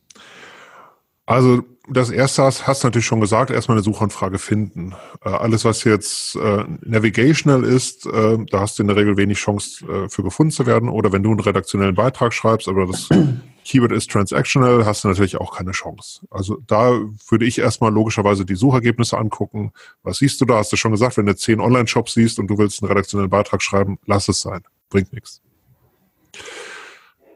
Also 1.26 1.62
das 1.88 2.10
erste 2.10 2.42
hast, 2.42 2.66
hast 2.66 2.82
du 2.82 2.86
natürlich 2.86 3.06
schon 3.06 3.20
gesagt, 3.20 3.50
erstmal 3.50 3.76
eine 3.76 3.84
Suchanfrage 3.84 4.38
finden. 4.38 4.94
Äh, 5.24 5.30
alles, 5.30 5.64
was 5.64 5.84
jetzt 5.84 6.36
äh, 6.36 6.64
navigational 6.80 7.64
ist, 7.64 8.06
äh, 8.06 8.38
da 8.50 8.60
hast 8.60 8.78
du 8.78 8.82
in 8.82 8.88
der 8.88 8.96
Regel 8.96 9.16
wenig 9.16 9.38
Chance 9.38 9.84
äh, 9.86 10.08
für 10.08 10.22
gefunden 10.22 10.52
zu 10.52 10.66
werden. 10.66 10.88
Oder 10.88 11.12
wenn 11.12 11.22
du 11.22 11.30
einen 11.30 11.40
redaktionellen 11.40 11.94
Beitrag 11.94 12.32
schreibst, 12.32 12.68
aber 12.68 12.86
das 12.86 13.08
Keyword 13.64 13.92
ist 13.92 14.10
transactional, 14.10 14.84
hast 14.86 15.04
du 15.04 15.08
natürlich 15.08 15.36
auch 15.36 15.56
keine 15.56 15.72
Chance. 15.72 16.20
Also 16.30 16.58
da 16.66 17.00
würde 17.28 17.44
ich 17.44 17.58
erstmal 17.58 17.92
logischerweise 17.92 18.44
die 18.44 18.56
Suchergebnisse 18.56 19.18
angucken. 19.18 19.72
Was 20.02 20.18
siehst 20.18 20.40
du 20.40 20.44
da? 20.44 20.56
Hast 20.56 20.72
du 20.72 20.76
schon 20.76 20.92
gesagt, 20.92 21.16
wenn 21.16 21.26
du 21.26 21.36
zehn 21.36 21.60
Online-Shops 21.60 22.14
siehst 22.14 22.38
und 22.38 22.48
du 22.48 22.58
willst 22.58 22.82
einen 22.82 22.90
redaktionellen 22.90 23.30
Beitrag 23.30 23.62
schreiben, 23.62 23.98
lass 24.06 24.28
es 24.28 24.40
sein. 24.40 24.62
Bringt 24.88 25.12
nichts. 25.12 25.40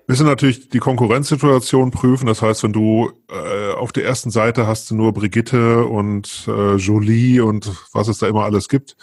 Müssen 0.09 0.27
natürlich 0.27 0.69
die 0.69 0.79
Konkurrenzsituation 0.79 1.91
prüfen. 1.91 2.27
Das 2.27 2.41
heißt, 2.41 2.63
wenn 2.63 2.73
du 2.73 3.11
äh, 3.29 3.73
auf 3.73 3.93
der 3.93 4.05
ersten 4.05 4.31
Seite 4.31 4.67
hast 4.67 4.91
du 4.91 4.95
nur 4.95 5.13
Brigitte 5.13 5.85
und 5.85 6.47
äh, 6.47 6.77
Jolie 6.77 7.41
und 7.41 7.73
was 7.93 8.07
es 8.09 8.19
da 8.19 8.29
immer 8.29 8.45
alles 8.45 8.69
gibt, 8.69 8.97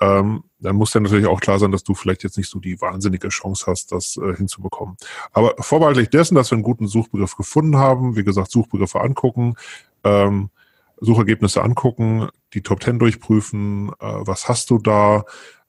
ähm, 0.00 0.44
dann 0.58 0.76
muss 0.76 0.90
dir 0.90 1.00
natürlich 1.00 1.26
auch 1.26 1.40
klar 1.40 1.58
sein, 1.58 1.70
dass 1.70 1.84
du 1.84 1.94
vielleicht 1.94 2.22
jetzt 2.24 2.36
nicht 2.36 2.50
so 2.50 2.58
die 2.58 2.80
wahnsinnige 2.80 3.28
Chance 3.28 3.66
hast, 3.66 3.92
das 3.92 4.16
äh, 4.16 4.34
hinzubekommen. 4.34 4.96
Aber 5.32 5.54
vorbehaltlich 5.60 6.10
dessen, 6.10 6.34
dass 6.34 6.50
wir 6.50 6.56
einen 6.56 6.64
guten 6.64 6.88
Suchbegriff 6.88 7.36
gefunden 7.36 7.78
haben, 7.78 8.16
wie 8.16 8.24
gesagt, 8.24 8.50
Suchbegriffe 8.50 9.00
angucken, 9.00 9.54
ähm, 10.04 10.50
Suchergebnisse 11.00 11.62
angucken, 11.62 12.28
die 12.52 12.62
Top 12.62 12.80
Ten 12.80 12.98
durchprüfen, 12.98 13.90
äh, 14.00 14.14
was 14.20 14.48
hast 14.48 14.70
du 14.70 14.78
da, 14.78 15.24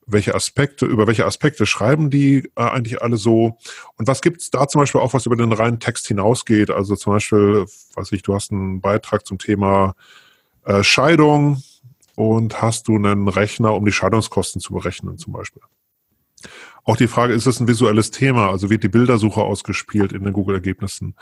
welche 0.05 0.35
Aspekte, 0.35 0.85
über 0.85 1.07
welche 1.07 1.25
Aspekte 1.25 1.65
schreiben 1.65 2.09
die 2.09 2.49
äh, 2.55 2.61
eigentlich 2.61 3.01
alle 3.01 3.17
so? 3.17 3.57
Und 3.97 4.07
was 4.07 4.21
gibt's 4.21 4.51
da 4.51 4.67
zum 4.67 4.81
Beispiel 4.81 5.01
auch, 5.01 5.13
was 5.13 5.25
über 5.25 5.35
den 5.35 5.51
reinen 5.51 5.79
Text 5.79 6.07
hinausgeht? 6.07 6.71
Also 6.71 6.95
zum 6.95 7.13
Beispiel, 7.13 7.65
weiß 7.95 8.11
ich, 8.11 8.21
du 8.21 8.33
hast 8.33 8.51
einen 8.51 8.81
Beitrag 8.81 9.25
zum 9.25 9.37
Thema 9.37 9.95
äh, 10.65 10.83
Scheidung 10.83 11.61
und 12.15 12.61
hast 12.61 12.87
du 12.87 12.95
einen 12.95 13.27
Rechner, 13.27 13.73
um 13.73 13.85
die 13.85 13.91
Scheidungskosten 13.91 14.61
zu 14.61 14.73
berechnen 14.73 15.17
zum 15.17 15.33
Beispiel. 15.33 15.61
Auch 16.83 16.97
die 16.97 17.07
Frage, 17.07 17.33
ist 17.33 17.47
es 17.47 17.59
ein 17.59 17.67
visuelles 17.67 18.11
Thema? 18.11 18.49
Also 18.49 18.69
wird 18.69 18.83
die 18.83 18.89
Bildersuche 18.89 19.41
ausgespielt 19.41 20.11
in 20.11 20.23
den 20.23 20.33
Google-Ergebnissen? 20.33 21.15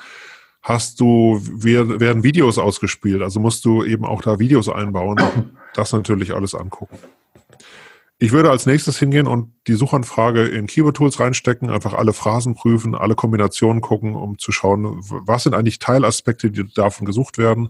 Hast 0.63 0.99
du, 0.99 1.39
werden 1.41 2.23
Videos 2.23 2.57
ausgespielt? 2.57 3.21
Also 3.21 3.39
musst 3.39 3.65
du 3.65 3.84
eben 3.84 4.05
auch 4.05 4.21
da 4.21 4.39
Videos 4.39 4.69
einbauen. 4.69 5.17
Das 5.73 5.93
natürlich 5.93 6.34
alles 6.34 6.53
angucken. 6.53 6.97
Ich 8.24 8.32
würde 8.32 8.51
als 8.51 8.67
nächstes 8.67 8.99
hingehen 8.99 9.26
und 9.26 9.51
die 9.65 9.74
Suchanfrage 9.74 10.43
in 10.43 10.67
Keyword 10.67 10.95
Tools 10.95 11.19
reinstecken, 11.19 11.72
einfach 11.72 11.95
alle 11.95 12.13
Phrasen 12.13 12.53
prüfen, 12.53 12.93
alle 12.93 13.15
Kombinationen 13.15 13.82
gucken, 13.82 14.13
um 14.13 14.38
zu 14.38 14.51
schauen, 14.51 14.99
was 14.99 15.41
sind 15.41 15.55
eigentlich 15.55 15.80
Teilaspekte, 15.80 16.51
die 16.51 16.72
davon 16.72 17.07
gesucht 17.07 17.39
werden. 17.39 17.69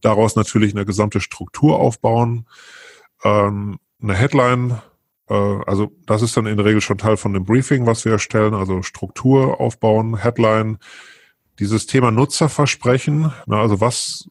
Daraus 0.00 0.36
natürlich 0.36 0.72
eine 0.72 0.84
gesamte 0.84 1.20
Struktur 1.20 1.80
aufbauen, 1.80 2.46
ähm, 3.24 3.80
eine 4.00 4.14
Headline, 4.14 4.80
äh, 5.28 5.34
also 5.34 5.90
das 6.06 6.22
ist 6.22 6.36
dann 6.36 6.46
in 6.46 6.58
der 6.58 6.66
Regel 6.66 6.80
schon 6.80 6.98
Teil 6.98 7.16
von 7.16 7.32
dem 7.32 7.44
Briefing, 7.44 7.84
was 7.84 8.04
wir 8.04 8.12
erstellen, 8.12 8.54
also 8.54 8.82
Struktur 8.82 9.60
aufbauen, 9.60 10.16
Headline, 10.16 10.78
dieses 11.58 11.86
Thema 11.86 12.12
Nutzerversprechen, 12.12 13.32
na, 13.46 13.60
also 13.60 13.80
was 13.80 14.30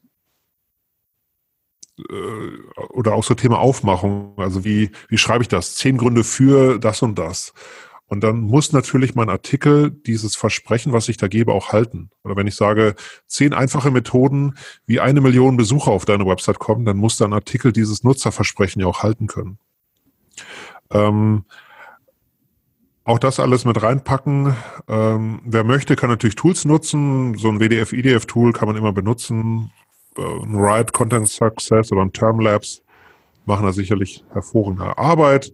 äh, 1.98 2.80
oder 2.90 3.14
auch 3.14 3.24
so 3.24 3.34
Thema 3.34 3.58
Aufmachung. 3.58 4.34
Also 4.36 4.64
wie, 4.64 4.90
wie 5.08 5.18
schreibe 5.18 5.42
ich 5.42 5.48
das? 5.48 5.74
Zehn 5.74 5.96
Gründe 5.96 6.24
für 6.24 6.78
das 6.78 7.02
und 7.02 7.18
das. 7.18 7.52
Und 8.06 8.24
dann 8.24 8.40
muss 8.40 8.72
natürlich 8.72 9.14
mein 9.14 9.28
Artikel 9.28 9.90
dieses 9.90 10.34
Versprechen, 10.34 10.94
was 10.94 11.10
ich 11.10 11.18
da 11.18 11.28
gebe, 11.28 11.52
auch 11.52 11.72
halten. 11.72 12.10
Oder 12.24 12.36
wenn 12.36 12.46
ich 12.46 12.56
sage, 12.56 12.94
zehn 13.26 13.52
einfache 13.52 13.90
Methoden, 13.90 14.54
wie 14.86 14.98
eine 14.98 15.20
Million 15.20 15.58
Besucher 15.58 15.90
auf 15.90 16.06
deine 16.06 16.24
Website 16.24 16.58
kommen, 16.58 16.86
dann 16.86 16.96
muss 16.96 17.18
dein 17.18 17.34
Artikel 17.34 17.70
dieses 17.70 18.04
Nutzerversprechen 18.04 18.80
ja 18.80 18.88
auch 18.88 19.02
halten 19.02 19.26
können. 19.26 19.58
Ähm, 20.90 21.44
auch 23.04 23.18
das 23.18 23.40
alles 23.40 23.66
mit 23.66 23.82
reinpacken. 23.82 24.56
Ähm, 24.88 25.40
wer 25.44 25.64
möchte, 25.64 25.94
kann 25.94 26.08
natürlich 26.08 26.36
Tools 26.36 26.64
nutzen. 26.64 27.36
So 27.36 27.50
ein 27.50 27.60
WDF-IDF-Tool 27.60 28.54
kann 28.54 28.68
man 28.68 28.76
immer 28.76 28.92
benutzen 28.92 29.70
ein 30.18 30.54
Ride 30.54 30.92
Content 30.92 31.28
Success 31.28 31.92
oder 31.92 32.02
ein 32.02 32.12
Termlabs 32.12 32.82
machen 33.46 33.66
da 33.66 33.72
sicherlich 33.72 34.24
hervorragende 34.32 34.98
Arbeit. 34.98 35.52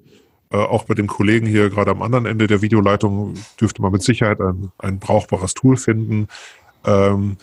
Äh, 0.51 0.57
auch 0.57 0.85
bei 0.85 0.95
den 0.95 1.07
Kollegen 1.07 1.47
hier 1.47 1.71
gerade 1.71 1.91
am 1.91 2.03
anderen 2.03 2.27
Ende 2.27 2.47
der 2.47 2.63
Videoleitung 2.63 3.35
dürfte 3.61 3.83
man 3.83 3.93
mit 3.93 4.03
Sicherheit 4.03 4.41
ein, 4.41 4.73
ein 4.79 4.99
brauchbares 4.99 5.55
Tool 5.55 5.77
finden. 5.77 6.29
Ähm, 6.85 7.37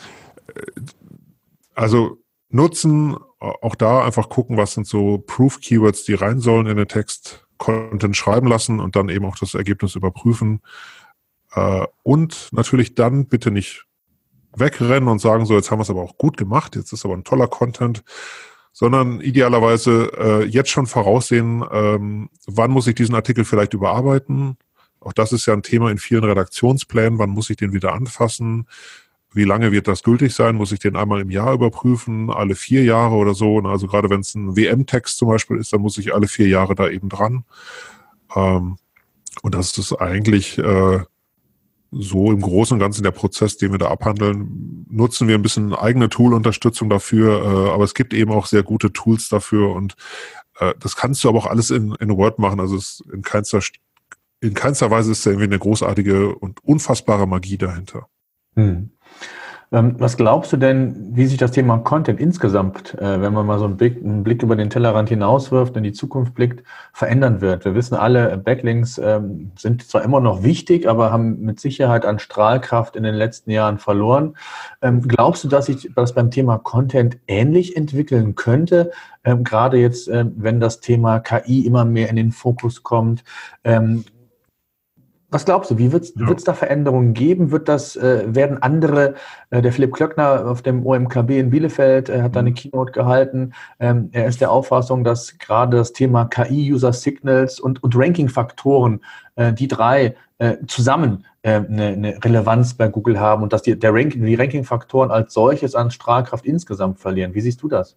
also 1.74 2.18
nutzen, 2.50 3.16
auch 3.40 3.76
da 3.76 4.04
einfach 4.04 4.30
gucken, 4.30 4.58
was 4.58 4.74
sind 4.74 4.86
so 4.86 5.18
Proof-Keywords, 5.20 6.04
die 6.04 6.14
rein 6.14 6.40
sollen 6.40 6.68
in 6.68 6.78
den 6.78 6.88
Text, 6.88 7.48
Content 7.58 8.18
schreiben 8.18 8.48
lassen 8.48 8.80
und 8.80 8.96
dann 8.96 9.10
eben 9.10 9.26
auch 9.26 9.38
das 9.38 9.54
Ergebnis 9.54 9.96
überprüfen. 9.96 10.62
Äh, 11.54 11.86
und 12.04 12.50
natürlich 12.52 12.96
dann 12.96 13.28
bitte 13.28 13.52
nicht 13.52 13.86
wegrennen 14.56 15.10
und 15.10 15.20
sagen, 15.20 15.46
so, 15.46 15.56
jetzt 15.56 15.72
haben 15.72 15.80
wir 15.80 15.84
es 15.84 15.90
aber 15.90 16.02
auch 16.02 16.18
gut 16.18 16.38
gemacht, 16.38 16.76
jetzt 16.76 16.94
ist 16.94 17.06
aber 17.06 17.16
ein 17.16 17.24
toller 17.24 17.48
Content, 17.48 18.04
sondern 18.74 19.22
idealerweise 19.22 20.12
äh, 20.18 20.46
jetzt 20.46 20.70
schon 20.70 20.88
voraussehen, 20.88 21.64
ähm, 21.72 22.30
wann 22.48 22.72
muss 22.72 22.88
ich 22.88 22.96
diesen 22.96 23.16
Artikel 23.16 23.46
vielleicht 23.46 23.74
überarbeiten. 23.74 24.58
Auch 25.00 25.14
das 25.14 25.34
ist 25.34 25.46
ja 25.46 25.54
ein 25.54 25.64
Thema 25.64 25.90
in 25.92 25.98
vielen 25.98 26.24
Redaktionsplänen, 26.24 27.20
wann 27.20 27.32
muss 27.32 27.50
ich 27.50 27.58
den 27.58 27.74
wieder 27.74 27.94
anfassen, 27.94 28.68
wie 29.34 29.46
lange 29.46 29.72
wird 29.72 29.88
das 29.88 30.04
gültig 30.04 30.34
sein? 30.34 30.56
Muss 30.56 30.72
ich 30.72 30.80
den 30.80 30.96
einmal 30.96 31.22
im 31.22 31.30
Jahr 31.30 31.54
überprüfen, 31.54 32.30
alle 32.30 32.56
vier 32.56 32.84
Jahre 32.84 33.16
oder 33.16 33.34
so? 33.34 33.60
Also 33.60 33.88
gerade 33.88 34.10
wenn 34.10 34.20
es 34.20 34.36
ein 34.36 34.58
WM-Text 34.58 35.18
zum 35.18 35.30
Beispiel 35.30 35.58
ist, 35.58 35.72
dann 35.72 35.82
muss 35.82 35.98
ich 35.98 36.14
alle 36.14 36.28
vier 36.28 36.48
Jahre 36.48 36.76
da 36.76 36.90
eben 36.90 37.08
dran. 37.08 37.46
Ähm, 38.36 38.78
und 39.42 39.56
das 39.56 39.78
ist 39.78 39.94
eigentlich 39.94 40.58
äh, 40.58 41.00
so 41.92 42.32
im 42.32 42.42
Großen 42.42 42.76
und 42.76 42.80
Ganzen 42.80 43.04
der 43.04 43.12
Prozess, 43.12 43.58
den 43.58 43.72
wir 43.72 43.78
da 43.78 43.90
abhandeln, 43.90 44.86
nutzen 44.90 45.28
wir 45.28 45.36
ein 45.36 45.42
bisschen 45.42 45.74
eigene 45.74 46.10
Tool-Unterstützung 46.10 46.90
dafür, 46.90 47.44
äh, 47.44 47.72
aber 47.72 47.84
es 47.84 47.94
gibt 47.94 48.14
eben 48.14 48.32
auch 48.32 48.46
sehr 48.46 48.64
gute 48.64 48.94
Tools 48.94 49.28
dafür 49.30 49.74
und 49.76 49.96
äh, 50.60 50.74
das 50.80 50.96
kannst 50.96 51.24
du 51.24 51.30
aber 51.30 51.40
auch 51.40 51.48
alles 51.48 51.70
in, 51.70 51.94
in 51.96 52.16
Word 52.16 52.40
machen. 52.40 52.60
Also 52.60 52.78
es 52.78 53.04
in 53.12 53.22
keinster, 53.22 53.60
in 54.40 54.54
keinster 54.54 54.90
Weise 54.90 55.12
ist 55.12 55.26
da 55.26 55.32
irgendwie 55.32 55.48
eine 55.48 55.60
großartige 55.60 56.36
und 56.36 56.64
unfassbare 56.64 57.28
Magie 57.28 57.58
dahinter. 57.58 58.08
Hm. 58.56 58.92
Ähm, 59.74 59.96
was 60.00 60.18
glaubst 60.18 60.52
du 60.52 60.58
denn, 60.58 61.16
wie 61.16 61.26
sich 61.26 61.38
das 61.38 61.52
Thema 61.52 61.78
Content 61.78 62.20
insgesamt, 62.20 62.94
äh, 62.96 63.22
wenn 63.22 63.32
man 63.32 63.46
mal 63.46 63.58
so 63.58 63.64
einen 63.64 63.78
Blick, 63.78 64.04
einen 64.04 64.22
Blick 64.22 64.44
über 64.44 64.58
den 64.58 64.70
Tellerrand 64.70 65.08
hinauswirft, 65.08 65.78
in 65.78 65.84
die 65.84 65.94
Zukunft 65.94 66.36
blickt, 66.36 66.64
verändern 66.92 67.40
wird? 67.40 67.64
Wir 67.64 67.74
wissen 67.74 67.96
alle, 67.96 68.38
Backlinks 68.38 68.98
ähm, 68.98 69.52
sind 69.58 69.88
zwar 69.88 70.04
immer 70.04 70.20
noch 70.20 70.44
wichtig, 70.44 70.90
aber 70.90 71.14
haben 71.14 71.40
mit 71.40 71.62
Sicherheit 71.62 72.06
an 72.06 72.20
Strahlkraft 72.20 72.98
in 72.98 73.04
den 73.04 73.16
letzten 73.16 73.52
Jahren 73.52 73.78
verloren. 73.78 74.36
Ähm, 74.82 75.04
glaubst 75.08 75.46
du, 75.46 75.48
dass 75.48 75.68
sich 75.68 75.90
das 75.96 76.14
beim 76.14 76.32
Thema 76.32 76.58
Content 76.58 77.18
ähnlich 77.28 77.78
entwickeln 77.78 78.36
könnte? 78.36 78.92
Gerade 79.24 79.78
jetzt, 79.78 80.10
wenn 80.10 80.60
das 80.60 80.80
Thema 80.80 81.20
KI 81.20 81.68
immer 81.68 81.86
mehr 81.86 82.10
in 82.10 82.16
den 82.16 82.32
Fokus 82.32 82.82
kommt, 82.82 83.24
was 85.32 85.46
glaubst 85.46 85.72
du, 85.72 85.78
wie 85.78 85.94
wird 85.94 86.04
es 86.04 86.14
ja. 86.16 86.28
da 86.46 86.54
Veränderungen 86.54 87.14
geben? 87.14 87.52
Wird 87.52 87.70
das, 87.70 87.96
äh, 87.96 88.24
werden 88.28 88.62
andere, 88.62 89.16
äh, 89.50 89.62
der 89.62 89.72
Philipp 89.72 89.94
Klöckner 89.94 90.46
auf 90.46 90.62
dem 90.62 90.86
OMKB 90.86 91.32
in 91.40 91.50
Bielefeld 91.50 92.10
äh, 92.10 92.22
hat 92.22 92.36
da 92.36 92.42
eine 92.42 92.50
mhm. 92.50 92.56
Keynote 92.56 92.92
gehalten. 92.92 93.54
Ähm, 93.80 94.10
er 94.12 94.28
ist 94.28 94.42
der 94.42 94.52
Auffassung, 94.52 95.06
dass 95.06 95.38
gerade 95.38 95.78
das 95.78 95.94
Thema 95.94 96.26
KI, 96.26 96.74
User 96.74 96.92
Signals 96.92 97.62
und, 97.62 97.82
und 97.82 97.96
Ranking-Faktoren, 97.96 99.00
äh, 99.36 99.54
die 99.54 99.70
drei 99.70 100.16
äh, 100.38 100.58
zusammen 100.68 101.26
äh, 101.44 101.54
eine, 101.54 101.88
eine, 101.88 102.24
Relevanz 102.24 102.74
bei 102.74 102.90
Google 102.90 103.20
haben 103.20 103.42
und 103.42 103.54
dass 103.54 103.62
die, 103.62 103.80
der 103.80 103.94
Ranking, 103.94 104.26
die 104.26 104.36
Ranking-Faktoren 104.36 105.12
als 105.12 105.34
solches 105.34 105.76
an 105.76 105.92
Strahlkraft 105.92 106.46
insgesamt 106.46 107.00
verlieren. 107.00 107.34
Wie 107.34 107.42
siehst 107.42 107.64
du 107.64 107.70
das? 107.70 107.96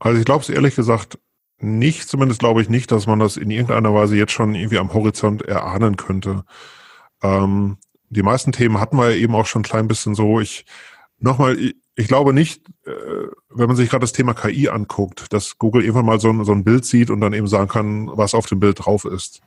Also 0.00 0.18
ich 0.18 0.26
glaube 0.26 0.42
es 0.42 0.50
ehrlich 0.50 0.76
gesagt 0.76 1.18
nicht, 1.60 2.08
zumindest 2.08 2.40
glaube 2.40 2.62
ich 2.62 2.68
nicht, 2.68 2.92
dass 2.92 3.06
man 3.06 3.18
das 3.18 3.36
in 3.36 3.50
irgendeiner 3.50 3.94
Weise 3.94 4.16
jetzt 4.16 4.32
schon 4.32 4.54
irgendwie 4.54 4.78
am 4.78 4.92
Horizont 4.94 5.42
erahnen 5.42 5.96
könnte. 5.96 6.44
Ähm, 7.22 7.78
die 8.10 8.22
meisten 8.22 8.52
Themen 8.52 8.80
hatten 8.80 8.96
wir 8.96 9.10
eben 9.10 9.34
auch 9.34 9.46
schon 9.46 9.60
ein 9.60 9.64
klein 9.64 9.88
bisschen 9.88 10.14
so. 10.14 10.40
Ich 10.40 10.64
nochmal, 11.18 11.58
ich, 11.58 11.76
ich 11.96 12.08
glaube 12.08 12.32
nicht, 12.32 12.66
äh, 12.86 13.28
wenn 13.50 13.66
man 13.66 13.76
sich 13.76 13.90
gerade 13.90 14.02
das 14.02 14.12
Thema 14.12 14.34
KI 14.34 14.68
anguckt, 14.68 15.32
dass 15.32 15.58
Google 15.58 15.82
irgendwann 15.82 16.06
mal 16.06 16.20
so 16.20 16.30
ein, 16.30 16.44
so 16.44 16.52
ein 16.52 16.64
Bild 16.64 16.84
sieht 16.84 17.10
und 17.10 17.20
dann 17.20 17.32
eben 17.32 17.48
sagen 17.48 17.68
kann, 17.68 18.08
was 18.12 18.34
auf 18.34 18.46
dem 18.46 18.60
Bild 18.60 18.84
drauf 18.84 19.04
ist. 19.04 19.40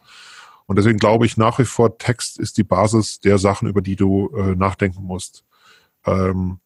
Und 0.67 0.77
deswegen 0.77 0.99
glaube 0.99 1.25
ich 1.25 1.37
nach 1.37 1.59
wie 1.59 1.65
vor, 1.65 1.97
Text 1.97 2.39
ist 2.39 2.57
die 2.57 2.63
Basis 2.63 3.19
der 3.19 3.37
Sachen, 3.37 3.67
über 3.67 3.81
die 3.81 3.95
du 3.95 4.29
äh, 4.35 4.55
nachdenken 4.55 5.03
musst. 5.03 5.43
Ähm, 6.05 6.59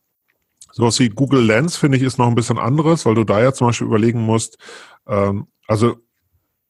sowas 0.75 0.99
wie 0.99 1.07
Google 1.07 1.41
Lens, 1.41 1.77
finde 1.77 1.97
ich, 1.97 2.03
ist 2.03 2.17
noch 2.17 2.27
ein 2.27 2.35
bisschen 2.35 2.59
anderes, 2.59 3.05
weil 3.05 3.15
du 3.15 3.23
da 3.23 3.41
ja 3.41 3.53
zum 3.53 3.67
Beispiel 3.67 3.87
überlegen 3.87 4.21
musst, 4.21 4.57
ähm, 5.07 5.47
also 5.67 5.95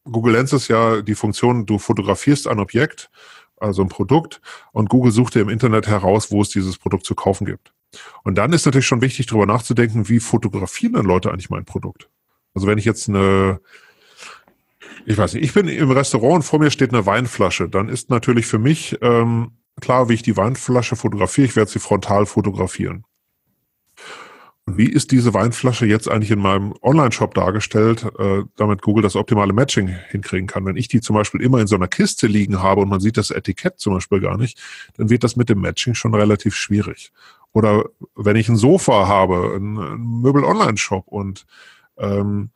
Google 0.04 0.34
Lens 0.34 0.54
ist 0.54 0.68
ja 0.68 1.02
die 1.02 1.16
Funktion, 1.16 1.66
du 1.66 1.80
fotografierst 1.80 2.48
ein 2.48 2.60
Objekt, 2.60 3.10
also 3.58 3.82
ein 3.82 3.90
Produkt, 3.90 4.42
und 4.74 4.90
Google 4.90 5.12
sucht 5.12 5.34
dir 5.34 5.42
im 5.42 5.50
Internet 5.50 5.88
heraus, 5.88 6.30
wo 6.30 6.44
es 6.44 6.50
dieses 6.50 6.78
Produkt 6.78 7.08
zu 7.08 7.16
kaufen 7.16 7.46
gibt. 7.46 7.74
Und 8.24 8.38
dann 8.38 8.54
ist 8.54 8.66
natürlich 8.66 8.86
schon 8.86 9.02
wichtig, 9.02 9.26
darüber 9.26 9.48
nachzudenken, 9.48 10.08
wie 10.08 10.20
fotografieren 10.20 10.94
denn 10.94 11.06
Leute 11.06 11.32
eigentlich 11.32 11.50
mein 11.50 11.66
Produkt? 11.66 12.08
Also 12.54 12.68
wenn 12.68 12.78
ich 12.78 12.86
jetzt 12.86 13.10
eine, 13.10 13.60
ich 15.08 15.18
weiß 15.18 15.34
nicht, 15.34 15.44
ich 15.44 15.54
bin 15.54 15.68
im 15.68 15.90
Restaurant 15.90 16.36
und 16.36 16.44
vor 16.44 16.60
mir 16.60 16.70
steht 16.70 16.94
eine 16.94 17.08
Weinflasche, 17.08 17.68
dann 17.70 17.90
ist 17.90 18.12
natürlich 18.12 18.46
für 18.46 18.60
mich 18.60 19.00
ähm, 19.02 19.54
klar, 19.82 20.10
wie 20.10 20.14
ich 20.14 20.22
die 20.22 20.38
Weinflasche 20.38 20.96
fotografiere. 20.96 21.48
Ich 21.48 21.56
werde 21.56 21.72
sie 21.72 21.80
frontal 21.80 22.28
fotografieren. 22.28 23.04
Wie 24.68 24.90
ist 24.90 25.12
diese 25.12 25.36
Weinflasche 25.36 25.86
jetzt 25.86 26.10
eigentlich 26.10 26.32
in 26.32 26.40
meinem 26.40 26.74
Online-Shop 26.82 27.36
dargestellt, 27.36 28.04
äh, 28.18 28.44
damit 28.56 28.82
Google 28.82 29.04
das 29.04 29.16
optimale 29.16 29.54
Matching 29.54 29.88
hinkriegen 30.10 30.48
kann? 30.48 30.66
Wenn 30.66 30.76
ich 30.76 30.88
die 30.88 31.02
zum 31.02 31.16
Beispiel 31.16 31.42
immer 31.42 31.60
in 31.60 31.68
so 31.68 31.76
einer 31.76 31.88
Kiste 31.88 32.26
liegen 32.26 32.64
habe 32.64 32.82
und 32.82 32.90
man 32.90 33.00
sieht 33.00 33.18
das 33.18 33.30
Etikett 33.30 33.80
zum 33.80 33.94
Beispiel 33.94 34.22
gar 34.22 34.38
nicht, 34.38 34.60
dann 34.98 35.12
wird 35.12 35.24
das 35.24 35.36
mit 35.36 35.50
dem 35.50 35.62
Matching 35.62 35.94
schon 35.94 36.16
relativ 36.16 36.56
schwierig. 36.56 37.12
Oder 37.54 37.86
wenn 38.16 38.38
ich 38.38 38.50
ein 38.50 38.56
Sofa 38.56 39.08
habe, 39.08 39.56
ein, 39.56 39.78
ein 39.78 40.22
Möbel-Online-Shop 40.22 41.08
und 41.10 41.46
ähm, 41.98 42.50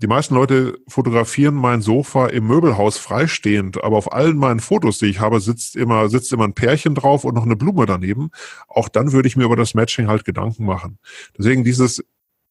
die 0.00 0.06
meisten 0.06 0.34
Leute 0.34 0.78
fotografieren 0.86 1.56
mein 1.56 1.82
Sofa 1.82 2.28
im 2.28 2.46
Möbelhaus 2.46 2.98
freistehend, 2.98 3.82
aber 3.82 3.96
auf 3.96 4.12
allen 4.12 4.36
meinen 4.36 4.60
Fotos, 4.60 4.98
die 4.98 5.06
ich 5.06 5.18
habe, 5.18 5.40
sitzt 5.40 5.74
immer, 5.74 6.08
sitzt 6.08 6.32
immer 6.32 6.44
ein 6.44 6.54
Pärchen 6.54 6.94
drauf 6.94 7.24
und 7.24 7.34
noch 7.34 7.44
eine 7.44 7.56
Blume 7.56 7.84
daneben. 7.84 8.30
Auch 8.68 8.88
dann 8.88 9.12
würde 9.12 9.26
ich 9.26 9.36
mir 9.36 9.44
über 9.44 9.56
das 9.56 9.74
Matching 9.74 10.06
halt 10.06 10.24
Gedanken 10.24 10.64
machen. 10.64 10.98
Deswegen 11.36 11.64
dieses, 11.64 12.04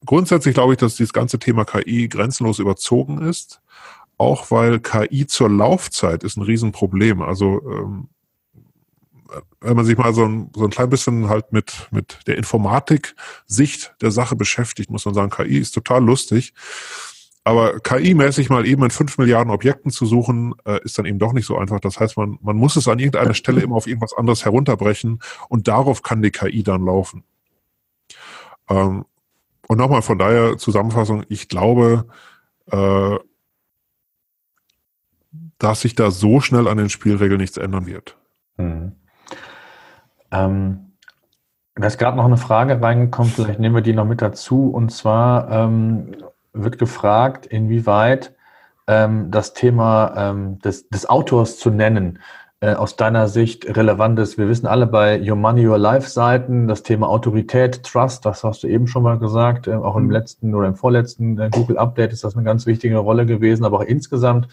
grundsätzlich 0.05 0.55
glaube 0.55 0.73
ich, 0.73 0.79
dass 0.79 0.95
dieses 0.95 1.13
ganze 1.13 1.39
Thema 1.39 1.63
KI 1.63 2.09
grenzenlos 2.09 2.59
überzogen 2.59 3.21
ist. 3.21 3.61
Auch 4.17 4.51
weil 4.51 4.79
KI 4.79 5.25
zur 5.25 5.49
Laufzeit 5.49 6.23
ist 6.23 6.35
ein 6.37 6.43
Riesenproblem. 6.43 7.21
Also, 7.21 7.61
ähm, 7.71 8.09
wenn 9.61 9.75
man 9.75 9.85
sich 9.85 9.97
mal 9.97 10.13
so 10.13 10.25
ein, 10.25 10.49
so 10.55 10.65
ein 10.65 10.69
klein 10.69 10.89
bisschen 10.89 11.29
halt 11.29 11.53
mit, 11.53 11.87
mit 11.91 12.19
der 12.27 12.37
Informatik-Sicht 12.37 13.93
der 14.01 14.11
Sache 14.11 14.35
beschäftigt, 14.35 14.89
muss 14.89 15.05
man 15.05 15.13
sagen, 15.13 15.29
KI 15.29 15.59
ist 15.59 15.71
total 15.71 16.03
lustig. 16.03 16.53
Aber 17.47 17.79
KI-mäßig 17.79 18.49
mal 18.49 18.67
eben 18.67 18.83
in 18.83 18.89
fünf 18.89 19.17
Milliarden 19.17 19.53
Objekten 19.53 19.89
zu 19.89 20.05
suchen, 20.05 20.53
äh, 20.65 20.83
ist 20.83 20.97
dann 20.99 21.05
eben 21.05 21.17
doch 21.17 21.31
nicht 21.31 21.45
so 21.45 21.57
einfach. 21.57 21.79
Das 21.79 21.97
heißt, 21.97 22.17
man, 22.17 22.37
man 22.41 22.57
muss 22.57 22.75
es 22.75 22.89
an 22.89 22.99
irgendeiner 22.99 23.33
Stelle 23.35 23.61
immer 23.61 23.77
auf 23.77 23.87
irgendwas 23.87 24.11
anderes 24.13 24.43
herunterbrechen 24.43 25.19
und 25.47 25.69
darauf 25.69 26.03
kann 26.03 26.21
die 26.21 26.31
KI 26.31 26.61
dann 26.61 26.83
laufen. 26.83 27.23
Ähm, 28.69 29.05
und 29.65 29.77
nochmal 29.77 30.01
von 30.01 30.17
daher 30.17 30.57
Zusammenfassung, 30.57 31.23
ich 31.29 31.47
glaube, 31.47 32.07
äh, 32.69 33.15
dass 35.57 35.79
sich 35.79 35.95
da 35.95 36.11
so 36.11 36.41
schnell 36.41 36.67
an 36.67 36.77
den 36.77 36.89
Spielregeln 36.89 37.39
nichts 37.39 37.55
ändern 37.55 37.85
wird. 37.85 38.17
Hm. 38.57 38.91
Ähm, 40.31 40.91
da 41.75 41.87
ist 41.87 41.97
gerade 41.97 42.17
noch 42.17 42.25
eine 42.25 42.35
Frage 42.35 42.81
reingekommen, 42.81 43.31
vielleicht 43.31 43.61
nehmen 43.61 43.75
wir 43.75 43.81
die 43.81 43.93
noch 43.93 44.03
mit 44.03 44.21
dazu. 44.21 44.69
Und 44.69 44.91
zwar, 44.91 45.49
ähm, 45.49 46.13
wird 46.63 46.77
gefragt, 46.77 47.45
inwieweit 47.45 48.35
ähm, 48.87 49.31
das 49.31 49.53
Thema 49.53 50.13
ähm, 50.15 50.59
des, 50.59 50.89
des 50.89 51.09
Autors 51.09 51.57
zu 51.57 51.69
nennen 51.69 52.19
äh, 52.59 52.73
aus 52.73 52.95
deiner 52.95 53.27
Sicht 53.27 53.77
relevant 53.77 54.17
ist. 54.17 54.39
Wir 54.39 54.49
wissen 54.49 54.65
alle 54.65 54.87
bei 54.87 55.21
Your 55.21 55.35
Money, 55.35 55.67
Your 55.67 55.77
Life 55.77 56.09
Seiten, 56.09 56.67
das 56.67 56.81
Thema 56.81 57.07
Autorität, 57.07 57.83
Trust, 57.83 58.25
das 58.25 58.43
hast 58.43 58.63
du 58.63 58.67
eben 58.67 58.87
schon 58.87 59.03
mal 59.03 59.19
gesagt, 59.19 59.67
äh, 59.67 59.75
auch 59.75 59.95
im 59.95 60.05
mhm. 60.05 60.11
letzten 60.11 60.55
oder 60.55 60.67
im 60.67 60.75
vorletzten 60.75 61.37
äh, 61.37 61.49
Google 61.51 61.77
Update 61.77 62.13
ist 62.13 62.23
das 62.23 62.35
eine 62.35 62.43
ganz 62.43 62.65
wichtige 62.65 62.97
Rolle 62.97 63.27
gewesen, 63.27 63.63
aber 63.63 63.77
auch 63.77 63.83
insgesamt. 63.83 64.47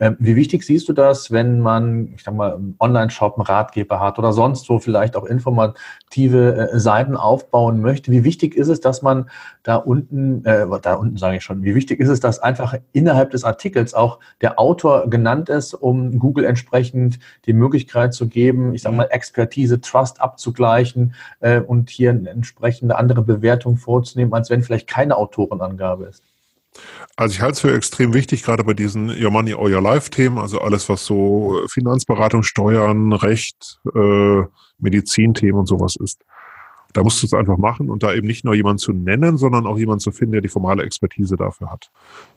Ähm, 0.00 0.16
wie 0.18 0.34
wichtig 0.34 0.62
siehst 0.62 0.88
du 0.88 0.94
das, 0.94 1.30
wenn 1.30 1.60
man, 1.60 2.14
ich 2.14 2.22
sag 2.22 2.34
mal, 2.34 2.58
Online-Shop, 2.80 3.36
einen 3.36 3.44
Ratgeber 3.44 4.00
hat 4.00 4.18
oder 4.18 4.32
sonst 4.32 4.70
wo 4.70 4.78
vielleicht 4.78 5.14
auch 5.14 5.24
informative 5.24 6.70
äh, 6.72 6.78
Seiten 6.78 7.16
aufbauen 7.16 7.82
möchte? 7.82 8.10
Wie 8.10 8.24
wichtig 8.24 8.56
ist 8.56 8.68
es, 8.68 8.80
dass 8.80 9.02
man 9.02 9.28
da 9.62 9.76
unten, 9.76 10.42
äh, 10.46 10.66
da 10.80 10.94
unten 10.94 11.18
sage 11.18 11.36
ich 11.36 11.44
schon, 11.44 11.62
wie 11.64 11.74
wichtig 11.74 12.00
ist 12.00 12.08
es, 12.08 12.20
dass 12.20 12.38
einfach 12.38 12.76
innerhalb 12.92 13.30
des 13.30 13.44
Artikels 13.44 13.92
auch 13.92 14.20
der 14.40 14.58
Autor 14.58 15.10
genannt 15.10 15.50
ist, 15.50 15.74
um 15.74 16.18
Google 16.18 16.46
entsprechend 16.46 17.18
die 17.46 17.52
Möglichkeit 17.52 18.14
zu 18.14 18.28
geben, 18.28 18.74
ich 18.74 18.82
sage 18.82 18.96
mal, 18.96 19.08
Expertise, 19.10 19.80
Trust 19.80 20.20
abzugleichen 20.20 21.14
äh, 21.40 21.60
und 21.60 21.90
hier 21.90 22.10
eine 22.10 22.30
entsprechende 22.30 22.96
andere 22.96 23.22
Bewertung 23.22 23.76
vorzunehmen, 23.76 24.32
als 24.32 24.50
wenn 24.50 24.62
vielleicht 24.62 24.88
keine 24.88 25.16
Autorenangabe 25.16 26.04
ist. 26.04 26.22
Also 27.16 27.34
ich 27.34 27.40
halte 27.42 27.52
es 27.52 27.60
für 27.60 27.74
extrem 27.74 28.14
wichtig, 28.14 28.42
gerade 28.42 28.64
bei 28.64 28.72
diesen 28.72 29.10
Your 29.10 29.30
Money 29.30 29.54
or 29.54 29.68
Your 29.68 29.82
Life 29.82 30.10
Themen, 30.10 30.38
also 30.38 30.60
alles, 30.60 30.88
was 30.88 31.04
so 31.04 31.60
Finanzberatung, 31.68 32.42
Steuern, 32.42 33.12
Recht, 33.12 33.80
äh, 33.94 34.42
Medizinthemen 34.78 35.60
und 35.60 35.66
sowas 35.66 35.96
ist. 35.96 36.24
Da 36.92 37.02
musst 37.02 37.22
du 37.22 37.26
es 37.26 37.32
einfach 37.32 37.56
machen 37.56 37.88
und 37.88 38.02
da 38.02 38.12
eben 38.12 38.26
nicht 38.26 38.44
nur 38.44 38.54
jemanden 38.54 38.78
zu 38.78 38.92
nennen, 38.92 39.36
sondern 39.38 39.66
auch 39.66 39.78
jemanden 39.78 40.00
zu 40.00 40.12
finden, 40.12 40.32
der 40.32 40.40
die 40.42 40.48
formale 40.48 40.82
Expertise 40.82 41.36
dafür 41.36 41.70
hat. 41.70 41.90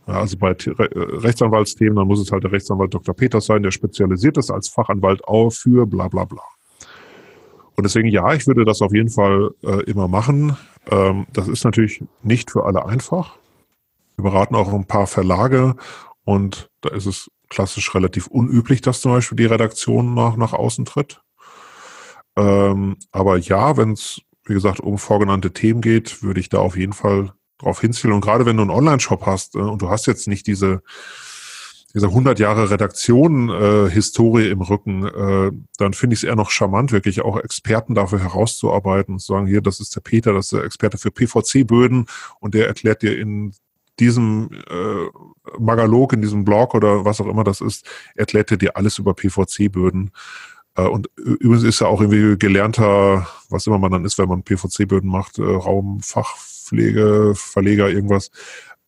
Also 0.05 0.37
bei 0.37 0.51
Re 0.51 0.89
Rechtsanwaltsthemen, 1.23 1.95
dann 1.95 2.07
muss 2.07 2.21
es 2.21 2.31
halt 2.31 2.43
der 2.43 2.51
Rechtsanwalt 2.51 2.93
Dr. 2.93 3.15
Peters 3.15 3.45
sein, 3.45 3.63
der 3.63 3.71
spezialisiert 3.71 4.37
ist 4.37 4.51
als 4.51 4.69
Fachanwalt 4.69 5.23
auch 5.25 5.51
für 5.51 5.85
bla 5.85 6.07
bla 6.07 6.25
bla. 6.25 6.43
Und 7.75 7.83
deswegen 7.83 8.07
ja, 8.07 8.33
ich 8.33 8.47
würde 8.47 8.63
das 8.63 8.81
auf 8.81 8.93
jeden 8.93 9.09
Fall 9.09 9.51
äh, 9.63 9.83
immer 9.83 10.07
machen. 10.07 10.55
Ähm, 10.89 11.25
das 11.33 11.47
ist 11.47 11.65
natürlich 11.65 12.03
nicht 12.23 12.51
für 12.51 12.63
alle 12.63 12.85
einfach. 12.85 13.37
Wir 14.15 14.23
beraten 14.23 14.55
auch 14.55 14.71
ein 14.71 14.85
paar 14.85 15.07
Verlage 15.07 15.75
und 16.23 16.69
da 16.81 16.89
ist 16.89 17.05
es 17.05 17.29
klassisch 17.49 17.93
relativ 17.93 18.27
unüblich, 18.27 18.81
dass 18.81 19.01
zum 19.01 19.11
Beispiel 19.11 19.35
die 19.35 19.45
Redaktion 19.45 20.13
nach, 20.13 20.37
nach 20.37 20.53
außen 20.53 20.85
tritt. 20.85 21.21
Ähm, 22.37 22.97
aber 23.11 23.37
ja, 23.37 23.77
wenn 23.77 23.91
es 23.91 24.21
wie 24.45 24.53
gesagt, 24.53 24.79
um 24.79 24.97
vorgenannte 24.97 25.51
Themen 25.51 25.81
geht, 25.81 26.23
würde 26.23 26.39
ich 26.39 26.49
da 26.49 26.59
auf 26.59 26.77
jeden 26.77 26.93
Fall 26.93 27.33
drauf 27.57 27.81
hinzielen. 27.81 28.13
Und 28.13 28.21
gerade 28.21 28.45
wenn 28.45 28.57
du 28.57 28.63
einen 28.63 28.71
Online-Shop 28.71 29.25
hast 29.25 29.55
äh, 29.55 29.59
und 29.59 29.81
du 29.81 29.89
hast 29.89 30.05
jetzt 30.05 30.27
nicht 30.27 30.47
diese, 30.47 30.83
diese 31.93 32.07
100 32.07 32.39
Jahre 32.39 32.69
Redaktion 32.69 33.49
äh, 33.49 34.49
im 34.49 34.61
Rücken, 34.61 35.05
äh, 35.05 35.51
dann 35.77 35.93
finde 35.93 36.13
ich 36.13 36.19
es 36.19 36.23
eher 36.23 36.35
noch 36.35 36.51
charmant, 36.51 36.91
wirklich 36.91 37.21
auch 37.21 37.37
Experten 37.37 37.95
dafür 37.95 38.19
herauszuarbeiten 38.19 39.15
und 39.15 39.19
zu 39.19 39.33
sagen, 39.33 39.47
hier, 39.47 39.61
das 39.61 39.79
ist 39.79 39.95
der 39.95 40.01
Peter, 40.01 40.33
das 40.33 40.47
ist 40.47 40.53
der 40.53 40.63
Experte 40.63 40.97
für 40.97 41.11
PVC-Böden 41.11 42.05
und 42.39 42.53
der 42.53 42.67
erklärt 42.67 43.01
dir 43.01 43.17
in 43.17 43.53
diesem 43.99 44.49
äh, 44.69 45.57
Magalog, 45.57 46.13
in 46.13 46.21
diesem 46.21 46.43
Blog 46.43 46.75
oder 46.75 47.05
was 47.05 47.21
auch 47.21 47.27
immer 47.27 47.45
das 47.45 47.61
ist, 47.61 47.87
erklärt 48.15 48.51
er 48.51 48.57
dir 48.57 48.75
alles 48.75 48.97
über 48.97 49.13
PVC-Böden. 49.13 50.11
Äh, 50.75 50.83
und 50.83 51.09
übrigens 51.15 51.63
ist 51.63 51.81
er 51.81 51.87
auch 51.87 52.01
irgendwie 52.01 52.37
gelernter, 52.37 53.27
was 53.49 53.67
immer 53.67 53.79
man 53.79 53.91
dann 53.91 54.05
ist, 54.05 54.17
wenn 54.17 54.29
man 54.29 54.43
PVC-Böden 54.43 55.09
macht, 55.09 55.39
äh, 55.39 55.43
Raumfachpflege, 55.43 57.33
Verleger, 57.35 57.89
irgendwas. 57.89 58.31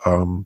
Ähm, 0.06 0.46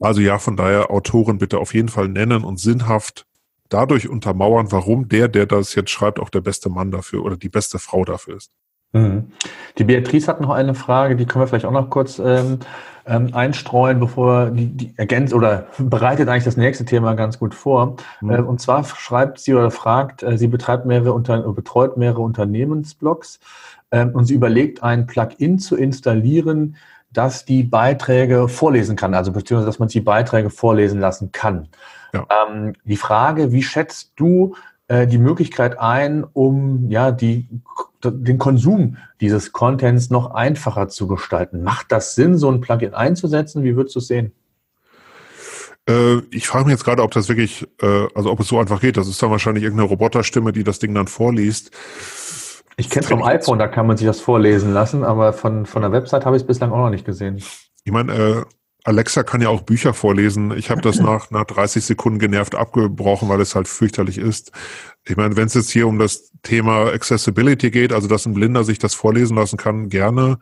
also 0.00 0.20
ja, 0.20 0.38
von 0.38 0.56
daher 0.56 0.90
Autoren 0.90 1.38
bitte 1.38 1.58
auf 1.58 1.74
jeden 1.74 1.88
Fall 1.88 2.08
nennen 2.08 2.44
und 2.44 2.60
sinnhaft 2.60 3.26
dadurch 3.68 4.08
untermauern, 4.08 4.70
warum 4.72 5.08
der, 5.08 5.28
der 5.28 5.46
das 5.46 5.74
jetzt 5.74 5.90
schreibt, 5.90 6.20
auch 6.20 6.30
der 6.30 6.40
beste 6.40 6.68
Mann 6.68 6.90
dafür 6.90 7.24
oder 7.24 7.36
die 7.36 7.48
beste 7.48 7.78
Frau 7.78 8.04
dafür 8.04 8.36
ist. 8.36 8.52
Mhm. 8.92 9.32
Die 9.76 9.84
Beatrice 9.84 10.28
hat 10.28 10.40
noch 10.40 10.50
eine 10.50 10.74
Frage, 10.74 11.16
die 11.16 11.26
können 11.26 11.42
wir 11.42 11.46
vielleicht 11.48 11.66
auch 11.66 11.72
noch 11.72 11.90
kurz 11.90 12.18
ähm, 12.18 12.58
ähm, 13.08 13.30
einstreuen, 13.32 14.00
bevor 14.00 14.50
die, 14.50 14.66
die 14.66 14.94
ergänzt 14.96 15.34
oder 15.34 15.66
bereitet 15.78 16.28
eigentlich 16.28 16.44
das 16.44 16.56
nächste 16.56 16.84
Thema 16.84 17.14
ganz 17.14 17.38
gut 17.38 17.54
vor. 17.54 17.96
Mhm. 18.20 18.30
Äh, 18.30 18.40
und 18.40 18.60
zwar 18.60 18.84
schreibt 18.84 19.40
sie 19.40 19.54
oder 19.54 19.70
fragt, 19.70 20.22
äh, 20.22 20.36
sie 20.38 20.48
betreibt 20.48 20.86
mehrere 20.86 21.12
unter, 21.12 21.40
betreut 21.52 21.96
mehrere 21.96 22.20
Unternehmensblogs 22.20 23.40
äh, 23.90 24.06
und 24.06 24.26
sie 24.26 24.34
überlegt, 24.34 24.82
ein 24.82 25.06
Plugin 25.06 25.58
zu 25.58 25.76
installieren, 25.76 26.76
das 27.10 27.46
die 27.46 27.62
Beiträge 27.62 28.48
vorlesen 28.48 28.94
kann, 28.96 29.14
also 29.14 29.32
beziehungsweise 29.32 29.66
dass 29.66 29.78
man 29.78 29.88
die 29.88 30.00
Beiträge 30.00 30.50
vorlesen 30.50 31.00
lassen 31.00 31.32
kann. 31.32 31.68
Ja. 32.12 32.26
Ähm, 32.46 32.74
die 32.84 32.96
Frage, 32.96 33.52
wie 33.52 33.62
schätzt 33.62 34.12
du 34.16 34.54
äh, 34.88 35.06
die 35.06 35.18
Möglichkeit 35.18 35.78
ein, 35.78 36.24
um 36.24 36.90
ja 36.90 37.12
die, 37.12 37.48
den 38.02 38.38
Konsum 38.38 38.96
dieses 39.20 39.52
Contents 39.52 40.10
noch 40.10 40.32
einfacher 40.32 40.88
zu 40.88 41.06
gestalten? 41.06 41.62
Macht 41.62 41.92
das 41.92 42.14
Sinn, 42.14 42.36
so 42.36 42.50
ein 42.50 42.60
Plugin 42.60 42.94
einzusetzen? 42.94 43.62
Wie 43.62 43.76
würdest 43.76 43.94
du 43.96 44.00
es 44.00 44.08
sehen? 44.08 44.32
Äh, 45.88 46.18
ich 46.30 46.46
frage 46.46 46.66
mich 46.66 46.72
jetzt 46.72 46.84
gerade, 46.84 47.02
ob 47.02 47.12
das 47.12 47.28
wirklich, 47.28 47.66
äh, 47.80 48.06
also 48.14 48.30
ob 48.30 48.40
es 48.40 48.48
so 48.48 48.58
einfach 48.58 48.80
geht. 48.80 48.96
Das 48.96 49.08
ist 49.08 49.22
dann 49.22 49.30
wahrscheinlich 49.30 49.64
irgendeine 49.64 49.88
Roboterstimme, 49.88 50.52
die 50.52 50.64
das 50.64 50.78
Ding 50.78 50.94
dann 50.94 51.06
vorliest. 51.06 51.70
Ich 52.76 52.90
kenne 52.90 53.02
es 53.02 53.08
vom 53.10 53.24
iPhone, 53.24 53.58
da 53.58 53.66
kann 53.66 53.86
man 53.86 53.96
sich 53.96 54.06
das 54.06 54.20
vorlesen 54.20 54.72
lassen, 54.72 55.02
aber 55.02 55.32
von, 55.32 55.66
von 55.66 55.82
der 55.82 55.90
Website 55.90 56.24
habe 56.24 56.36
ich 56.36 56.42
es 56.42 56.46
bislang 56.46 56.70
auch 56.70 56.76
noch 56.76 56.90
nicht 56.90 57.04
gesehen. 57.04 57.42
Ich 57.84 57.92
meine, 57.92 58.12
äh, 58.14 58.44
Alexa 58.88 59.22
kann 59.22 59.42
ja 59.42 59.50
auch 59.50 59.60
Bücher 59.60 59.92
vorlesen. 59.92 60.50
Ich 60.56 60.70
habe 60.70 60.80
das 60.80 60.98
nach, 61.00 61.30
nach 61.30 61.44
30 61.44 61.84
Sekunden 61.84 62.18
genervt 62.18 62.54
abgebrochen, 62.54 63.28
weil 63.28 63.40
es 63.40 63.54
halt 63.54 63.68
fürchterlich 63.68 64.16
ist. 64.16 64.50
Ich 65.04 65.16
meine, 65.16 65.36
wenn 65.36 65.46
es 65.46 65.54
jetzt 65.54 65.70
hier 65.70 65.86
um 65.86 65.98
das 65.98 66.32
Thema 66.42 66.86
Accessibility 66.86 67.70
geht, 67.70 67.92
also 67.92 68.08
dass 68.08 68.24
ein 68.24 68.32
Blinder 68.32 68.64
sich 68.64 68.78
das 68.78 68.94
vorlesen 68.94 69.36
lassen 69.36 69.58
kann, 69.58 69.90
gerne. 69.90 70.38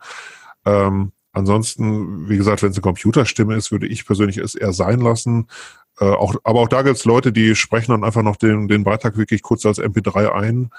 Ähm, 0.65 1.11
ansonsten, 1.33 2.29
wie 2.29 2.37
gesagt, 2.37 2.63
wenn 2.63 2.71
es 2.71 2.77
eine 2.77 2.81
Computerstimme 2.81 3.55
ist, 3.55 3.71
würde 3.71 3.87
ich 3.87 4.05
persönlich 4.05 4.37
es 4.37 4.55
eher 4.55 4.71
sein 4.71 5.01
lassen. 5.01 5.47
Äh, 5.99 6.05
auch, 6.05 6.35
aber 6.43 6.61
auch 6.61 6.69
da 6.69 6.83
gibt 6.83 6.97
es 6.97 7.05
Leute, 7.05 7.33
die 7.33 7.53
sprechen 7.53 7.91
dann 7.91 8.05
einfach 8.05 8.23
noch 8.23 8.37
den, 8.37 8.69
den 8.69 8.85
Beitrag 8.85 9.17
wirklich 9.17 9.41
kurz 9.41 9.65
als 9.65 9.79
MP3 9.79 10.31
ein. 10.31 10.69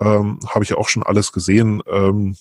Ähm, 0.00 0.38
Habe 0.48 0.64
ich 0.64 0.74
auch 0.74 0.88
schon 0.88 1.02
alles 1.02 1.32
gesehen. 1.32 1.82
Ähm, 1.90 2.36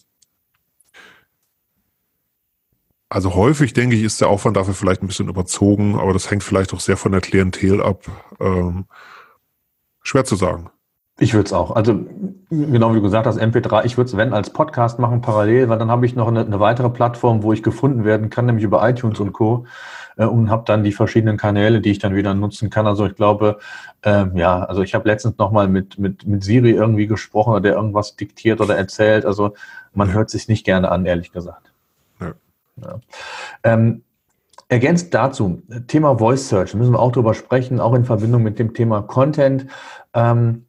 also 3.11 3.35
häufig, 3.35 3.73
denke 3.73 3.97
ich, 3.97 4.03
ist 4.03 4.21
der 4.21 4.29
Aufwand 4.29 4.55
dafür 4.55 4.73
vielleicht 4.73 5.03
ein 5.03 5.07
bisschen 5.07 5.27
überzogen, 5.27 5.99
aber 5.99 6.13
das 6.13 6.31
hängt 6.31 6.43
vielleicht 6.43 6.73
auch 6.73 6.79
sehr 6.79 6.95
von 6.95 7.11
der 7.11 7.19
Klientel 7.19 7.83
ab. 7.83 8.05
Ähm, 8.39 8.85
schwer 10.01 10.23
zu 10.23 10.37
sagen. 10.37 10.69
Ich 11.19 11.33
würde 11.33 11.47
es 11.47 11.51
auch. 11.51 11.71
Also 11.75 12.05
genau 12.49 12.91
wie 12.91 12.95
du 12.95 13.01
gesagt 13.01 13.27
hast, 13.27 13.37
MP3, 13.37 13.83
ich 13.83 13.97
würde 13.97 14.07
es, 14.07 14.15
wenn, 14.15 14.31
als 14.31 14.51
Podcast 14.51 14.97
machen, 14.97 15.19
parallel, 15.19 15.67
weil 15.67 15.77
dann 15.77 15.91
habe 15.91 16.05
ich 16.05 16.15
noch 16.15 16.29
eine, 16.29 16.45
eine, 16.45 16.61
weitere 16.61 16.89
Plattform, 16.89 17.43
wo 17.43 17.51
ich 17.51 17.63
gefunden 17.63 18.05
werden 18.05 18.29
kann, 18.29 18.45
nämlich 18.45 18.63
über 18.63 18.87
iTunes 18.89 19.19
und 19.19 19.33
Co. 19.33 19.65
Äh, 20.15 20.23
und 20.23 20.49
habe 20.49 20.63
dann 20.65 20.85
die 20.85 20.93
verschiedenen 20.93 21.35
Kanäle, 21.35 21.81
die 21.81 21.91
ich 21.91 21.99
dann 21.99 22.15
wieder 22.15 22.33
nutzen 22.33 22.69
kann. 22.69 22.87
Also 22.87 23.05
ich 23.05 23.15
glaube, 23.15 23.59
ähm, 24.03 24.37
ja, 24.37 24.63
also 24.63 24.83
ich 24.83 24.95
habe 24.95 25.09
letztens 25.09 25.37
nochmal 25.37 25.67
mit, 25.67 25.99
mit, 25.99 26.25
mit 26.25 26.45
Siri 26.45 26.71
irgendwie 26.71 27.07
gesprochen, 27.07 27.51
oder 27.51 27.61
der 27.61 27.73
irgendwas 27.73 28.15
diktiert 28.15 28.61
oder 28.61 28.77
erzählt. 28.77 29.25
Also 29.25 29.53
man 29.93 30.07
ja. 30.07 30.13
hört 30.13 30.29
sich 30.29 30.47
nicht 30.47 30.65
gerne 30.65 30.89
an, 30.91 31.05
ehrlich 31.05 31.33
gesagt. 31.33 31.70
Ja. 32.83 32.99
Ähm, 33.63 34.03
ergänzt 34.67 35.13
dazu, 35.13 35.63
Thema 35.87 36.17
Voice 36.17 36.47
Search, 36.47 36.73
müssen 36.75 36.93
wir 36.93 36.99
auch 36.99 37.11
drüber 37.11 37.33
sprechen, 37.33 37.79
auch 37.79 37.93
in 37.93 38.05
Verbindung 38.05 38.41
mit 38.41 38.57
dem 38.57 38.73
Thema 38.73 39.01
Content. 39.01 39.67
Ähm, 40.13 40.65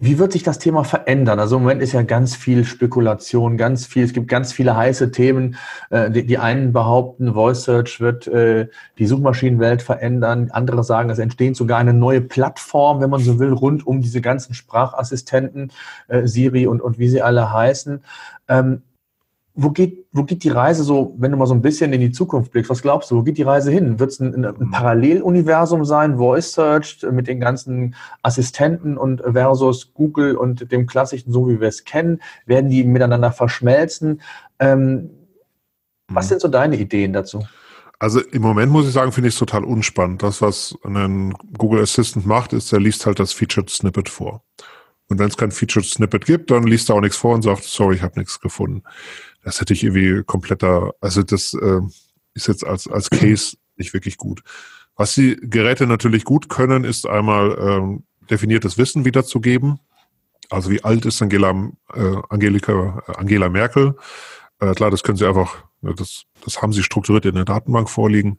wie 0.00 0.20
wird 0.20 0.30
sich 0.30 0.44
das 0.44 0.60
Thema 0.60 0.84
verändern? 0.84 1.40
Also 1.40 1.56
im 1.56 1.62
Moment 1.62 1.82
ist 1.82 1.92
ja 1.92 2.02
ganz 2.02 2.36
viel 2.36 2.64
Spekulation, 2.64 3.56
ganz 3.56 3.84
viel, 3.84 4.04
es 4.04 4.12
gibt 4.12 4.28
ganz 4.28 4.52
viele 4.52 4.76
heiße 4.76 5.10
Themen. 5.10 5.56
Äh, 5.90 6.12
die, 6.12 6.24
die 6.24 6.38
einen 6.38 6.72
behaupten, 6.72 7.34
Voice 7.34 7.64
Search 7.64 8.00
wird 8.00 8.28
äh, 8.28 8.68
die 8.98 9.06
Suchmaschinenwelt 9.06 9.82
verändern. 9.82 10.50
Andere 10.52 10.84
sagen, 10.84 11.10
es 11.10 11.18
entsteht 11.18 11.56
sogar 11.56 11.78
eine 11.78 11.94
neue 11.94 12.20
Plattform, 12.20 13.00
wenn 13.00 13.10
man 13.10 13.20
so 13.20 13.40
will, 13.40 13.52
rund 13.52 13.84
um 13.86 14.00
diese 14.00 14.20
ganzen 14.20 14.54
Sprachassistenten, 14.54 15.72
äh, 16.06 16.28
Siri 16.28 16.68
und, 16.68 16.80
und 16.80 17.00
wie 17.00 17.08
sie 17.08 17.20
alle 17.20 17.52
heißen. 17.52 18.00
Ähm, 18.46 18.82
wo 19.60 19.70
geht, 19.70 20.06
wo 20.12 20.22
geht 20.22 20.44
die 20.44 20.50
Reise 20.50 20.84
so, 20.84 21.16
wenn 21.18 21.32
du 21.32 21.36
mal 21.36 21.46
so 21.46 21.52
ein 21.52 21.62
bisschen 21.62 21.92
in 21.92 22.00
die 22.00 22.12
Zukunft 22.12 22.52
blickst, 22.52 22.70
was 22.70 22.80
glaubst 22.80 23.10
du, 23.10 23.16
wo 23.16 23.22
geht 23.24 23.38
die 23.38 23.42
Reise 23.42 23.72
hin? 23.72 23.98
Wird 23.98 24.12
es 24.12 24.20
ein, 24.20 24.44
ein, 24.44 24.54
mhm. 24.56 24.70
Paralleluniversum 24.70 25.84
sein, 25.84 26.16
Voice 26.16 26.52
Search 26.52 27.04
mit 27.10 27.26
den 27.26 27.40
ganzen 27.40 27.96
Assistenten 28.22 28.96
und 28.96 29.20
versus 29.20 29.92
Google 29.94 30.36
und 30.36 30.70
dem 30.70 30.86
klassischen, 30.86 31.32
so 31.32 31.48
wie 31.48 31.60
wir 31.60 31.66
es 31.66 31.82
kennen? 31.82 32.22
Werden 32.46 32.70
die 32.70 32.84
miteinander 32.84 33.32
verschmelzen? 33.32 34.20
Ähm, 34.60 35.10
was 36.06 36.26
mhm. 36.26 36.28
sind 36.28 36.40
so 36.42 36.48
deine 36.48 36.76
Ideen 36.76 37.12
dazu? 37.12 37.44
Also 37.98 38.20
im 38.20 38.42
Moment 38.42 38.70
muss 38.70 38.86
ich 38.86 38.92
sagen, 38.92 39.10
finde 39.10 39.26
ich 39.26 39.34
es 39.34 39.40
total 39.40 39.64
unspannend. 39.64 40.22
Das, 40.22 40.40
was 40.40 40.78
ein 40.84 41.34
Google 41.58 41.82
Assistant 41.82 42.26
macht, 42.26 42.52
ist, 42.52 42.72
er 42.72 42.78
liest 42.78 43.06
halt 43.06 43.18
das 43.18 43.32
Featured 43.32 43.70
Snippet 43.70 44.08
vor. 44.08 44.44
Und 45.08 45.18
wenn 45.18 45.26
es 45.26 45.36
kein 45.36 45.50
Featured 45.50 45.84
Snippet 45.84 46.26
gibt, 46.26 46.52
dann 46.52 46.62
liest 46.62 46.90
er 46.90 46.94
auch 46.94 47.00
nichts 47.00 47.16
vor 47.16 47.34
und 47.34 47.42
sagt, 47.42 47.64
sorry, 47.64 47.96
ich 47.96 48.02
habe 48.02 48.20
nichts 48.20 48.38
gefunden 48.38 48.84
das 49.42 49.60
hätte 49.60 49.72
ich 49.72 49.84
irgendwie 49.84 50.22
kompletter, 50.24 50.94
also 51.00 51.22
das 51.22 51.54
äh, 51.54 51.80
ist 52.34 52.48
jetzt 52.48 52.66
als, 52.66 52.88
als 52.88 53.10
Case 53.10 53.56
nicht 53.76 53.94
wirklich 53.94 54.16
gut. 54.16 54.42
Was 54.96 55.14
die 55.14 55.36
Geräte 55.40 55.86
natürlich 55.86 56.24
gut 56.24 56.48
können, 56.48 56.84
ist 56.84 57.06
einmal 57.06 57.56
ähm, 57.60 58.04
definiertes 58.30 58.78
Wissen 58.78 59.04
wiederzugeben. 59.04 59.78
Also 60.50 60.70
wie 60.70 60.82
alt 60.82 61.06
ist 61.06 61.22
Angela, 61.22 61.50
äh, 61.94 62.16
Angelika, 62.28 63.02
äh, 63.06 63.12
Angela 63.16 63.48
Merkel? 63.48 63.96
Äh, 64.60 64.72
klar, 64.74 64.90
das 64.90 65.02
können 65.02 65.16
sie 65.16 65.26
einfach, 65.26 65.64
das, 65.82 66.24
das 66.44 66.60
haben 66.60 66.72
sie 66.72 66.82
strukturiert 66.82 67.26
in 67.26 67.34
der 67.34 67.44
Datenbank 67.44 67.88
vorliegen. 67.88 68.38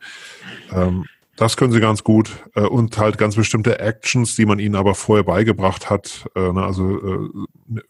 Ähm, 0.71 1.05
das 1.39 1.55
können 1.55 1.71
sie 1.71 1.79
ganz 1.79 2.03
gut 2.03 2.43
äh, 2.53 2.63
und 2.63 2.97
halt 2.97 3.17
ganz 3.17 3.37
bestimmte 3.37 3.79
Actions, 3.79 4.35
die 4.35 4.45
man 4.45 4.59
ihnen 4.59 4.75
aber 4.75 4.93
vorher 4.93 5.23
beigebracht 5.23 5.89
hat. 5.89 6.29
Äh, 6.35 6.51
ne, 6.51 6.61
also 6.61 6.99
äh, 6.99 7.29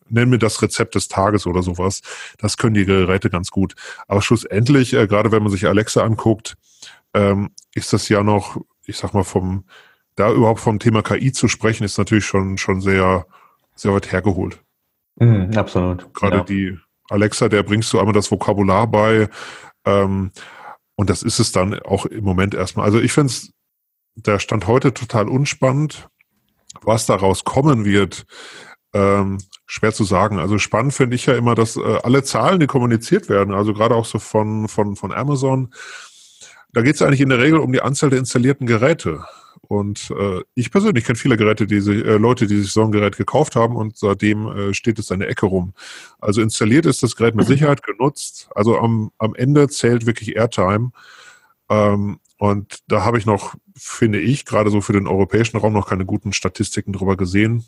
nennen 0.08 0.32
wir 0.32 0.38
das 0.38 0.62
Rezept 0.62 0.93
des 0.93 1.08
Tages 1.08 1.47
oder 1.47 1.64
sowas. 1.64 2.02
Das 2.38 2.58
können 2.58 2.76
die 2.76 2.86
Geräte 2.86 3.32
ganz 3.32 3.50
gut. 3.50 3.74
Aber 4.08 4.22
schlussendlich, 4.22 4.93
äh, 4.93 5.08
gerade 5.08 5.32
wenn 5.32 5.41
man 5.41 5.52
sich 5.52 5.66
Alexa 5.66 6.04
anguckt, 6.04 6.58
ähm, 7.16 7.50
ist 7.74 7.91
das 7.91 8.08
ja 8.08 8.22
noch, 8.22 8.62
ich 8.86 8.97
sag 8.97 9.16
mal, 9.16 9.24
vom 9.24 9.66
da 10.14 10.32
überhaupt 10.32 10.60
vom 10.60 10.78
Thema 10.78 11.02
KI 11.02 11.32
zu 11.32 11.47
sprechen, 11.47 11.86
ist 11.86 11.97
natürlich 11.97 12.26
schon 12.26 12.60
schon 12.60 12.82
sehr 12.82 13.26
sehr 13.74 13.93
weit 13.93 14.12
hergeholt. 14.12 14.62
Mhm, 15.16 15.58
absolut. 15.58 16.14
Gerade 16.14 16.38
ja. 16.38 16.43
die 16.43 16.78
Alexa, 17.10 17.50
der 17.50 17.64
bringst 17.64 17.91
du 17.93 17.97
einmal 17.97 18.14
das 18.14 18.30
Vokabular 18.30 18.86
bei. 18.86 19.28
Ähm, 19.86 20.30
und 21.00 21.10
das 21.10 21.24
ist 21.24 21.39
es 21.39 21.54
dann 21.54 21.80
auch 21.80 22.06
im 22.08 22.26
Moment 22.26 22.54
erstmal. 22.54 22.84
Also 22.84 23.00
ich 23.00 23.14
finde 23.14 23.32
es, 23.32 23.54
der 24.16 24.38
Stand 24.38 24.68
heute 24.68 24.93
total 24.93 25.30
unspannend. 25.30 26.10
Was 26.82 27.06
daraus 27.06 27.45
kommen 27.45 27.86
wird, 27.86 28.26
ähm, 28.93 29.38
schwer 29.66 29.93
zu 29.93 30.04
sagen. 30.04 30.39
Also 30.39 30.58
spannend 30.58 30.93
finde 30.93 31.16
ich 31.16 31.26
ja 31.26 31.36
immer, 31.36 31.56
dass 31.56 31.78
äh, 31.78 32.00
alle 32.04 32.24
Zahlen, 32.24 32.60
die 32.60 32.68
kommuniziert 32.68 33.30
werden, 33.30 33.54
also 33.54 33.74
gerade 33.74 33.95
auch 33.95 34.04
so 34.04 34.20
von, 34.20 34.68
von, 34.68 34.97
von 34.97 35.14
Amazon, 35.14 35.74
da 36.74 36.82
geht 36.82 36.95
es 36.95 37.02
eigentlich 37.02 37.22
in 37.22 37.30
der 37.30 37.39
Regel 37.39 37.60
um 37.60 37.72
die 37.72 37.82
Anzahl 37.82 38.10
der 38.10 38.20
installierten 38.20 38.68
Geräte. 38.68 39.24
Und 39.62 40.12
äh, 40.18 40.41
ich 40.56 40.72
persönlich 40.72 41.06
kenne 41.06 41.18
viele 41.18 41.38
Geräte, 41.38 41.68
die 41.68 41.80
sich, 41.82 42.04
äh, 42.04 42.18
Leute, 42.18 42.47
die 42.47 42.60
sich 42.62 42.72
so 42.72 42.84
ein 42.84 42.91
Gerät 42.91 43.18
gekauft 43.18 43.56
haben 43.56 43.76
und 43.76 43.97
seitdem 43.97 44.47
äh, 44.47 44.74
steht 44.74 45.00
es 45.00 45.12
eine 45.12 45.28
Ecke 45.28 45.45
rum. 45.45 45.74
Also 46.20 46.41
installiert 46.41 46.86
ist 46.86 47.04
das 47.04 47.16
Gerät 47.16 47.36
mit 47.36 47.47
Sicherheit 47.47 47.84
genutzt. 47.84 48.50
Also 48.56 48.80
am, 48.80 49.12
am 49.18 49.36
Ende 49.36 49.68
zählt 49.68 50.06
wirklich 50.06 50.36
Airtime. 50.36 50.91
Ähm, 51.70 52.20
und 52.38 52.80
da 52.88 53.04
habe 53.04 53.18
ich 53.18 53.26
noch, 53.26 53.56
finde 53.76 54.20
ich, 54.20 54.45
gerade 54.45 54.70
so 54.70 54.82
für 54.82 54.93
den 54.93 55.08
europäischen 55.08 55.58
Raum 55.58 55.74
noch 55.74 55.89
keine 55.89 56.06
guten 56.06 56.34
Statistiken 56.34 56.93
drüber 56.93 57.18
gesehen. 57.18 57.66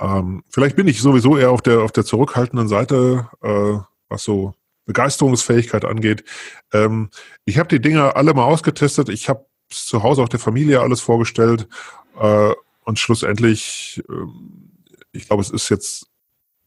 Ähm, 0.00 0.42
vielleicht 0.48 0.74
bin 0.74 0.88
ich 0.88 1.00
sowieso 1.00 1.36
eher 1.36 1.50
auf 1.50 1.62
der, 1.62 1.82
auf 1.82 1.92
der 1.92 2.04
zurückhaltenden 2.04 2.66
Seite, 2.66 3.28
äh, 3.42 3.78
was 4.08 4.24
so 4.24 4.54
Begeisterungsfähigkeit 4.86 5.84
angeht. 5.84 6.24
Ähm, 6.72 7.10
ich 7.44 7.58
habe 7.58 7.68
die 7.68 7.80
Dinger 7.80 8.16
alle 8.16 8.34
mal 8.34 8.44
ausgetestet. 8.44 9.08
Ich 9.10 9.28
habe 9.28 9.46
zu 9.72 10.02
Hause 10.02 10.22
auch 10.22 10.28
der 10.28 10.40
Familie 10.40 10.80
alles 10.80 11.00
vorgestellt 11.00 11.68
äh, 12.20 12.52
und 12.84 12.98
schlussendlich, 12.98 14.02
äh, 14.08 14.12
ich 15.12 15.26
glaube, 15.26 15.42
es 15.42 15.50
ist 15.50 15.68
jetzt 15.68 16.06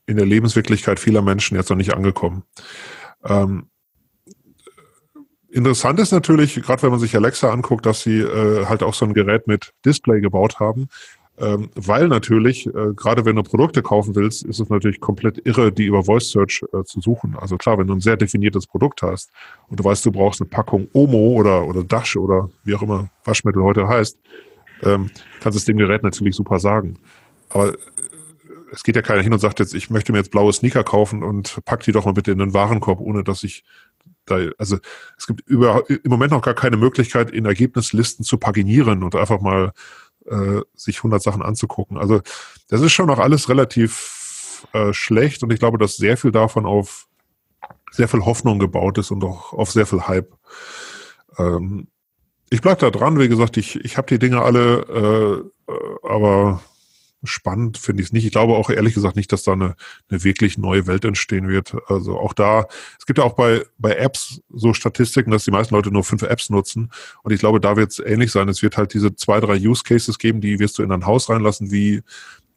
in 0.05 0.17
der 0.17 0.25
Lebenswirklichkeit 0.25 0.99
vieler 0.99 1.21
Menschen 1.21 1.55
jetzt 1.57 1.69
noch 1.69 1.77
nicht 1.77 1.93
angekommen. 1.93 2.43
Ähm, 3.23 3.69
interessant 5.49 5.99
ist 5.99 6.11
natürlich, 6.11 6.55
gerade 6.55 6.83
wenn 6.83 6.91
man 6.91 6.99
sich 6.99 7.15
Alexa 7.15 7.51
anguckt, 7.51 7.85
dass 7.85 8.01
sie 8.01 8.19
äh, 8.19 8.65
halt 8.65 8.83
auch 8.83 8.93
so 8.93 9.05
ein 9.05 9.13
Gerät 9.13 9.47
mit 9.47 9.73
Display 9.83 10.21
gebaut 10.21 10.59
haben. 10.59 10.89
Ähm, 11.37 11.69
weil 11.75 12.07
natürlich, 12.07 12.65
äh, 12.67 12.93
gerade 12.95 13.25
wenn 13.25 13.35
du 13.35 13.43
Produkte 13.43 13.81
kaufen 13.81 14.15
willst, 14.15 14.43
ist 14.43 14.61
es 14.61 14.69
natürlich 14.69 15.01
komplett 15.01 15.45
irre, 15.45 15.71
die 15.71 15.85
über 15.85 16.03
Voice 16.03 16.29
Search 16.29 16.63
äh, 16.71 16.83
zu 16.85 17.01
suchen. 17.01 17.35
Also 17.37 17.57
klar, 17.57 17.77
wenn 17.77 17.87
du 17.87 17.93
ein 17.93 17.99
sehr 17.99 18.15
definiertes 18.15 18.67
Produkt 18.67 19.01
hast 19.01 19.31
und 19.67 19.79
du 19.79 19.83
weißt, 19.83 20.05
du 20.05 20.11
brauchst 20.13 20.39
eine 20.39 20.49
Packung 20.49 20.87
Omo 20.93 21.33
oder, 21.33 21.67
oder 21.67 21.83
Dash 21.83 22.15
oder 22.15 22.49
wie 22.63 22.73
auch 22.73 22.81
immer 22.81 23.09
Waschmittel 23.25 23.63
heute 23.63 23.85
heißt, 23.85 24.17
ähm, 24.83 25.09
kannst 25.41 25.57
es 25.57 25.65
dem 25.65 25.77
Gerät 25.77 26.03
natürlich 26.03 26.35
super 26.35 26.59
sagen. 26.59 26.99
Aber 27.49 27.73
äh, 27.73 27.77
es 28.71 28.83
geht 28.83 28.95
ja 28.95 29.01
keiner 29.01 29.21
hin 29.21 29.33
und 29.33 29.39
sagt 29.39 29.59
jetzt, 29.59 29.73
ich 29.73 29.89
möchte 29.89 30.13
mir 30.13 30.19
jetzt 30.19 30.31
blaue 30.31 30.53
Sneaker 30.53 30.85
kaufen 30.85 31.21
und 31.21 31.59
pack 31.65 31.83
die 31.83 31.91
doch 31.91 32.05
mal 32.05 32.13
bitte 32.13 32.31
in 32.31 32.39
den 32.39 32.53
Warenkorb, 32.53 33.01
ohne 33.01 33.25
dass 33.25 33.43
ich 33.43 33.63
da, 34.25 34.37
also 34.57 34.77
es 35.17 35.27
gibt 35.27 35.47
über, 35.47 35.87
im 35.89 36.09
Moment 36.09 36.31
noch 36.31 36.41
gar 36.41 36.53
keine 36.53 36.77
Möglichkeit, 36.77 37.31
in 37.31 37.45
Ergebnislisten 37.45 38.25
zu 38.25 38.37
paginieren 38.37 39.03
und 39.03 39.15
einfach 39.15 39.39
mal 39.39 39.71
äh, 40.29 40.61
sich 40.75 40.97
100 40.97 41.21
Sachen 41.21 41.41
anzugucken. 41.41 41.97
Also 41.97 42.21
das 42.67 42.81
ist 42.81 42.93
schon 42.93 43.07
noch 43.07 43.19
alles 43.19 43.49
relativ 43.49 44.67
äh, 44.73 44.93
schlecht 44.93 45.43
und 45.43 45.51
ich 45.51 45.59
glaube, 45.59 45.77
dass 45.77 45.97
sehr 45.97 46.17
viel 46.17 46.31
davon 46.31 46.65
auf 46.65 47.07
sehr 47.91 48.07
viel 48.07 48.25
Hoffnung 48.25 48.59
gebaut 48.59 48.97
ist 48.97 49.11
und 49.11 49.23
auch 49.23 49.53
auf 49.53 49.71
sehr 49.71 49.85
viel 49.85 50.01
Hype. 50.07 50.33
Ähm, 51.37 51.87
ich 52.49 52.61
bleib 52.61 52.79
da 52.79 52.91
dran, 52.91 53.19
wie 53.19 53.29
gesagt, 53.29 53.57
ich, 53.57 53.83
ich 53.83 53.97
habe 53.97 54.07
die 54.07 54.19
Dinge 54.19 54.41
alle, 54.41 55.51
äh, 55.67 55.71
äh 55.71 55.95
aber 56.03 56.61
spannend 57.25 57.77
finde 57.77 58.01
ich 58.01 58.09
es 58.09 58.13
nicht. 58.13 58.25
Ich 58.25 58.31
glaube 58.31 58.55
auch 58.55 58.69
ehrlich 58.69 58.93
gesagt 58.93 59.15
nicht, 59.15 59.31
dass 59.31 59.43
da 59.43 59.53
eine, 59.53 59.75
eine 60.09 60.23
wirklich 60.23 60.57
neue 60.57 60.87
Welt 60.87 61.05
entstehen 61.05 61.47
wird. 61.47 61.75
Also 61.87 62.17
auch 62.17 62.33
da, 62.33 62.67
es 62.99 63.05
gibt 63.05 63.19
ja 63.19 63.25
auch 63.25 63.33
bei, 63.33 63.63
bei 63.77 63.95
Apps 63.95 64.41
so 64.49 64.73
Statistiken, 64.73 65.31
dass 65.31 65.45
die 65.45 65.51
meisten 65.51 65.75
Leute 65.75 65.91
nur 65.91 66.03
fünf 66.03 66.23
Apps 66.23 66.49
nutzen. 66.49 66.91
Und 67.23 67.31
ich 67.31 67.39
glaube, 67.39 67.59
da 67.59 67.75
wird 67.75 67.91
es 67.91 67.99
ähnlich 67.99 68.31
sein. 68.31 68.49
Es 68.49 68.61
wird 68.61 68.77
halt 68.77 68.93
diese 68.93 69.15
zwei, 69.15 69.39
drei 69.39 69.55
Use 69.57 69.83
Cases 69.83 70.17
geben, 70.17 70.41
die 70.41 70.59
wirst 70.59 70.77
du 70.77 70.83
in 70.83 70.89
dein 70.89 71.05
Haus 71.05 71.29
reinlassen, 71.29 71.71
wie 71.71 72.03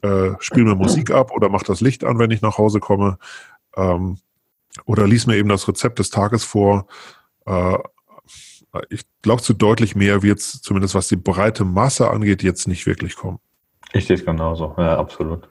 äh, 0.03 0.31
spiel 0.41 0.65
mir 0.65 0.75
Musik 0.75 1.11
ab 1.11 1.33
oder 1.33 1.49
mach 1.49 1.63
das 1.63 1.81
Licht 1.81 2.05
an, 2.05 2.19
wenn 2.19 2.31
ich 2.31 2.43
nach 2.43 2.59
Hause 2.59 2.81
komme. 2.81 3.19
Ähm, 3.77 4.19
oder 4.85 5.07
lies 5.07 5.27
mir 5.27 5.37
eben 5.37 5.49
das 5.49 5.67
Rezept 5.67 5.99
des 5.99 6.11
Tages 6.11 6.45
vor. 6.45 6.87
Äh, 7.47 7.79
ich 8.91 9.03
glaube, 9.23 9.43
zu 9.43 9.55
deutlich 9.55 9.97
mehr 9.97 10.23
wird 10.23 10.41
es, 10.41 10.61
zumindest 10.63 10.95
was 10.95 11.09
die 11.09 11.17
breite 11.17 11.65
Masse 11.65 12.11
angeht, 12.11 12.43
jetzt 12.43 12.69
nicht 12.69 12.87
wirklich 12.87 13.17
kommen. 13.17 13.39
Ich 13.93 14.07
sehe 14.07 14.17
es 14.17 14.25
genauso, 14.25 14.75
ja, 14.77 14.99
absolut. 14.99 15.49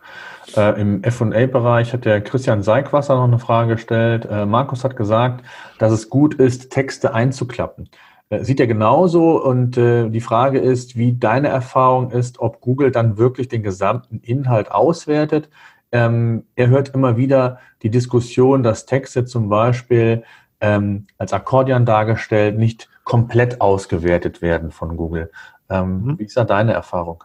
Äh, 0.56 0.80
Im 0.80 1.04
FA-Bereich 1.04 1.94
hat 1.94 2.06
der 2.06 2.22
Christian 2.22 2.64
Seigwasser 2.64 3.16
noch 3.16 3.24
eine 3.24 3.40
Frage 3.40 3.76
gestellt. 3.76 4.28
Äh, 4.30 4.46
Markus 4.46 4.84
hat 4.84 4.96
gesagt, 4.96 5.44
dass 5.80 5.92
es 5.92 6.10
gut 6.10 6.36
ist, 6.36 6.72
Texte 6.72 7.14
einzuklappen. 7.14 7.90
Äh, 8.30 8.44
sieht 8.44 8.60
er 8.60 8.68
genauso 8.68 9.44
und 9.44 9.78
äh, 9.78 10.10
die 10.10 10.22
Frage 10.22 10.60
ist, 10.60 10.98
wie 10.98 11.14
deine 11.14 11.48
Erfahrung 11.48 12.12
ist, 12.12 12.40
ob 12.40 12.62
Google 12.62 12.92
dann 12.92 13.18
wirklich 13.18 13.48
den 13.48 13.64
gesamten 13.64 14.20
Inhalt 14.20 14.72
auswertet. 14.72 15.50
Ähm, 15.92 16.46
er 16.56 16.68
hört 16.68 16.90
immer 16.90 17.18
wieder 17.18 17.60
die 17.82 17.90
Diskussion, 17.90 18.64
dass 18.64 18.86
Texte 18.86 19.26
zum 19.26 19.50
Beispiel 19.50 20.24
ähm, 20.60 21.08
als 21.18 21.34
Akkordeon 21.34 21.86
dargestellt 21.86 22.58
nicht 22.58 22.90
komplett 23.04 23.62
ausgewertet 23.62 24.42
werden 24.42 24.72
von 24.72 24.98
Google. 24.98 25.32
Ähm, 25.70 26.04
mhm. 26.04 26.20
Wie 26.20 26.24
ist 26.26 26.36
da 26.36 26.44
deine 26.44 26.74
Erfahrung? 26.74 27.24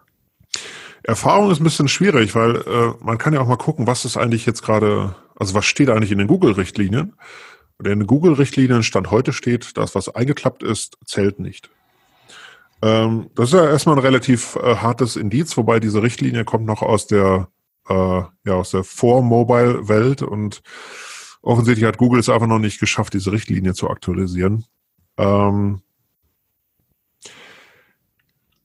Erfahrung 1.04 1.50
ist 1.50 1.60
ein 1.60 1.64
bisschen 1.64 1.88
schwierig, 1.88 2.34
weil 2.34 2.56
äh, 2.56 2.92
man 3.00 3.18
kann 3.18 3.34
ja 3.34 3.40
auch 3.40 3.48
mal 3.48 3.56
gucken, 3.56 3.86
was 3.86 4.04
ist 4.04 4.16
eigentlich 4.16 4.46
jetzt 4.46 4.62
gerade, 4.62 5.14
also 5.36 5.54
was 5.54 5.64
steht 5.64 5.90
eigentlich 5.90 6.12
in 6.12 6.18
den 6.18 6.28
Google-Richtlinien? 6.28 7.14
Und 7.78 7.88
in 7.88 8.00
den 8.00 8.06
Google-Richtlinien 8.06 8.82
Stand 8.82 9.10
heute 9.10 9.32
steht, 9.32 9.76
das, 9.76 9.94
was 9.94 10.08
eingeklappt 10.14 10.62
ist, 10.62 10.98
zählt 11.04 11.40
nicht. 11.40 11.70
Ähm, 12.82 13.30
das 13.34 13.48
ist 13.48 13.54
ja 13.54 13.68
erstmal 13.68 13.96
ein 13.96 14.02
relativ 14.02 14.56
äh, 14.56 14.76
hartes 14.76 15.16
Indiz, 15.16 15.56
wobei 15.56 15.80
diese 15.80 16.02
Richtlinie 16.02 16.44
kommt 16.44 16.66
noch 16.66 16.82
aus 16.82 17.06
der, 17.06 17.48
äh, 17.88 17.94
ja, 17.94 18.54
aus 18.54 18.70
der 18.70 18.84
Vor-Mobile-Welt 18.84 20.22
und 20.22 20.62
offensichtlich 21.42 21.86
hat 21.86 21.98
Google 21.98 22.20
es 22.20 22.28
einfach 22.28 22.46
noch 22.46 22.58
nicht 22.58 22.80
geschafft, 22.80 23.14
diese 23.14 23.32
Richtlinie 23.32 23.74
zu 23.74 23.88
aktualisieren. 23.88 24.64
Ähm, 25.16 25.82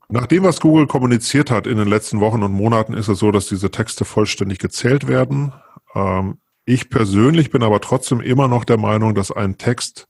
nach 0.10 0.26
dem, 0.26 0.44
was 0.44 0.62
Google 0.62 0.88
kommuniziert 0.88 1.52
hat 1.52 1.68
in 1.68 1.78
den 1.78 1.88
letzten 1.88 2.20
Wochen 2.20 2.44
und 2.44 2.54
Monaten, 2.54 2.94
ist 2.94 3.10
es 3.10 3.20
so, 3.20 3.32
dass 3.32 3.48
diese 3.48 3.72
Texte 3.72 4.06
vollständig 4.06 4.60
gezählt 4.60 5.08
werden. 5.08 5.54
Ähm, 5.96 6.40
ich 6.66 6.90
persönlich 6.90 7.50
bin 7.50 7.64
aber 7.64 7.82
trotzdem 7.82 8.22
immer 8.22 8.48
noch 8.48 8.64
der 8.64 8.78
Meinung, 8.78 9.16
dass 9.16 9.32
ein 9.32 9.58
Text, 9.58 10.08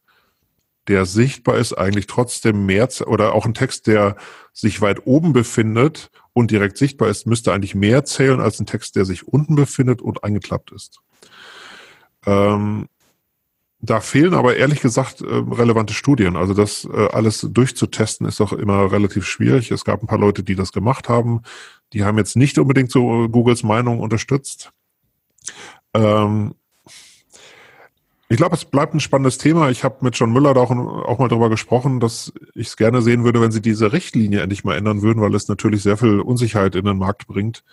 der 0.88 1.06
sichtbar 1.06 1.58
ist, 1.58 1.74
eigentlich 1.74 2.08
trotzdem 2.08 2.66
mehr, 2.66 2.88
oder 3.06 3.34
auch 3.34 3.46
ein 3.46 3.54
Text, 3.54 3.88
der 3.88 4.16
sich 4.54 4.82
weit 4.82 5.06
oben 5.06 5.34
befindet 5.34 6.10
und 6.34 6.52
direkt 6.52 6.78
sichtbar 6.78 7.10
ist, 7.10 7.28
müsste 7.28 7.54
eigentlich 7.54 7.76
mehr 7.76 8.06
zählen 8.06 8.40
als 8.40 8.60
ein 8.60 8.66
Text, 8.66 8.96
der 8.96 9.06
sich 9.06 9.28
unten 9.28 9.56
befindet 9.56 10.02
und 10.02 10.24
eingeklappt 10.24 10.72
ist. 10.72 11.00
Ähm, 12.26 12.88
da 13.80 14.00
fehlen 14.00 14.34
aber 14.34 14.56
ehrlich 14.56 14.82
gesagt 14.82 15.22
äh, 15.22 15.26
relevante 15.26 15.94
Studien. 15.94 16.36
Also 16.36 16.54
das 16.54 16.86
äh, 16.86 17.08
alles 17.12 17.48
durchzutesten 17.50 18.28
ist 18.28 18.40
doch 18.40 18.54
immer 18.54 18.92
relativ 18.92 19.26
schwierig. 19.26 19.72
Es 19.72 19.86
gab 19.86 20.02
ein 20.02 20.08
paar 20.08 20.20
Leute, 20.20 20.44
die 20.44 20.56
das 20.56 20.72
gemacht 20.72 21.10
haben. 21.10 21.42
Die 21.94 22.04
haben 22.04 22.18
jetzt 22.18 22.36
nicht 22.36 22.58
unbedingt 22.58 22.92
so 22.92 23.26
äh, 23.26 23.30
Googles 23.30 23.64
Meinung 23.64 24.00
unterstützt. 24.00 24.72
Ähm, 25.94 26.56
ich 28.30 28.38
glaube, 28.38 28.56
es 28.56 28.66
bleibt 28.66 28.94
ein 28.94 29.00
spannendes 29.00 29.38
Thema. 29.38 29.70
Ich 29.70 29.84
habe 29.84 29.98
mit 30.02 30.18
John 30.18 30.34
Müller 30.34 30.54
da 30.54 30.60
auch, 30.62 30.72
auch 30.72 31.20
mal 31.20 31.30
darüber 31.30 31.50
gesprochen, 31.50 32.00
dass 32.00 32.34
ich 32.56 32.68
es 32.68 32.78
gerne 32.78 33.02
sehen 33.02 33.24
würde, 33.24 33.40
wenn 33.40 33.52
sie 33.52 33.62
diese 33.62 33.94
Richtlinie 33.94 34.42
endlich 34.42 34.66
mal 34.66 34.76
ändern 34.76 35.02
würden, 35.02 35.22
weil 35.22 35.34
es 35.34 35.48
natürlich 35.48 35.84
sehr 35.84 35.98
viel 35.98 36.20
Unsicherheit 36.20 36.76
in 36.76 36.84
den 36.84 36.98
Markt 36.98 37.28
bringt. 37.28 37.64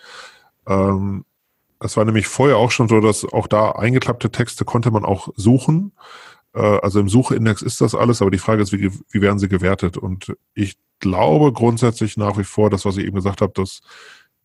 Ähm, 0.67 1.25
es 1.79 1.97
war 1.97 2.05
nämlich 2.05 2.27
vorher 2.27 2.57
auch 2.57 2.71
schon 2.71 2.87
so, 2.87 2.99
dass 3.01 3.25
auch 3.25 3.47
da 3.47 3.71
eingeklappte 3.71 4.31
Texte 4.31 4.65
konnte 4.65 4.91
man 4.91 5.05
auch 5.05 5.29
suchen. 5.35 5.91
Äh, 6.53 6.59
also 6.59 6.99
im 6.99 7.09
Suchindex 7.09 7.61
ist 7.61 7.81
das 7.81 7.95
alles, 7.95 8.21
aber 8.21 8.31
die 8.31 8.37
Frage 8.37 8.61
ist, 8.61 8.71
wie, 8.71 8.91
wie 9.09 9.21
werden 9.21 9.39
sie 9.39 9.49
gewertet? 9.49 9.97
Und 9.97 10.35
ich 10.53 10.77
glaube 10.99 11.51
grundsätzlich 11.51 12.17
nach 12.17 12.37
wie 12.37 12.43
vor, 12.43 12.69
das, 12.69 12.85
was 12.85 12.97
ich 12.97 13.05
eben 13.05 13.15
gesagt 13.15 13.41
habe, 13.41 13.53
dass 13.53 13.81